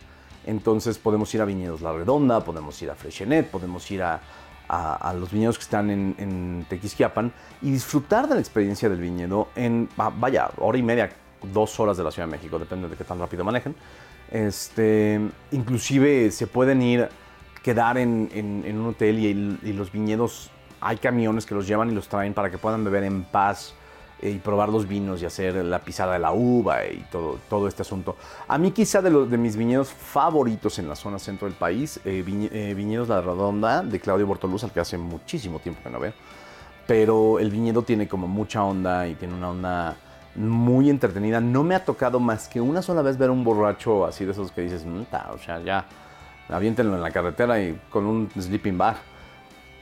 Entonces 0.46 0.98
podemos 0.98 1.34
ir 1.34 1.42
a 1.42 1.46
Viñedos 1.46 1.82
La 1.82 1.92
Redonda, 1.94 2.44
podemos 2.44 2.80
ir 2.82 2.90
a 2.92 2.96
Freixenet, 2.96 3.50
podemos 3.50 3.90
ir 3.92 4.04
a, 4.04 4.22
a- 4.68 4.96
a 5.10 5.14
los 5.14 5.32
viñedos 5.32 5.58
que 5.58 5.64
están 5.64 5.90
en, 5.90 6.16
en 6.20 6.66
Tequisquiapan 6.70 7.32
y 7.62 7.72
disfrutar 7.72 8.28
de 8.28 8.36
la 8.36 8.40
experiencia 8.42 8.88
del 8.90 9.00
viñedo 9.00 9.48
en, 9.56 9.90
va- 10.00 10.12
vaya, 10.16 10.50
hora 10.58 10.78
y 10.78 10.84
media, 10.84 11.10
dos 11.52 11.80
horas 11.80 11.98
de 11.98 12.04
la 12.04 12.12
Ciudad 12.12 12.28
de 12.28 12.32
México, 12.32 12.60
depende 12.60 12.88
de 12.88 12.96
qué 12.96 13.04
tan 13.04 13.20
rápido 13.20 13.44
manejen. 13.44 13.76
Este, 14.32 15.20
inclusive 15.52 16.30
se 16.32 16.46
pueden 16.48 16.82
ir, 16.82 17.10
quedar 17.64 17.98
en, 17.98 18.30
en- 18.34 18.64
en 18.66 18.78
un 18.80 18.88
hotel 18.90 19.18
y, 19.20 19.28
y 19.68 19.74
los 19.74 19.92
viñedos, 19.92 20.52
hay 20.82 20.98
camiones 20.98 21.46
que 21.46 21.56
los 21.56 21.66
llevan 21.68 21.90
y 21.90 21.96
los 21.96 22.08
traen 22.08 22.34
para 22.34 22.52
que 22.52 22.58
puedan 22.60 22.84
beber 22.84 23.04
en 23.04 23.24
paz 23.24 23.74
y 24.30 24.40
probar 24.40 24.70
los 24.70 24.88
vinos 24.88 25.22
y 25.22 25.26
hacer 25.26 25.56
la 25.56 25.80
pisada 25.80 26.14
de 26.14 26.20
la 26.20 26.32
uva 26.32 26.86
y 26.86 27.06
todo, 27.12 27.40
todo 27.50 27.68
este 27.68 27.82
asunto. 27.82 28.16
A 28.48 28.58
mí 28.58 28.72
quizá 28.72 29.02
de, 29.02 29.10
los, 29.10 29.30
de 29.30 29.38
mis 29.38 29.56
viñedos 29.56 29.90
favoritos 29.90 30.80
en 30.80 30.88
la 30.88 30.96
zona 30.96 31.20
centro 31.20 31.48
del 31.48 31.58
país, 31.58 32.00
eh, 32.06 32.24
eh, 32.52 32.74
Viñedos 32.76 33.10
La 33.10 33.22
Redonda 33.22 33.84
de 33.84 34.00
Claudio 34.00 34.28
Bortoluz, 34.28 34.64
al 34.64 34.72
que 34.72 34.80
hace 34.80 34.98
muchísimo 34.98 35.60
tiempo 35.60 35.82
que 35.84 35.90
no 35.90 36.00
veo. 36.00 36.14
Pero 36.88 37.40
el 37.40 37.50
viñedo 37.50 37.82
tiene 37.82 38.08
como 38.08 38.28
mucha 38.28 38.64
onda 38.64 39.08
y 39.08 39.16
tiene 39.16 39.34
una 39.34 39.50
onda 39.50 39.96
muy 40.36 40.90
entretenida. 40.90 41.40
No 41.40 41.64
me 41.64 41.76
ha 41.76 41.84
tocado 41.84 42.20
más 42.20 42.48
que 42.48 42.62
una 42.62 42.82
sola 42.82 43.02
vez 43.02 43.18
ver 43.18 43.30
un 43.30 43.44
borracho 43.44 44.06
así 44.06 44.26
de 44.26 44.32
esos 44.32 44.52
que 44.52 44.62
dices, 44.62 44.86
"Mm, 44.86 45.04
ta", 45.04 45.32
o 45.34 45.38
sea, 45.38 45.60
ya, 45.62 45.86
aviéntenlo 46.50 46.96
en 46.96 47.02
la 47.02 47.12
carretera 47.12 47.60
y 47.60 47.80
con 47.90 48.06
un 48.06 48.30
sleeping 48.38 48.78
bag 48.78 48.98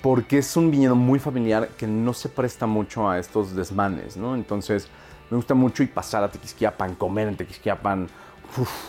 porque 0.04 0.40
es 0.40 0.58
un 0.58 0.70
viñedo 0.70 0.96
muy 0.96 1.18
familiar 1.18 1.70
que 1.78 1.88
no 1.88 2.14
se 2.14 2.28
presta 2.28 2.68
mucho 2.68 3.10
a 3.10 3.20
estos 3.20 3.56
desmanes, 3.56 4.18
¿no? 4.18 4.36
Entonces, 4.36 4.90
me 5.32 5.38
gusta 5.38 5.54
mucho 5.54 5.82
ir 5.82 5.94
pasar 5.94 6.26
a 6.26 6.30
Tequisquiapan, 6.30 6.96
comer 6.96 7.30
en 7.30 7.38
Tequisquiapan, 7.38 8.10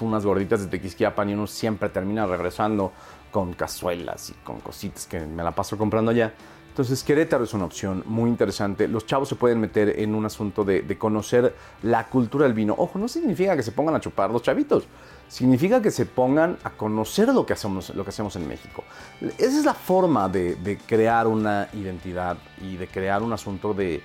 unas 0.00 0.26
gorditas 0.26 0.62
de 0.62 0.66
Tequisquiapan 0.66 1.30
y 1.30 1.34
uno 1.34 1.46
siempre 1.46 1.88
termina 1.88 2.26
regresando 2.26 2.90
con 3.30 3.52
cazuelas 3.52 4.30
y 4.30 4.32
con 4.42 4.58
cositas 4.58 5.06
que 5.06 5.20
me 5.20 5.44
la 5.44 5.52
paso 5.52 5.78
comprando 5.78 6.10
allá. 6.10 6.34
Entonces, 6.74 7.04
Querétaro 7.04 7.44
es 7.44 7.54
una 7.54 7.66
opción 7.66 8.02
muy 8.04 8.28
interesante. 8.28 8.88
Los 8.88 9.06
chavos 9.06 9.28
se 9.28 9.36
pueden 9.36 9.60
meter 9.60 10.00
en 10.00 10.12
un 10.12 10.26
asunto 10.26 10.64
de, 10.64 10.98
conocer 10.98 11.54
la 11.84 12.08
cultura 12.08 12.46
del 12.46 12.52
vino. 12.52 12.74
Ojo, 12.76 12.98
no 12.98 13.06
significa 13.06 13.54
que 13.54 13.62
se 13.62 13.70
pongan 13.70 13.94
a 13.94 14.00
chupar 14.00 14.28
los 14.32 14.42
chavitos. 14.42 14.82
Significa 15.28 15.80
que 15.80 15.92
se 15.92 16.04
pongan 16.04 16.58
a 16.64 16.70
conocer 16.70 17.28
lo 17.28 17.46
que 17.46 17.52
hacemos, 17.52 17.94
lo 17.94 18.02
que 18.02 18.10
hacemos 18.10 18.34
en 18.34 18.48
México. 18.48 18.82
Esa 19.20 19.56
es 19.56 19.64
la 19.64 19.74
forma 19.74 20.28
de, 20.28 20.56
de 20.56 20.76
crear 20.76 21.28
una 21.28 21.68
identidad 21.74 22.38
y 22.60 22.74
de 22.74 22.88
crear 22.88 23.22
un 23.22 23.32
asunto 23.32 23.72
de, 23.72 24.02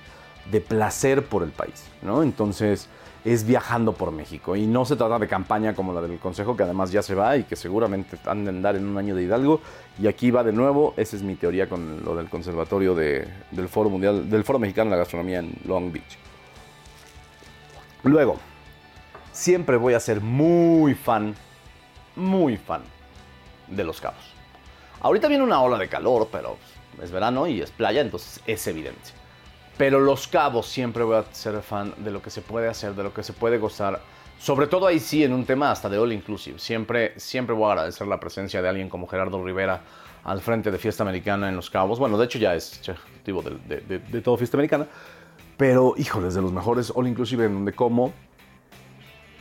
de 0.48 0.60
placer 0.60 1.24
por 1.26 1.42
el 1.42 1.50
país, 1.50 1.86
¿no? 2.02 2.22
Entonces, 2.22 2.88
es 3.24 3.44
viajando 3.44 3.92
por 3.92 4.12
México. 4.12 4.56
Y 4.56 4.66
no 4.66 4.84
se 4.84 4.96
trata 4.96 5.18
de 5.18 5.28
campaña 5.28 5.74
como 5.74 5.92
la 5.92 6.00
del 6.00 6.18
Consejo, 6.18 6.56
que 6.56 6.62
además 6.62 6.90
ya 6.90 7.02
se 7.02 7.14
va 7.14 7.36
y 7.36 7.44
que 7.44 7.56
seguramente 7.56 8.16
han 8.26 8.44
de 8.44 8.50
andar 8.50 8.76
en 8.76 8.86
un 8.86 8.96
año 8.96 9.14
de 9.14 9.22
Hidalgo. 9.24 9.60
Y 9.98 10.06
aquí 10.06 10.30
va 10.30 10.42
de 10.42 10.52
nuevo, 10.52 10.94
esa 10.96 11.16
es 11.16 11.22
mi 11.22 11.34
teoría 11.34 11.68
con 11.68 12.02
lo 12.04 12.16
del 12.16 12.28
Conservatorio 12.30 12.94
de- 12.94 13.28
del 13.50 13.68
Foro 13.68 13.90
Mundial, 13.90 14.28
del 14.30 14.44
Foro 14.44 14.58
Mexicano 14.58 14.90
de 14.90 14.96
la 14.96 15.02
Gastronomía 15.02 15.40
en 15.40 15.52
Long 15.66 15.92
Beach. 15.92 16.18
Luego, 18.02 18.38
siempre 19.32 19.76
voy 19.76 19.94
a 19.94 20.00
ser 20.00 20.20
muy 20.20 20.94
fan, 20.94 21.34
muy 22.16 22.56
fan 22.56 22.82
de 23.68 23.84
Los 23.84 24.00
Cabos. 24.00 24.34
Ahorita 25.02 25.28
viene 25.28 25.44
una 25.44 25.60
ola 25.62 25.78
de 25.78 25.88
calor, 25.88 26.28
pero 26.32 26.56
es 27.02 27.10
verano 27.10 27.46
y 27.46 27.60
es 27.60 27.70
playa, 27.70 28.00
entonces 28.00 28.40
es 28.46 28.66
evidente. 28.66 29.19
Pero 29.80 29.98
Los 29.98 30.28
Cabos 30.28 30.66
siempre 30.66 31.02
voy 31.04 31.16
a 31.16 31.24
ser 31.32 31.58
fan 31.62 31.94
de 31.96 32.10
lo 32.10 32.20
que 32.20 32.28
se 32.28 32.42
puede 32.42 32.68
hacer, 32.68 32.94
de 32.94 33.02
lo 33.02 33.14
que 33.14 33.22
se 33.22 33.32
puede 33.32 33.56
gozar. 33.56 33.98
Sobre 34.38 34.66
todo 34.66 34.86
ahí 34.86 35.00
sí, 35.00 35.24
en 35.24 35.32
un 35.32 35.46
tema 35.46 35.70
hasta 35.70 35.88
de 35.88 35.96
all 35.96 36.12
inclusive. 36.12 36.58
Siempre, 36.58 37.18
siempre 37.18 37.54
voy 37.54 37.66
a 37.66 37.72
agradecer 37.72 38.06
la 38.06 38.20
presencia 38.20 38.60
de 38.60 38.68
alguien 38.68 38.90
como 38.90 39.06
Gerardo 39.06 39.42
Rivera 39.42 39.80
al 40.22 40.42
frente 40.42 40.70
de 40.70 40.76
Fiesta 40.76 41.02
Americana 41.02 41.48
en 41.48 41.56
Los 41.56 41.70
Cabos. 41.70 41.98
Bueno, 41.98 42.18
de 42.18 42.26
hecho 42.26 42.38
ya 42.38 42.54
es 42.54 42.86
ejecutivo 42.86 43.42
de, 43.42 44.20
todo 44.20 44.36
Fiesta 44.36 44.58
Americana. 44.58 44.86
Pero, 45.56 45.94
híjoles, 45.96 46.34
de 46.34 46.42
los 46.42 46.52
mejores 46.52 46.92
all 46.94 47.08
inclusive 47.08 47.46
en 47.46 47.54
donde 47.54 47.72
como. 47.72 48.12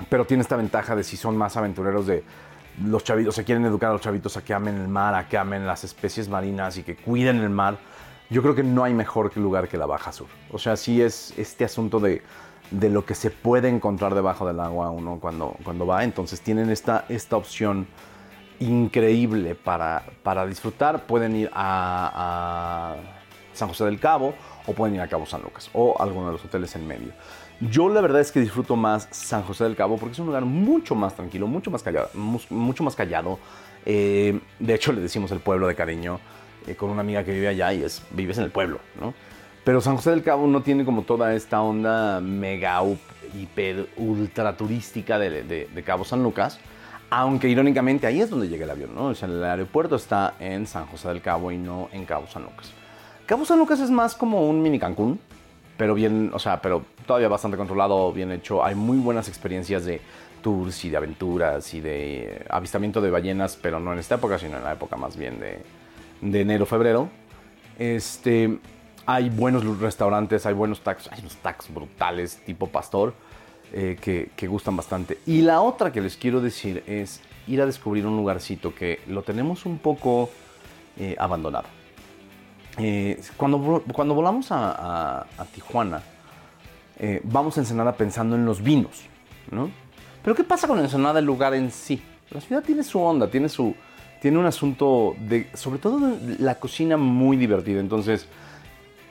Pero 0.10 0.24
tiene 0.24 0.44
esta 0.44 0.56
ventaja 0.56 0.96
de 0.96 1.04
si 1.04 1.18
son 1.18 1.36
más 1.36 1.58
aventureros 1.58 2.08
de 2.08 2.24
los 2.86 3.04
chavitos, 3.04 3.36
se 3.36 3.44
quieren 3.44 3.66
educar 3.66 3.90
a 3.90 3.92
los 3.92 4.02
chavitos 4.02 4.38
a 4.38 4.42
que 4.46 4.54
amen 4.54 4.78
el 4.78 4.88
mar, 4.88 5.16
a 5.16 5.28
que 5.28 5.38
amen 5.38 5.68
las 5.68 5.84
especies 5.84 6.30
marinas 6.30 6.78
y 6.78 6.84
que 6.84 6.96
cuiden 6.96 7.42
el 7.42 7.50
mar. 7.50 7.78
Yo 8.30 8.42
creo 8.44 8.54
que 8.54 8.64
no 8.64 8.84
hay 8.84 8.94
mejor 8.94 9.36
lugar 9.38 9.68
que 9.68 9.78
la 9.78 9.88
Baja 9.88 10.12
Sur. 10.12 10.28
O 10.52 10.60
sea, 10.60 10.76
sí 10.76 11.02
es 11.02 11.34
este 11.38 11.66
asunto 11.66 12.00
de, 12.00 12.22
de 12.72 12.90
lo 12.90 13.06
que 13.06 13.16
se 13.16 13.32
puede 13.32 13.70
encontrar 13.70 14.14
debajo 14.14 14.46
del 14.46 14.60
agua 14.60 14.92
uno 14.92 15.18
cuando, 15.20 15.56
cuando 15.64 15.86
va. 15.86 16.04
Entonces 16.04 16.42
tienen 16.42 16.70
esta, 16.70 17.06
esta 17.10 17.38
opción 17.38 17.88
increíble 18.60 19.56
para, 19.56 20.04
para 20.24 20.46
disfrutar. 20.46 21.06
Pueden 21.06 21.36
ir 21.36 21.50
a, 21.54 22.96
San 23.54 23.68
José 23.68 23.84
del 23.86 24.00
Cabo 24.00 24.36
o 24.68 24.74
pueden 24.74 24.96
ir 24.96 25.02
a 25.02 25.08
Cabo 25.08 25.26
San 25.26 25.42
Lucas 25.42 25.70
o 25.74 26.00
alguno 26.00 26.28
de 26.28 26.34
los 26.34 26.46
hoteles 26.46 26.74
en 26.76 26.88
medio. 26.88 27.12
Yo 27.60 27.90
la 27.90 28.00
verdad 28.00 28.22
es 28.22 28.32
que 28.32 28.40
disfruto 28.40 28.78
más 28.78 29.10
San 29.12 29.44
José 29.44 29.66
del 29.66 29.76
Cabo 29.76 29.98
porque 29.98 30.14
es 30.14 30.20
un 30.20 30.28
lugar 30.28 30.46
mucho 30.46 30.96
más 30.96 31.16
tranquilo, 31.16 31.46
mucho 31.46 31.70
más 31.70 31.84
callado. 31.84 32.10
Mucho 32.14 32.84
más 32.84 32.96
callado. 32.96 33.40
Eh, 33.86 34.40
de 34.60 34.74
hecho, 34.74 34.94
le 34.94 35.02
decimos 35.02 35.32
el 35.32 35.40
pueblo 35.40 35.68
de 35.68 35.76
cariño 35.76 36.20
eh, 36.70 36.76
con 36.76 36.90
una 36.90 37.02
amiga 37.02 37.24
que 37.24 37.32
vive 37.32 37.48
allá 37.48 37.74
y 37.74 37.84
es, 37.84 38.02
vives 38.12 38.38
en 38.38 38.46
el 38.46 38.52
pueblo, 38.52 38.80
¿no? 39.00 39.14
Pero 39.64 39.82
San 39.82 39.96
José 39.98 40.12
del 40.12 40.24
Cabo 40.24 40.48
no 40.48 40.62
tiene 40.62 40.86
como 40.86 41.02
toda 41.04 41.34
esta 41.36 41.62
onda 41.62 42.22
mega, 42.22 42.82
hiper, 43.38 43.88
ultra 43.98 44.56
turística 44.56 45.20
de, 45.20 45.44
de- 45.44 45.68
de 45.74 45.84
Cabo 45.84 46.06
San 46.06 46.24
Lucas. 46.24 46.60
Aunque 47.12 47.50
irónicamente 47.50 48.06
ahí 48.08 48.22
es 48.22 48.30
donde 48.30 48.48
llega 48.48 48.66
el 48.66 48.70
avión, 48.72 48.94
¿no? 48.96 49.08
O 49.08 49.16
sea, 49.16 49.28
el 49.28 49.44
aeropuerto 49.44 49.96
está 49.96 50.36
en 50.40 50.68
San 50.68 50.86
José 50.86 51.08
del 51.10 51.22
Cabo 51.22 51.52
y 51.52 51.58
no 51.58 51.90
en 51.92 52.06
Cabo 52.06 52.28
San 52.28 52.44
Lucas. 52.44 52.72
Cabo 53.26 53.46
San 53.46 53.58
Lucas 53.60 53.80
es 53.80 53.90
más 53.90 54.16
como 54.16 54.48
un 54.48 54.62
mini 54.62 54.80
Cancún, 54.80 55.20
pero 55.76 55.94
bien, 55.96 56.30
o 56.34 56.40
sea, 56.40 56.62
pero 56.62 56.84
todavía 57.06 57.28
bastante 57.28 57.58
controlado, 57.58 58.12
bien 58.14 58.32
hecho. 58.32 58.64
Hay 58.64 58.76
muy 58.76 58.98
buenas 58.98 59.28
experiencias 59.28 59.86
de 59.86 60.02
tours 60.42 60.86
y 60.86 60.90
de 60.90 60.98
aventuras 60.98 61.74
y 61.74 61.82
de 61.82 62.46
avistamiento 62.50 63.02
de 63.02 63.10
ballenas, 63.12 63.58
pero 63.62 63.80
no 63.80 63.92
en 63.94 64.00
esta 64.00 64.16
época, 64.16 64.38
sino 64.38 64.58
en 64.58 64.64
la 64.64 64.74
época 64.74 64.96
más 64.96 65.18
bien 65.18 65.40
de, 65.40 65.62
de 66.22 66.42
enero, 66.42 66.66
febrero. 66.66 67.10
Este, 67.78 68.60
hay 69.06 69.30
buenos 69.30 69.66
restaurantes, 69.80 70.46
hay 70.46 70.54
buenos 70.54 70.82
tacos, 70.82 71.10
hay 71.12 71.22
unos 71.22 71.38
tacos 71.38 71.74
brutales 71.74 72.38
tipo 72.46 72.68
pastor 72.68 73.14
eh, 73.74 73.98
que, 74.00 74.32
que 74.36 74.48
gustan 74.48 74.76
bastante. 74.76 75.20
Y 75.26 75.42
la 75.42 75.62
otra 75.62 75.92
que 75.92 76.02
les 76.02 76.18
quiero 76.18 76.42
decir 76.42 76.84
es 76.86 77.22
ir 77.48 77.62
a 77.62 77.66
descubrir 77.66 78.06
un 78.06 78.18
lugarcito 78.18 78.76
que 78.76 79.02
lo 79.08 79.24
tenemos 79.24 79.66
un 79.66 79.80
poco 79.80 80.30
eh, 80.98 81.16
abandonado. 81.18 81.68
Eh, 82.78 83.20
cuando, 83.36 83.84
cuando 83.92 84.14
volamos 84.14 84.48
a, 84.52 85.26
Tijuana, 85.54 86.02
vamos 87.24 87.58
a 87.58 87.62
Ensenada 87.62 87.94
pensando 87.94 88.36
en 88.36 88.46
los 88.46 88.62
vinos, 88.62 89.06
¿no? 89.52 89.72
Pero 90.24 90.36
¿qué 90.36 90.44
pasa 90.44 90.68
con 90.68 90.80
Ensenada, 90.80 91.20
el 91.20 91.26
lugar 91.26 91.54
en 91.54 91.72
sí? 91.72 92.02
La 92.30 92.42
ciudad 92.42 92.62
tiene 92.62 92.84
su 92.84 93.00
onda, 93.00 93.30
tiene, 93.30 93.50
su, 93.50 93.74
tiene 94.22 94.38
un 94.38 94.46
asunto 94.46 95.16
de, 95.20 95.48
sobre 95.54 95.80
todo 95.80 96.00
de 96.00 96.38
la 96.40 96.56
cocina 96.56 96.98
muy 96.98 97.38
divertida. 97.38 97.80
Entonces, 97.80 98.28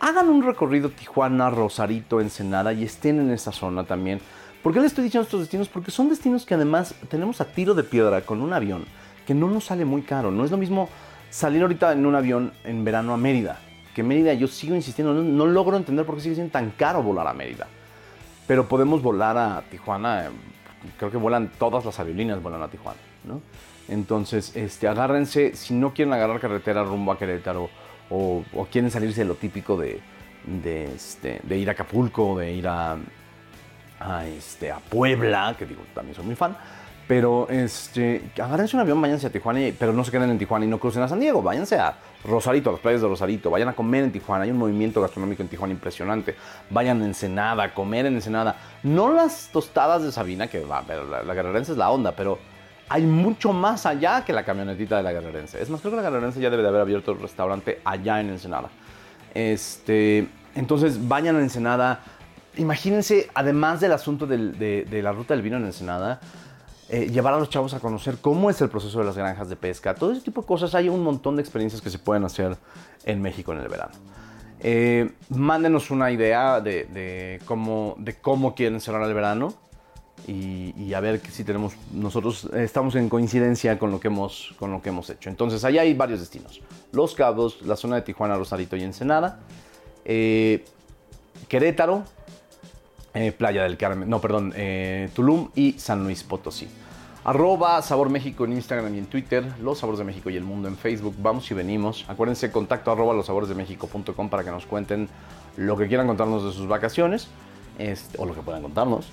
hagan 0.01 0.29
un 0.29 0.43
recorrido 0.43 0.91
Tijuana, 0.91 1.51
Rosarito, 1.51 2.21
Ensenada 2.21 2.73
y 2.73 2.85
estén 2.85 3.21
en 3.21 3.31
esa 3.31 3.53
zona 3.53 3.85
también. 3.85 4.21
¿Por 4.63 4.73
qué 4.73 4.81
les 4.81 4.89
estoy 4.89 5.05
diciendo 5.05 5.25
estos 5.25 5.41
destinos? 5.41 5.69
Porque 5.69 5.91
son 5.91 6.09
destinos 6.09 6.45
que 6.45 6.55
además 6.55 6.95
tenemos 7.09 7.41
a 7.41 7.47
tiro 7.47 7.75
de 7.75 7.85
piedra 7.85 8.21
con 8.23 8.43
un 8.43 8.53
avión 8.53 8.85
que 9.27 9.35
no 9.35 9.49
nos 9.49 9.67
sale 9.67 9.85
muy 9.85 10.03
caro. 10.03 10.31
No 10.31 10.45
es 10.45 10.51
lo 10.51 10.57
mismo 10.57 10.89
salir 11.31 11.63
ahorita 11.63 11.93
en 11.93 12.07
un 12.07 12.15
avión 12.15 12.53
en 12.65 12.85
verano 12.85 13.15
a 13.15 13.17
Mérida. 13.17 13.61
Que 13.95 14.03
Mérida, 14.03 14.35
yo 14.35 14.47
sigo 14.49 14.75
insistiendo, 14.75 15.15
no, 15.15 15.47
logro 15.47 15.77
entender 15.77 16.05
por 16.07 16.17
qué 16.17 16.23
sigue 16.23 16.35
siendo 16.35 16.53
tan 16.53 16.71
caro 16.71 17.03
volar 17.03 17.27
a 17.27 17.33
Mérida. 17.33 17.67
Pero 18.47 18.67
podemos 18.67 19.03
volar 19.03 19.37
a 19.37 19.63
Tijuana, 19.71 20.27
eh, 20.27 20.31
creo 20.97 21.11
que 21.11 21.17
vuelan 21.17 21.51
todas 21.59 21.85
las 21.85 21.99
aerolíneas, 21.99 22.43
vuelan 22.43 22.63
a 22.63 22.69
Tijuana, 22.69 22.99
¿no? 23.25 23.41
Entonces, 23.89 24.55
este, 24.55 24.86
agárrense, 24.86 25.55
si 25.57 25.74
no 25.74 25.95
quieren 25.95 26.12
agarrar 26.12 26.41
carretera 26.41 26.84
rumbo 26.84 27.12
a 27.12 27.18
Querétaro 27.18 27.70
o, 28.11 28.43
quieren 28.70 28.91
salirse 28.91 29.22
de 29.22 29.26
lo 29.26 29.34
típico 29.34 29.76
de, 29.76 30.01
este, 30.95 31.41
ir 31.51 31.68
a 31.68 31.72
Acapulco, 31.72 32.39
de 32.39 32.53
ir 32.53 32.68
este, 34.36 34.70
a 34.70 34.78
Puebla, 34.78 35.55
que 35.59 35.66
digo, 35.66 35.82
también 35.95 36.14
soy 36.14 36.24
muy 36.24 36.34
fan, 36.34 36.57
pero 37.07 37.49
este, 37.49 38.30
agárrense 38.41 38.76
un 38.76 38.80
avión, 38.80 39.01
váyanse 39.01 39.26
a 39.26 39.30
Tijuana, 39.30 39.61
y- 39.61 39.72
pero 39.72 39.93
no 39.95 40.05
se 40.05 40.11
queden 40.11 40.30
en 40.30 40.39
Tijuana 40.39 40.66
y 40.66 40.68
no 40.68 40.78
crucen 40.78 41.03
a 41.03 41.09
San 41.09 41.20
Diego, 41.20 41.43
váyanse 41.43 41.78
a 41.78 41.95
Rosarito, 42.24 42.68
a 42.68 42.72
las 42.74 42.82
playas 42.82 43.01
de 43.01 43.09
Rosarito, 43.09 43.51
vayan 43.51 43.68
a 43.68 43.72
comer 43.72 44.05
en 44.05 44.12
Tijuana, 44.12 44.45
hay 44.45 44.51
un 44.51 44.59
movimiento 44.59 45.01
gastronómico 45.01 45.43
en 45.43 45.49
Tijuana 45.49 45.72
impresionante, 45.72 46.34
vayan 46.68 47.01
a 47.01 47.07
Ensenada, 47.07 47.62
a 47.64 47.74
comer 47.74 48.05
en 48.07 48.14
Ensenada, 48.14 48.57
no 48.82 49.12
las 49.12 49.49
tostadas 49.51 50.03
de 50.03 50.12
Sabina, 50.12 50.49
que 50.49 50.62
pero 50.86 51.09
la, 51.09 51.22
la 51.22 51.34
guerrerense 51.34 51.72
es 51.72 51.78
la 51.78 51.91
onda, 51.91 52.12
pero 52.12 52.39
hay 52.89 53.03
mucho 53.03 53.53
más 53.53 53.86
allá 53.86 54.24
que 54.24 54.32
la 54.32 54.45
camionetita 54.45 54.97
de 54.97 55.03
la 55.03 55.12
guerrerense. 55.12 55.61
Es 55.61 55.68
más, 55.68 55.80
creo 55.80 55.93
que 55.93 55.97
la 55.97 56.03
guerrerense 56.03 56.41
ya 56.41 56.51
debe 56.51 56.62
de 56.62 56.68
haber 56.68 56.80
abierto 56.80 57.12
el 57.12 57.20
restaurante 57.20 57.80
allá 57.84 58.20
en 58.20 58.30
Ensenada. 58.30 58.70
Este, 59.34 60.28
entonces, 60.55 61.07
vayan 61.07 61.36
a 61.36 61.41
Ensenada. 61.41 62.01
Imagínense, 62.57 63.28
además 63.34 63.80
del 63.80 63.93
asunto 63.93 64.26
de, 64.26 64.86
la 65.03 65.12
ruta 65.12 65.34
del 65.34 65.43
vino 65.43 65.59
en 65.59 65.66
Ensenada, 65.66 66.20
eh, 66.89 67.09
llevar 67.11 67.34
a 67.34 67.39
los 67.39 67.51
chavos 67.51 67.74
a 67.74 67.80
conocer 67.80 68.16
cómo 68.20 68.49
es 68.49 68.61
el 68.62 68.70
proceso 68.70 68.99
de 68.99 69.05
las 69.05 69.16
granjas 69.16 69.51
de 69.51 69.57
pesca. 69.57 69.95
Todo 69.95 70.12
ese 70.12 70.22
tipo 70.22 70.41
de 70.41 70.47
cosas. 70.47 70.74
Hay 70.74 70.89
un 70.89 71.03
montón 71.03 71.36
de 71.36 71.43
experiencias 71.43 71.82
que 71.82 71.91
se 71.91 71.99
pueden 71.99 72.24
hacer 72.24 72.57
en 73.05 73.20
México 73.20 73.53
en 73.53 73.61
el 73.61 73.68
verano. 73.68 73.93
Eh, 74.61 75.12
mándenos 75.28 75.91
una 75.91 76.11
idea 76.11 76.61
de, 76.61 76.84
de 76.86 77.41
cómo, 77.45 77.95
de 77.99 78.16
cómo 78.16 78.55
quieren 78.55 78.80
cerrar 78.80 79.03
el 79.03 79.14
verano 79.14 79.68
y, 80.27 80.93
a 80.93 81.01
ver 81.01 81.21
si 81.31 81.45
tenemos 81.45 81.75
nosotros 81.93 82.49
estamos 82.55 82.95
en 82.97 83.09
coincidencia 83.09 83.79
con 83.79 83.91
lo 83.91 84.01
que 84.01 84.09
hemos 84.09 84.55
con 84.59 84.73
lo 84.73 84.83
que 84.83 84.91
hemos 84.91 85.09
hecho. 85.11 85.31
Entonces 85.31 85.64
allá 85.64 85.83
hay 85.83 85.95
varios 85.95 86.21
destinos: 86.21 86.61
Los 86.93 87.14
Cabos, 87.14 87.62
la 87.62 87.77
zona 87.77 87.97
de 87.97 88.03
Tijuana, 88.03 88.37
Rosarito 88.37 88.77
y 88.77 88.83
Ensenada, 88.83 89.41
eh, 90.05 90.64
Querétaro, 91.49 92.05
eh, 93.14 93.33
Playa 93.33 93.62
del 93.62 93.77
Carmen, 93.77 94.09
no 94.09 94.21
perdón, 94.21 94.53
eh, 94.57 95.09
Tulum 95.14 95.51
y 95.55 95.73
San 95.79 96.05
Luis 96.05 96.23
Potosí. 96.25 96.69
Arroba 97.25 97.83
Sabor 97.83 98.09
México 98.09 98.45
en 98.45 98.55
Instagram 98.55 98.95
y 98.95 98.99
en 98.99 99.07
Twitter, 99.07 99.45
Los 99.61 99.81
Sabores 99.81 99.99
de 99.99 100.05
México 100.05 100.31
y 100.31 100.37
el 100.37 100.45
Mundo 100.45 100.69
en 100.69 100.77
Facebook. 100.77 101.14
Vamos 101.19 101.51
y 101.51 101.55
venimos. 101.55 102.07
Acuérdense, 102.09 102.51
contacto 102.51 102.91
arroba 102.91 103.12
losaboresdemexico.com 103.12 104.31
para 104.31 104.45
que 104.45 104.51
nos 104.51 104.64
cuenten 104.64 105.09
lo 105.57 105.77
que 105.77 105.89
quieran 105.89 106.07
contarnos 106.07 106.45
de 106.45 106.53
sus 106.53 106.66
vacaciones 106.69 107.29
este, 107.79 108.16
o 108.19 108.25
lo 108.25 108.35
que 108.35 108.41
puedan 108.41 108.62
contarnos. 108.62 109.09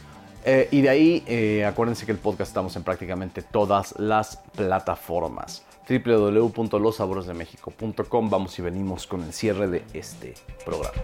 Eh, 0.48 0.68
y 0.70 0.82
de 0.82 0.89
ahí, 0.89 1.24
eh, 1.26 1.66
acuérdense 1.66 2.06
que 2.06 2.12
el 2.12 2.20
podcast 2.20 2.50
estamos 2.50 2.76
en 2.76 2.84
prácticamente 2.84 3.41
todas 3.41 3.96
las 3.98 4.38
plataformas. 4.56 5.66
www.losaboresdemexico.com. 5.89 8.30
Vamos 8.30 8.60
y 8.60 8.62
venimos 8.62 9.08
con 9.08 9.24
el 9.24 9.34
cierre 9.34 9.68
de 9.68 9.84
este 9.93 10.36
programa. 10.64 11.02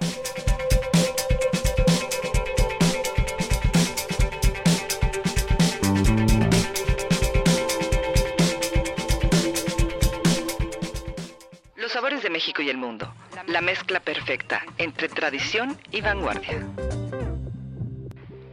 Los 11.76 11.92
sabores 11.92 12.22
de 12.22 12.30
México 12.30 12.62
y 12.62 12.70
el 12.70 12.78
mundo. 12.78 13.12
La 13.48 13.62
mezcla 13.62 14.00
perfecta 14.00 14.62
entre 14.78 15.10
tradición 15.10 15.76
y 15.92 16.02
vanguardia. 16.02 16.68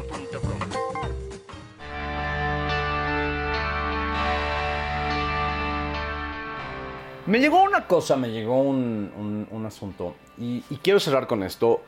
Me 7.27 7.39
llegó 7.39 7.63
una 7.63 7.85
cosa, 7.85 8.15
me 8.15 8.31
llegó 8.31 8.61
un, 8.61 9.11
un- 9.15 9.47
un 9.51 9.65
asunto 9.65 10.15
y, 10.37 10.61
quiero 10.81 10.99
cerrar 10.99 11.27
con 11.27 11.43
esto 11.43 11.81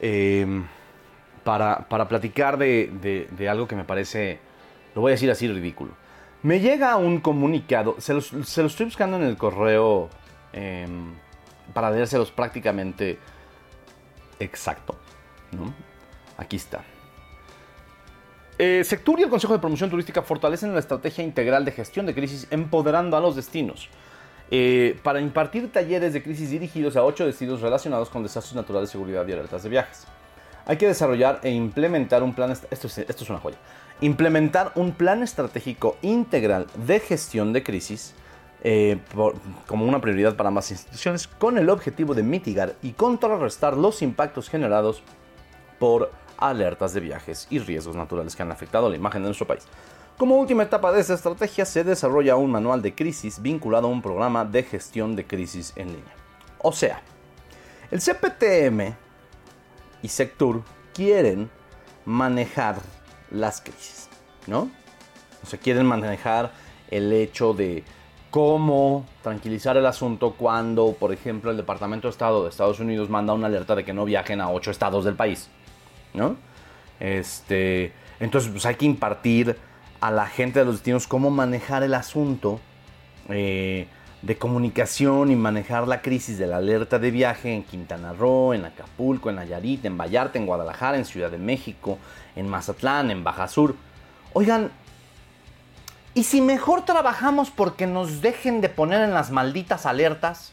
eh, 0.00 0.46
para, 1.42 1.88
para 1.88 2.06
platicar 2.06 2.58
de 2.58 3.48
algo 3.50 3.66
que 3.66 3.74
me 3.74 3.84
parece, 3.84 4.38
lo 4.94 5.00
voy 5.00 5.10
a 5.10 5.14
decir 5.14 5.30
así, 5.30 5.48
ridículo. 5.48 5.92
Me 6.42 6.60
llega 6.60 6.96
un 6.96 7.20
comunicado, 7.20 7.96
se 7.98 8.14
los 8.14 8.32
estoy 8.32 8.84
buscando 8.84 9.16
en 9.16 9.24
el 9.24 9.36
correo 9.36 10.08
eh, 10.52 10.86
para 11.74 11.90
leérselos 11.90 12.30
prácticamente 12.30 13.18
exacto. 14.38 14.94
Aquí 16.36 16.56
está. 16.56 16.80
Eh, 18.56 18.82
Sectur 18.84 19.18
y 19.20 19.24
el 19.24 19.30
Consejo 19.30 19.52
de 19.52 19.58
Promoción 19.58 19.90
Turística 19.90 20.22
fortalecen 20.22 20.72
la 20.72 20.80
estrategia 20.80 21.22
integral 21.24 21.64
de 21.64 21.72
gestión 21.72 22.06
de 22.06 22.14
crisis 22.14 22.46
empoderando 22.50 23.16
a 23.16 23.20
los 23.20 23.34
destinos. 23.36 23.88
eh, 24.50 24.98
para 25.02 25.20
impartir 25.20 25.70
talleres 25.70 26.14
de 26.14 26.22
crisis 26.22 26.48
dirigidos 26.50 26.96
a 26.96 27.04
ocho 27.04 27.26
destinos 27.26 27.60
relacionados 27.60 28.08
con 28.08 28.22
desastres 28.22 28.54
naturales, 28.54 28.88
seguridad 28.88 29.26
y 29.28 29.32
alertas 29.32 29.62
de 29.62 29.68
viajes. 29.68 30.06
Hay 30.64 30.78
que 30.78 30.86
desarrollar 30.86 31.40
e 31.42 31.50
implementar 31.50 32.22
un 32.22 32.32
plan, 32.34 32.50
est- 32.50 32.64
esto 32.72 32.86
es, 32.86 32.96
esto 32.96 33.24
es 33.24 33.28
una 33.30 33.40
joya, 33.40 33.58
implementar 34.00 34.72
un 34.74 34.92
plan 34.92 35.22
estratégico 35.22 35.96
integral 36.02 36.66
de 36.86 37.00
gestión 37.00 37.52
de 37.52 37.62
crisis 37.62 38.14
eh, 38.62 38.98
como 39.66 39.84
una 39.84 40.00
prioridad 40.00 40.36
para 40.36 40.50
más 40.50 40.70
instituciones 40.70 41.28
con 41.28 41.58
el 41.58 41.70
objetivo 41.70 42.14
de 42.14 42.22
mitigar 42.22 42.74
y 42.82 42.92
contrarrestar 42.92 43.76
los 43.76 44.02
impactos 44.02 44.48
generados 44.48 45.02
por 45.78 46.10
alertas 46.38 46.92
de 46.92 47.00
viajes 47.00 47.46
y 47.50 47.58
riesgos 47.58 47.96
naturales 47.96 48.34
que 48.34 48.42
han 48.42 48.50
afectado 48.50 48.88
la 48.88 48.96
imagen 48.96 49.22
de 49.22 49.28
nuestro 49.28 49.46
país. 49.46 49.64
Como 50.16 50.36
última 50.36 50.64
etapa 50.64 50.90
de 50.90 51.00
esta 51.00 51.14
estrategia 51.14 51.64
se 51.64 51.84
desarrolla 51.84 52.34
un 52.34 52.50
manual 52.50 52.82
de 52.82 52.94
crisis 52.94 53.40
vinculado 53.40 53.86
a 53.86 53.90
un 53.90 54.02
programa 54.02 54.44
de 54.44 54.64
gestión 54.64 55.14
de 55.14 55.24
crisis 55.24 55.72
en 55.76 55.88
línea. 55.88 56.14
O 56.58 56.72
sea, 56.72 57.02
el 57.92 58.00
CPTM 58.00 58.94
y 60.02 60.08
Sectur 60.08 60.62
quieren 60.92 61.48
manejar 62.04 62.80
las 63.30 63.60
crisis, 63.60 64.08
¿no? 64.46 64.70
O 65.42 65.46
sea, 65.46 65.58
quieren 65.58 65.86
manejar 65.86 66.52
el 66.90 67.12
hecho 67.12 67.54
de 67.54 67.84
cómo 68.30 69.06
tranquilizar 69.22 69.76
el 69.76 69.86
asunto 69.86 70.34
cuando, 70.34 70.94
por 70.98 71.12
ejemplo, 71.12 71.50
el 71.50 71.56
Departamento 71.56 72.08
de 72.08 72.12
Estado 72.12 72.44
de 72.44 72.50
Estados 72.50 72.80
Unidos 72.80 73.08
manda 73.08 73.32
una 73.32 73.46
alerta 73.46 73.74
de 73.74 73.84
que 73.84 73.92
no 73.92 74.04
viajen 74.04 74.40
a 74.40 74.50
ocho 74.50 74.70
estados 74.70 75.04
del 75.04 75.14
país, 75.14 75.48
¿no? 76.14 76.36
Este, 77.00 77.92
entonces, 78.20 78.50
pues 78.50 78.66
hay 78.66 78.74
que 78.74 78.86
impartir 78.86 79.56
a 80.00 80.10
la 80.10 80.26
gente 80.26 80.58
de 80.60 80.64
los 80.64 80.76
destinos 80.76 81.06
cómo 81.06 81.30
manejar 81.30 81.82
el 81.82 81.94
asunto 81.94 82.60
eh, 83.28 83.88
de 84.22 84.36
comunicación 84.36 85.30
y 85.30 85.36
manejar 85.36 85.86
la 85.86 86.02
crisis 86.02 86.38
de 86.38 86.46
la 86.46 86.56
alerta 86.56 86.98
de 86.98 87.10
viaje 87.10 87.54
en 87.54 87.62
Quintana 87.62 88.12
Roo, 88.12 88.52
en 88.52 88.64
Acapulco, 88.64 89.30
en 89.30 89.36
Nayarit, 89.36 89.84
en 89.84 89.96
Vallarta, 89.96 90.38
en 90.38 90.46
Guadalajara, 90.46 90.98
en 90.98 91.04
Ciudad 91.04 91.30
de 91.30 91.38
México, 91.38 91.98
en 92.34 92.48
Mazatlán, 92.48 93.10
en 93.10 93.22
Baja 93.22 93.46
Sur. 93.46 93.76
Oigan, 94.32 94.70
¿y 96.14 96.24
si 96.24 96.40
mejor 96.40 96.84
trabajamos 96.84 97.50
porque 97.50 97.86
nos 97.86 98.20
dejen 98.20 98.60
de 98.60 98.68
poner 98.68 99.02
en 99.02 99.14
las 99.14 99.30
malditas 99.30 99.86
alertas? 99.86 100.52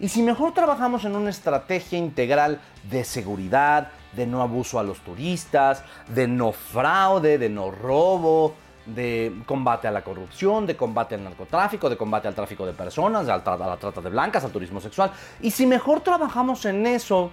¿Y 0.00 0.08
si 0.08 0.22
mejor 0.22 0.54
trabajamos 0.54 1.04
en 1.04 1.16
una 1.16 1.30
estrategia 1.30 1.98
integral 1.98 2.60
de 2.88 3.02
seguridad, 3.02 3.88
de 4.12 4.26
no 4.26 4.40
abuso 4.42 4.78
a 4.78 4.84
los 4.84 5.00
turistas, 5.00 5.82
de 6.06 6.28
no 6.28 6.52
fraude, 6.52 7.38
de 7.38 7.48
no 7.48 7.72
robo, 7.72 8.54
de 8.94 9.32
combate 9.46 9.86
a 9.88 9.90
la 9.90 10.02
corrupción, 10.02 10.66
de 10.66 10.76
combate 10.76 11.14
al 11.14 11.24
narcotráfico, 11.24 11.88
de 11.90 11.96
combate 11.96 12.28
al 12.28 12.34
tráfico 12.34 12.64
de 12.66 12.72
personas, 12.72 13.28
a 13.28 13.36
la 13.36 13.76
trata 13.76 14.00
de 14.00 14.10
blancas, 14.10 14.44
al 14.44 14.50
turismo 14.50 14.80
sexual? 14.80 15.12
¿Y 15.40 15.50
si 15.50 15.66
mejor 15.66 16.00
trabajamos 16.00 16.64
en 16.64 16.86
eso 16.86 17.30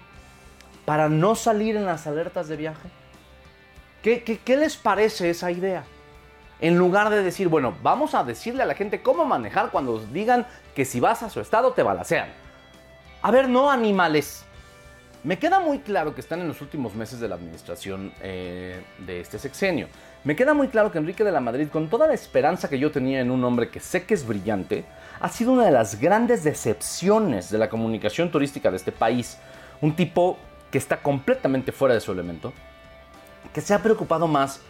para 0.85 1.09
no 1.09 1.35
salir 1.35 1.75
en 1.75 1.85
las 1.85 2.05
alertas 2.07 2.47
de 2.47 2.57
viaje? 2.57 2.89
¿Qué, 4.03 4.23
qué- 4.23 4.37
qué 4.37 4.57
les 4.57 4.77
parece 4.77 5.29
esa 5.29 5.49
idea? 5.51 5.83
En 6.61 6.77
lugar 6.77 7.09
de 7.09 7.21
decir, 7.23 7.47
bueno, 7.49 7.75
vamos 7.83 8.13
a 8.15 8.23
decirle 8.23 8.63
a 8.63 8.65
la 8.65 8.75
gente 8.75 9.01
cómo 9.01 9.25
manejar 9.25 9.71
cuando 9.71 9.93
os 9.93 10.13
digan 10.13 10.45
que 10.75 10.85
si 10.85 10.99
vas 10.99 11.21
a 11.23 11.29
su 11.29 11.41
estado 11.41 11.73
te 11.73 11.83
balacean. 11.83 12.29
A 13.21 13.31
ver, 13.31 13.49
no 13.49 13.69
animales. 13.71 14.45
Me 15.23 15.39
queda 15.39 15.59
muy 15.59 15.79
claro 15.79 16.13
que 16.13 16.21
están 16.21 16.39
en 16.41 16.47
los 16.47 16.61
últimos 16.61 16.93
meses 16.93 17.19
de 17.19 17.27
la 17.27 17.35
administración 17.35 18.13
eh, 18.21 18.83
de 18.99 19.19
este 19.21 19.39
sexenio. 19.39 19.87
Me 20.25 20.35
queda 20.35 20.55
muy 20.55 20.69
claro 20.69 20.91
que 20.91 20.97
Enrique 20.97 21.23
de 21.23 21.31
la 21.31 21.39
Madrid, 21.39 21.67
con 21.71 21.87
toda 21.87 22.07
la 22.07 22.15
esperanza 22.15 22.67
que 22.67 22.79
yo 22.79 22.91
tenía 22.91 23.21
en 23.21 23.29
un 23.29 23.43
hombre 23.43 23.69
que 23.69 23.79
sé 23.79 24.05
que 24.05 24.15
es 24.15 24.25
brillante, 24.25 24.83
ha 25.19 25.29
sido 25.29 25.51
una 25.51 25.65
de 25.65 25.71
las 25.71 26.01
grandes 26.01 26.43
decepciones 26.43 27.51
de 27.51 27.59
la 27.59 27.69
comunicación 27.69 28.31
turística 28.31 28.71
de 28.71 28.77
este 28.77 28.91
país. 28.91 29.37
Un 29.81 29.95
tipo 29.95 30.39
que 30.71 30.79
está 30.79 30.97
completamente 30.97 31.71
fuera 31.71 31.93
de 31.93 32.01
su 32.01 32.11
elemento, 32.11 32.53
que 33.53 33.61
se 33.61 33.75
ha 33.75 33.83
preocupado 33.83 34.27
más 34.27 34.61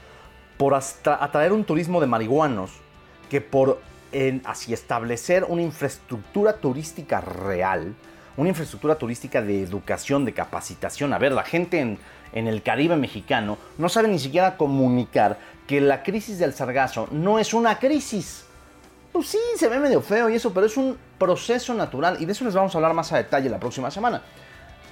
por 0.58 0.74
atraer 0.74 1.53
un 1.53 1.64
turismo 1.64 2.01
de 2.01 2.08
marihuanos 2.08 2.72
que 3.30 3.39
por 3.39 3.80
así 4.43 4.74
establecer 4.74 5.45
una 5.47 5.62
infraestructura 5.62 6.58
turística 6.58 7.22
real, 7.22 7.95
una 8.36 8.49
infraestructura 8.49 8.95
turística 8.95 9.41
de 9.41 9.64
educación, 9.64 10.26
de 10.26 10.34
capacitación. 10.34 11.14
A 11.14 11.18
ver, 11.18 11.32
la 11.32 11.43
gente 11.43 11.80
en, 11.80 11.97
en 12.36 12.47
el 12.47 12.61
Caribe 12.61 12.95
mexicano 12.97 13.57
no 13.79 13.89
sabe 13.89 14.09
ni 14.09 14.19
siquiera 14.19 14.57
comunicar 14.57 15.39
que 15.65 15.81
la 15.81 16.03
crisis 16.03 16.38
del 16.38 16.53
sargazo 16.53 17.07
no 17.11 17.39
es 17.39 17.53
una 17.53 17.79
crisis. 17.79 18.45
Pues 19.11 19.27
sí, 19.27 19.39
se 19.57 19.69
ve 19.69 19.79
medio 19.79 20.01
feo 20.01 20.29
y 20.29 20.36
eso, 20.36 20.53
pero 20.53 20.67
es 20.67 20.77
un 20.77 20.97
proceso 21.17 21.73
natural 21.73 22.17
y 22.19 22.25
de 22.25 22.33
eso 22.33 22.45
les 22.45 22.53
vamos 22.53 22.75
a 22.75 22.77
hablar 22.77 22.93
más 22.93 23.11
a 23.13 23.17
detalle 23.17 23.49
la 23.49 23.59
próxima 23.59 23.89
semana. 23.89 24.21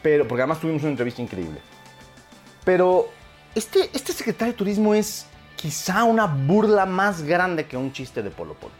Pero, 0.01 0.27
porque 0.27 0.41
además 0.41 0.59
tuvimos 0.59 0.81
una 0.81 0.91
entrevista 0.91 1.21
increíble. 1.21 1.59
Pero 2.63 3.09
este, 3.53 3.89
este 3.93 4.13
secretario 4.13 4.53
de 4.53 4.57
turismo 4.57 4.93
es 4.93 5.27
quizá 5.57 6.05
una 6.05 6.25
burla 6.25 6.85
más 6.85 7.21
grande 7.21 7.65
que 7.65 7.77
un 7.77 7.91
chiste 7.91 8.23
de 8.23 8.29
Polo 8.29 8.53
Polo. 8.55 8.73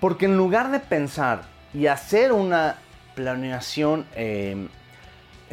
Porque 0.00 0.26
en 0.26 0.36
lugar 0.36 0.70
de 0.70 0.80
pensar 0.80 1.42
y 1.72 1.86
hacer 1.86 2.32
una 2.32 2.76
planeación 3.14 4.06
eh, 4.14 4.68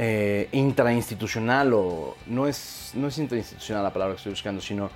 eh, 0.04 0.50
intrainstitucional, 0.54 1.74
o 1.76 2.18
no 2.26 2.48
es, 2.48 2.92
no 2.96 3.08
es 3.08 3.20
intrainstitucional 3.20 3.84
la 3.84 3.94
palabra 3.94 4.16
que 4.16 4.18
estoy 4.18 4.32
buscando, 4.32 4.60
sino, 4.60 4.90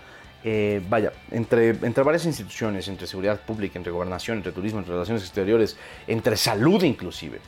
eh, 0.43 0.81
vaya, 0.89 1.13
entre, 1.29 1.69
entre 1.69 2.03
varias 2.03 2.25
instituciones, 2.25 2.87
entre 2.87 3.05
seguridad 3.05 3.39
pública, 3.39 3.77
entre 3.77 3.91
gobernación, 3.91 4.37
entre 4.37 4.51
turismo, 4.51 4.79
entre 4.79 4.93
relaciones 4.93 5.21
exteriores, 5.21 5.77
entre 6.07 6.35
salud 6.35 6.81
inclusive, 6.81 7.39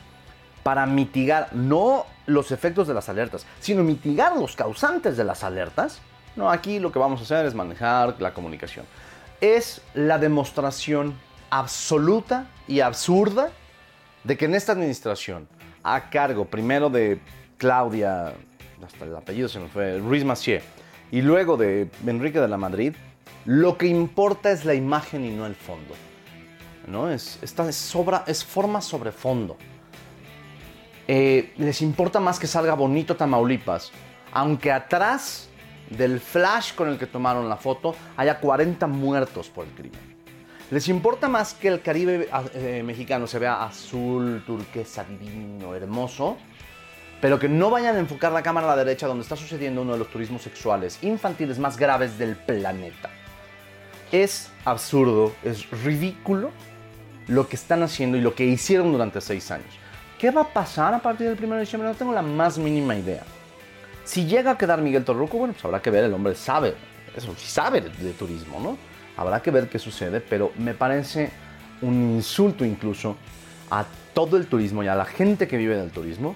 para 0.62 0.86
mitigar 0.86 1.52
no 1.52 2.06
los 2.26 2.52
efectos 2.52 2.86
de 2.86 2.94
las 2.94 3.08
alertas, 3.08 3.44
sino 3.58 3.82
mitigar 3.82 4.36
los 4.36 4.54
causantes 4.54 5.16
de 5.16 5.24
las 5.24 5.42
alertas, 5.42 6.00
no, 6.36 6.48
aquí 6.52 6.78
lo 6.78 6.92
que 6.92 7.00
vamos 7.00 7.18
a 7.18 7.24
hacer 7.24 7.44
es 7.44 7.56
manejar 7.56 8.14
la 8.20 8.32
comunicación. 8.34 8.86
Es 9.40 9.80
la 9.94 10.16
demostración 10.18 11.18
absoluta 11.50 12.46
y 12.68 12.78
absurda 12.78 13.50
de 14.22 14.36
que 14.36 14.44
en 14.44 14.54
esta 14.54 14.70
administración, 14.70 15.48
a 15.82 16.08
cargo 16.08 16.44
primero 16.44 16.88
de 16.88 17.18
Claudia, 17.58 18.34
hasta 18.84 19.04
el 19.04 19.14
apellido 19.14 19.48
se 19.48 19.60
me 19.60 19.68
fue, 19.68 19.98
Ruiz 19.98 20.24
Macié, 20.24 20.62
y 21.10 21.20
luego 21.20 21.56
de 21.56 21.90
Enrique 22.06 22.40
de 22.40 22.48
la 22.48 22.56
Madrid, 22.56 22.94
lo 23.44 23.76
que 23.76 23.86
importa 23.86 24.50
es 24.50 24.64
la 24.64 24.74
imagen 24.74 25.24
y 25.24 25.30
no 25.30 25.46
el 25.46 25.54
fondo. 25.54 25.94
¿no? 26.88 27.10
Es, 27.10 27.38
esta 27.42 27.68
es, 27.68 27.76
sobra, 27.76 28.24
es 28.26 28.44
forma 28.44 28.80
sobre 28.80 29.12
fondo. 29.12 29.56
Eh, 31.06 31.54
les 31.56 31.80
importa 31.82 32.20
más 32.20 32.38
que 32.38 32.46
salga 32.46 32.74
bonito 32.74 33.16
Tamaulipas, 33.16 33.92
aunque 34.32 34.72
atrás 34.72 35.48
del 35.90 36.20
flash 36.20 36.74
con 36.74 36.88
el 36.88 36.98
que 36.98 37.06
tomaron 37.06 37.48
la 37.48 37.56
foto 37.56 37.94
haya 38.16 38.38
40 38.40 38.86
muertos 38.86 39.48
por 39.48 39.66
el 39.66 39.72
crimen. 39.72 40.00
Les 40.70 40.86
importa 40.88 41.28
más 41.28 41.54
que 41.54 41.68
el 41.68 41.80
Caribe 41.80 42.28
eh, 42.52 42.82
mexicano 42.84 43.26
se 43.26 43.38
vea 43.38 43.64
azul, 43.64 44.42
turquesa, 44.46 45.04
divino, 45.04 45.74
hermoso, 45.74 46.36
pero 47.20 47.38
que 47.38 47.48
no 47.48 47.70
vayan 47.70 47.96
a 47.96 47.98
enfocar 47.98 48.32
la 48.32 48.42
cámara 48.42 48.66
a 48.66 48.76
la 48.76 48.84
derecha 48.84 49.06
donde 49.06 49.22
está 49.22 49.36
sucediendo 49.36 49.82
uno 49.82 49.92
de 49.92 49.98
los 49.98 50.08
turismos 50.08 50.42
sexuales 50.42 50.98
infantiles 51.02 51.58
más 51.58 51.76
graves 51.76 52.18
del 52.18 52.36
planeta. 52.36 53.10
Es 54.12 54.50
absurdo, 54.64 55.34
es 55.42 55.68
ridículo 55.82 56.50
lo 57.26 57.48
que 57.48 57.56
están 57.56 57.82
haciendo 57.82 58.16
y 58.16 58.20
lo 58.20 58.34
que 58.34 58.44
hicieron 58.44 58.92
durante 58.92 59.20
seis 59.20 59.50
años. 59.50 59.68
¿Qué 60.18 60.30
va 60.30 60.42
a 60.42 60.48
pasar 60.48 60.94
a 60.94 60.98
partir 60.98 61.28
del 61.28 61.44
1 61.44 61.54
de 61.54 61.60
diciembre? 61.60 61.88
No 61.88 61.94
tengo 61.94 62.12
la 62.12 62.22
más 62.22 62.58
mínima 62.58 62.96
idea. 62.96 63.22
Si 64.04 64.24
llega 64.24 64.52
a 64.52 64.58
quedar 64.58 64.80
Miguel 64.80 65.04
Torruco, 65.04 65.38
bueno, 65.38 65.52
pues 65.52 65.64
habrá 65.64 65.82
que 65.82 65.90
ver, 65.90 66.04
el 66.04 66.14
hombre 66.14 66.34
sabe, 66.34 66.74
eso 67.14 67.34
sí 67.36 67.46
sabe 67.46 67.82
de, 67.82 67.90
de 67.90 68.12
turismo, 68.12 68.58
¿no? 68.58 68.78
Habrá 69.16 69.42
que 69.42 69.50
ver 69.50 69.68
qué 69.68 69.78
sucede, 69.78 70.20
pero 70.20 70.52
me 70.56 70.74
parece 70.74 71.30
un 71.82 72.16
insulto 72.16 72.64
incluso 72.64 73.16
a 73.70 73.84
todo 74.14 74.36
el 74.36 74.46
turismo 74.46 74.82
y 74.82 74.88
a 74.88 74.94
la 74.94 75.04
gente 75.04 75.46
que 75.46 75.56
vive 75.56 75.76
del 75.76 75.90
turismo, 75.90 76.34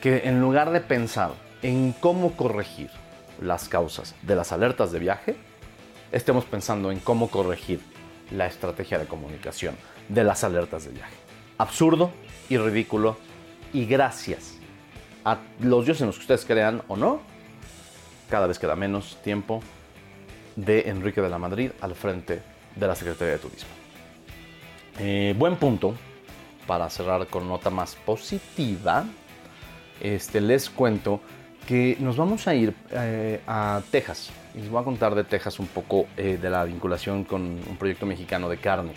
que 0.00 0.28
en 0.28 0.40
lugar 0.40 0.70
de 0.70 0.80
pensar 0.80 1.32
en 1.62 1.92
cómo 1.92 2.36
corregir 2.36 2.90
las 3.40 3.68
causas 3.68 4.14
de 4.22 4.36
las 4.36 4.52
alertas 4.52 4.92
de 4.92 4.98
viaje, 4.98 5.36
estemos 6.12 6.44
pensando 6.44 6.90
en 6.90 7.00
cómo 7.00 7.30
corregir 7.30 7.80
la 8.30 8.46
estrategia 8.46 8.98
de 8.98 9.06
comunicación 9.06 9.76
de 10.08 10.24
las 10.24 10.44
alertas 10.44 10.84
de 10.84 10.92
viaje. 10.92 11.14
Absurdo 11.58 12.10
y 12.48 12.56
ridículo 12.56 13.16
y 13.72 13.86
gracias 13.86 14.56
a 15.24 15.38
los 15.60 15.84
dioses 15.84 16.02
en 16.02 16.06
los 16.08 16.16
que 16.16 16.22
ustedes 16.22 16.44
crean 16.44 16.82
o 16.88 16.96
no, 16.96 17.20
cada 18.28 18.46
vez 18.46 18.58
queda 18.58 18.76
menos 18.76 19.18
tiempo 19.22 19.62
de 20.56 20.88
Enrique 20.88 21.20
de 21.20 21.28
la 21.28 21.38
Madrid 21.38 21.70
al 21.80 21.94
frente 21.94 22.42
de 22.74 22.86
la 22.86 22.94
Secretaría 22.94 23.34
de 23.34 23.38
Turismo. 23.38 23.70
Eh, 24.98 25.34
buen 25.36 25.56
punto 25.56 25.94
para 26.66 26.88
cerrar 26.90 27.26
con 27.26 27.48
nota 27.48 27.70
más 27.70 27.96
positiva. 27.96 29.04
Este, 30.00 30.40
les 30.40 30.70
cuento 30.70 31.20
que 31.66 31.96
nos 32.00 32.16
vamos 32.16 32.48
a 32.48 32.54
ir 32.54 32.74
eh, 32.92 33.40
a 33.46 33.82
Texas. 33.90 34.30
Les 34.54 34.68
voy 34.68 34.80
a 34.80 34.84
contar 34.84 35.14
de 35.14 35.24
Texas 35.24 35.58
un 35.60 35.66
poco 35.66 36.06
eh, 36.16 36.38
de 36.40 36.50
la 36.50 36.64
vinculación 36.64 37.24
con 37.24 37.42
un 37.42 37.76
proyecto 37.78 38.06
mexicano 38.06 38.48
de 38.48 38.56
carne 38.56 38.92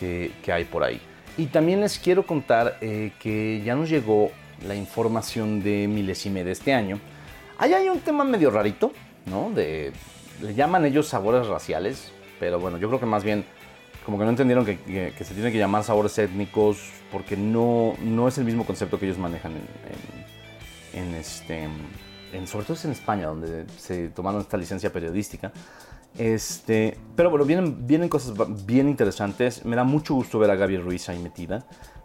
que, 0.00 0.32
que 0.42 0.52
hay 0.52 0.64
por 0.64 0.82
ahí. 0.82 1.00
Y 1.38 1.46
también 1.46 1.80
les 1.80 1.98
quiero 1.98 2.26
contar 2.26 2.76
eh, 2.80 3.12
que 3.20 3.62
ya 3.64 3.74
nos 3.74 3.88
llegó 3.88 4.30
la 4.66 4.74
información 4.74 5.62
de 5.62 5.86
milésime 5.88 6.44
de 6.44 6.52
este 6.52 6.72
año. 6.74 6.98
Ahí 7.58 7.72
hay 7.74 7.88
un 7.88 8.00
tema 8.00 8.24
medio 8.24 8.50
rarito, 8.50 8.92
¿no? 9.26 9.50
De, 9.50 9.92
le 10.42 10.54
llaman 10.54 10.84
ellos 10.84 11.08
sabores 11.08 11.46
raciales, 11.46 12.10
pero 12.40 12.58
bueno, 12.58 12.78
yo 12.78 12.88
creo 12.88 12.98
que 13.00 13.06
más 13.06 13.22
bien 13.22 13.44
como 14.04 14.18
que 14.18 14.24
no 14.24 14.30
entendieron 14.30 14.64
que, 14.64 14.78
que- 14.80 15.12
que 15.16 15.24
se 15.24 15.32
tiene 15.34 15.52
que 15.52 15.58
llamar 15.58 15.84
sabores 15.84 16.18
étnicos 16.18 16.90
porque 17.12 17.36
no, 17.36 17.94
no 18.02 18.26
es 18.26 18.36
el 18.38 18.44
mismo 18.44 18.66
concepto 18.66 18.98
que 18.98 19.06
ellos 19.06 19.18
manejan 19.18 19.52
en, 19.52 19.58
en- 19.58 20.21
en 20.92 21.14
este, 21.14 21.68
en, 22.32 22.46
sobre 22.46 22.64
todo 22.64 22.74
es 22.76 22.84
en 22.84 22.92
España 22.92 23.26
donde 23.26 23.66
se 23.78 24.08
tomaron 24.08 24.40
esta 24.40 24.56
licencia 24.56 24.92
periodística. 24.92 25.52
Este, 26.18 26.98
pero 27.16 27.30
bueno, 27.30 27.44
vienen, 27.46 27.86
vienen 27.86 28.08
cosas 28.08 28.34
bien 28.66 28.88
interesantes. 28.88 29.64
Me 29.64 29.76
da 29.76 29.84
mucho 29.84 30.14
gusto 30.14 30.38
ver 30.38 30.50
a 30.50 30.56
Gaby 30.56 30.76
Ruiz 30.78 31.08
ahí 31.08 31.18
metida, 31.18 31.64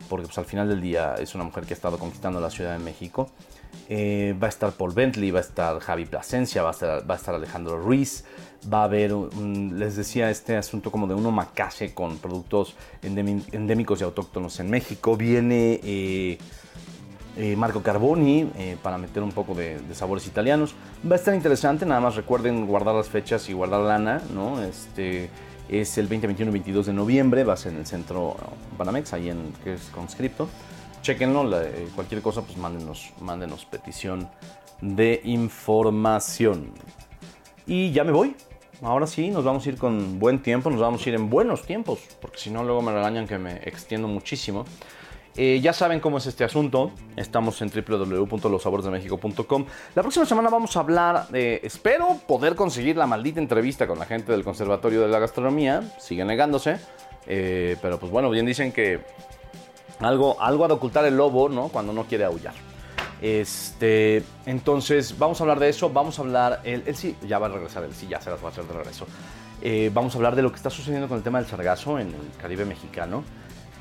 porque 0.10 0.26
pues, 0.28 0.38
al 0.38 0.46
final 0.46 0.70
del 0.70 0.82
día 0.82 1.16
es 1.16 1.36
una 1.36 1.44
mujer 1.44 1.66
que 1.66 1.74
ha 1.74 1.76
estado 1.76 2.00
conquistando 2.00 2.40
la 2.40 2.50
Ciudad 2.50 2.78
de 2.78 2.84
México. 2.84 3.30
Eh, 3.90 4.34
va 4.42 4.48
a 4.48 4.50
estar 4.50 4.72
Paul 4.72 4.94
Bentley, 4.94 5.32
va 5.32 5.40
a 5.40 5.42
estar 5.42 5.80
Javi 5.80 6.06
Plasencia, 6.06 6.62
va 6.64 6.70
a 6.70 6.72
estar, 6.72 7.10
va 7.10 7.16
a 7.16 7.18
estar 7.18 7.36
Alejandro 7.36 7.80
Ruiz. 7.80 8.24
Va 8.74 8.82
a 8.82 8.84
haber, 8.86 9.14
un- 9.14 9.78
les 9.78 9.96
decía, 9.98 10.30
este 10.32 10.56
asunto 10.58 10.90
como 10.90 11.06
de 11.08 11.14
un 11.14 11.26
omakase 11.26 11.94
con 11.94 12.18
productos 12.18 12.76
endémicos 13.04 14.00
y 14.02 14.04
autóctonos 14.04 14.60
en 14.62 14.70
México. 14.70 15.16
Viene 15.18 15.80
eh, 15.84 16.38
eh, 17.38 17.56
Marco 17.56 17.84
Carboni 17.84 18.50
eh, 18.58 18.78
para 18.82 18.98
meter 18.98 19.22
un 19.22 19.32
poco 19.32 19.54
de, 19.54 19.80
sabores 19.94 20.26
italianos. 20.26 20.74
Va 21.10 21.16
a 21.16 21.20
estar 21.20 21.36
interesante, 21.36 21.86
nada 21.86 22.02
más 22.02 22.16
recuerden 22.16 22.66
guardar 22.66 22.96
las 22.96 23.10
fechas 23.10 23.48
y 23.50 23.54
guardar 23.54 23.82
lana, 23.82 24.22
¿no? 24.34 24.62
Este 24.64 25.30
es 25.70 25.98
el 26.00 26.08
20, 26.08 26.26
21 26.28 26.50
y 26.50 26.54
22 26.54 26.86
de 26.88 26.94
noviembre, 26.94 27.44
va 27.44 27.54
a 27.54 27.58
ser 27.58 27.74
en 27.74 27.80
el 27.80 27.86
centro 27.86 28.36
Banamex, 28.78 29.14
ahí 29.14 29.30
en 29.30 29.54
que 29.64 29.74
es 29.74 29.84
conscripto. 29.94 30.50
Chequenlo, 31.04 31.62
eh, 31.62 31.88
cualquier 31.94 32.24
cosa, 32.24 32.42
pues 32.42 32.58
mándenos, 32.58 33.14
mándenos 33.22 33.66
petición 33.66 34.28
de 34.82 35.22
información. 35.24 36.72
Y 37.68 37.92
ya 37.92 38.04
me 38.04 38.12
voy. 38.12 38.36
Ahora 38.82 39.08
sí, 39.08 39.30
nos 39.30 39.44
vamos 39.44 39.66
a 39.66 39.70
ir 39.70 39.78
con 39.78 40.20
buen 40.20 40.42
tiempo, 40.42 40.70
nos 40.70 40.80
vamos 40.80 41.06
a 41.06 41.10
ir 41.10 41.16
en 41.16 41.30
buenos 41.30 41.64
tiempos, 41.64 42.00
porque 42.22 42.38
si 42.38 42.50
no 42.50 42.64
luego 42.64 42.82
me 42.82 42.92
regañan 42.92 43.28
que 43.28 43.38
me 43.38 43.58
extiendo 43.58 44.08
muchísimo. 44.08 44.66
Eh, 45.38 45.60
ya 45.62 45.72
saben 45.72 46.00
cómo 46.00 46.18
es 46.18 46.26
este 46.26 46.44
asunto. 46.44 46.92
Estamos 47.16 47.62
en 47.62 47.70
www.losaboresdemexico.com. 47.70 49.66
La 49.94 50.02
próxima 50.02 50.26
semana 50.26 50.50
vamos 50.50 50.76
a 50.76 50.80
hablar, 50.80 51.28
eh, 51.32 51.60
espero 51.64 52.18
poder 52.28 52.56
conseguir 52.56 52.98
la 52.98 53.06
maldita 53.06 53.40
entrevista 53.40 53.86
con 53.86 54.00
la 54.00 54.06
gente 54.06 54.32
del 54.32 54.44
Conservatorio 54.44 55.02
de 55.02 55.10
la 55.10 55.20
Gastronomía. 55.20 55.84
Sigue 56.00 56.26
negándose. 56.26 56.80
eh, 57.28 57.76
pero 57.82 58.00
pues 58.00 58.12
bueno, 58.12 58.30
bien 58.32 58.46
dicen 58.46 58.72
que 58.72 59.02
algo, 60.00 60.42
algo 60.42 60.66
ha 60.66 60.68
de 60.70 60.74
ocultar 60.74 61.06
el 61.06 61.16
lobo, 61.18 61.50
¿no? 61.50 61.68
Cuando 61.68 61.94
no 61.94 62.06
quiere 62.06 62.24
aullar. 62.24 62.54
Este, 63.22 64.24
entonces, 64.46 65.18
vamos 65.18 65.40
a 65.40 65.44
hablar 65.44 65.60
de 65.60 65.70
eso. 65.70 65.90
Vamos 65.90 66.18
a 66.20 66.22
hablar. 66.24 66.62
Él 66.64 66.84
sí, 66.96 67.16
ya 67.28 67.38
va 67.38 67.48
a 67.48 67.50
regresar, 67.50 67.84
él 67.84 67.94
sí, 67.94 68.08
ya 68.08 68.22
se 68.22 68.30
las 68.30 68.42
va 68.42 68.48
a 68.48 68.52
hacer 68.52 68.64
de 68.64 68.74
regreso. 68.74 69.06
Eh, 69.62 69.90
vamos 69.94 70.14
a 70.14 70.18
hablar 70.18 70.36
de 70.36 70.42
lo 70.42 70.52
que 70.52 70.58
está 70.58 70.70
sucediendo 70.70 71.08
con 71.08 71.18
el 71.18 71.24
tema 71.24 71.40
del 71.40 71.48
sargazo 71.48 72.00
en 72.00 72.08
el 72.08 72.32
Caribe 72.40 72.66
mexicano. 72.66 73.24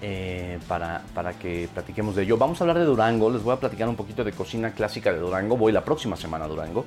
Eh, 0.02 0.58
para, 0.68 1.02
para 1.14 1.32
que 1.34 1.68
platiquemos 1.72 2.14
de 2.16 2.22
ello. 2.24 2.36
Vamos 2.36 2.60
a 2.60 2.64
hablar 2.64 2.78
de 2.78 2.84
Durango. 2.84 3.30
Les 3.30 3.42
voy 3.42 3.54
a 3.54 3.60
platicar 3.60 3.88
un 3.88 3.96
poquito 3.96 4.24
de 4.24 4.32
cocina 4.32 4.72
clásica 4.72 5.12
de 5.12 5.18
Durango. 5.18 5.56
Voy 5.56 5.72
la 5.72 5.84
próxima 5.84 6.16
semana 6.16 6.44
a 6.44 6.48
Durango. 6.48 6.84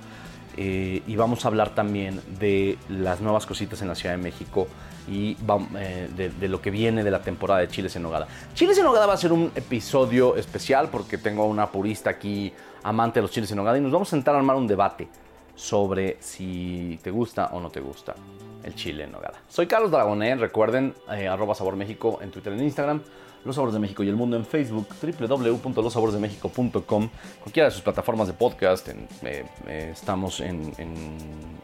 eh, 0.57 1.01
y 1.07 1.15
vamos 1.15 1.45
a 1.45 1.47
hablar 1.47 1.73
también 1.73 2.21
de 2.37 2.77
las 2.89 3.21
nuevas 3.21 3.45
cositas 3.45 3.81
en 3.81 3.87
la 3.87 3.95
Ciudad 3.95 4.15
de 4.15 4.21
México 4.21 4.67
y 5.07 5.37
eh, 5.77 6.09
de, 6.15 6.29
de 6.29 6.47
lo 6.49 6.61
que 6.61 6.69
viene 6.69 7.03
de 7.03 7.11
la 7.11 7.21
temporada 7.21 7.61
de 7.61 7.69
Chiles 7.69 7.95
en 7.95 8.03
Nogada. 8.03 8.27
Chiles 8.53 8.77
en 8.77 8.83
Nogada 8.83 9.05
va 9.05 9.13
a 9.13 9.17
ser 9.17 9.31
un 9.31 9.51
episodio 9.55 10.35
especial 10.35 10.89
porque 10.89 11.17
tengo 11.17 11.43
a 11.43 11.45
una 11.45 11.67
purista 11.71 12.09
aquí 12.09 12.51
amante 12.83 13.19
de 13.19 13.21
los 13.21 13.31
chiles 13.31 13.49
en 13.51 13.57
Nogada 13.57 13.77
y 13.77 13.81
nos 13.81 13.91
vamos 13.91 14.09
a 14.09 14.11
sentar 14.11 14.35
a 14.35 14.39
armar 14.39 14.57
un 14.57 14.67
debate 14.67 15.07
sobre 15.59 16.15
si 16.21 16.97
te 17.03 17.11
gusta 17.11 17.49
o 17.51 17.59
no 17.59 17.69
te 17.69 17.81
gusta 17.81 18.15
el 18.63 18.73
chile 18.75 19.03
en 19.03 19.11
nogada. 19.11 19.41
Soy 19.49 19.67
Carlos 19.67 19.91
Dragonet, 19.91 20.39
recuerden, 20.39 20.95
eh, 21.11 21.27
arroba 21.27 21.53
Sabor 21.53 21.75
México 21.75 22.19
en 22.21 22.31
Twitter 22.31 22.53
y 22.53 22.59
en 22.59 22.63
Instagram, 22.65 23.01
Los 23.43 23.55
Sabores 23.55 23.73
de 23.73 23.79
México 23.79 24.03
y 24.03 24.09
el 24.09 24.15
Mundo 24.15 24.37
en 24.37 24.45
Facebook, 24.45 24.87
www.losaboresdemexico.com, 25.01 27.09
cualquiera 27.41 27.67
de 27.69 27.73
sus 27.73 27.81
plataformas 27.81 28.27
de 28.27 28.33
podcast, 28.33 28.87
eh, 28.89 28.95
eh, 29.67 29.89
estamos 29.91 30.39
en, 30.39 30.73
en- 30.77 31.17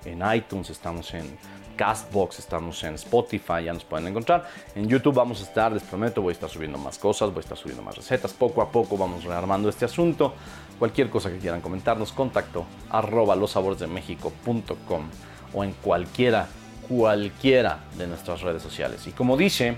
en 0.06 0.22
iTunes, 0.36 0.70
estamos 0.70 1.14
en 1.14 1.38
Castbox, 1.76 2.40
estamos 2.40 2.82
en 2.86 2.94
Spotify, 2.96 3.66
ya 3.66 3.74
nos 3.74 3.84
pueden 3.84 4.08
encontrar. 4.08 4.48
En 4.76 4.88
YouTube 4.88 5.14
vamos 5.16 5.42
a 5.42 5.44
estar, 5.44 5.72
les 5.74 5.84
prometo, 5.84 6.22
voy 6.22 6.32
a 6.32 6.34
estar 6.34 6.50
subiendo 6.50 6.78
más 6.78 6.98
cosas, 6.98 7.30
voy 7.30 7.40
a 7.40 7.42
estar 7.42 7.58
subiendo 7.58 7.84
más 7.84 7.98
recetas, 7.98 8.32
poco 8.34 8.62
a 8.62 8.72
poco 8.72 8.98
vamos 8.98 9.26
rearmando 9.26 9.68
este 9.68 9.84
asunto. 9.84 10.34
Cualquier 10.80 11.10
cosa 11.10 11.30
que 11.30 11.38
quieran 11.38 11.62
comentarnos, 11.62 12.12
contacto 12.12 12.66
arroba 12.90 13.36
losaboresdemexico.com 13.36 15.10
o 15.54 15.64
en 15.64 15.72
cualquiera, 15.74 16.48
cualquiera 16.88 17.80
de 17.98 18.08
nuestras 18.08 18.42
redes 18.42 18.62
sociales. 18.62 19.08
Y 19.08 19.12
como 19.12 19.38
dice 19.38 19.76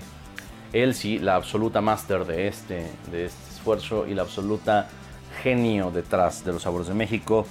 Elsie, 0.72 1.20
la 1.20 1.36
absoluta 1.36 1.80
máster 1.80 2.24
de 2.24 2.48
este, 2.48 2.90
de 3.10 3.26
este 3.26 3.50
esfuerzo 3.54 4.06
y 4.06 4.14
la 4.14 4.22
absoluta 4.22 4.88
genio 5.42 5.90
detrás 5.90 6.44
de 6.44 6.52
los 6.52 6.62
sabores 6.62 6.88
de 6.88 6.94
México, 6.94 7.46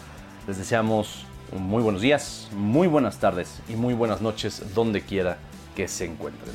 les 0.48 0.58
deseamos 0.58 1.26
muy 1.54 1.82
buenos 1.82 2.02
días, 2.02 2.50
muy 2.54 2.88
buenas 2.88 3.20
tardes 3.20 3.62
y 3.70 3.74
muy 3.74 3.94
buenas 3.94 4.22
noches 4.22 4.74
donde 4.74 5.02
quiera 5.02 5.38
que 5.76 5.88
se 5.88 6.06
encuentren. 6.06 6.54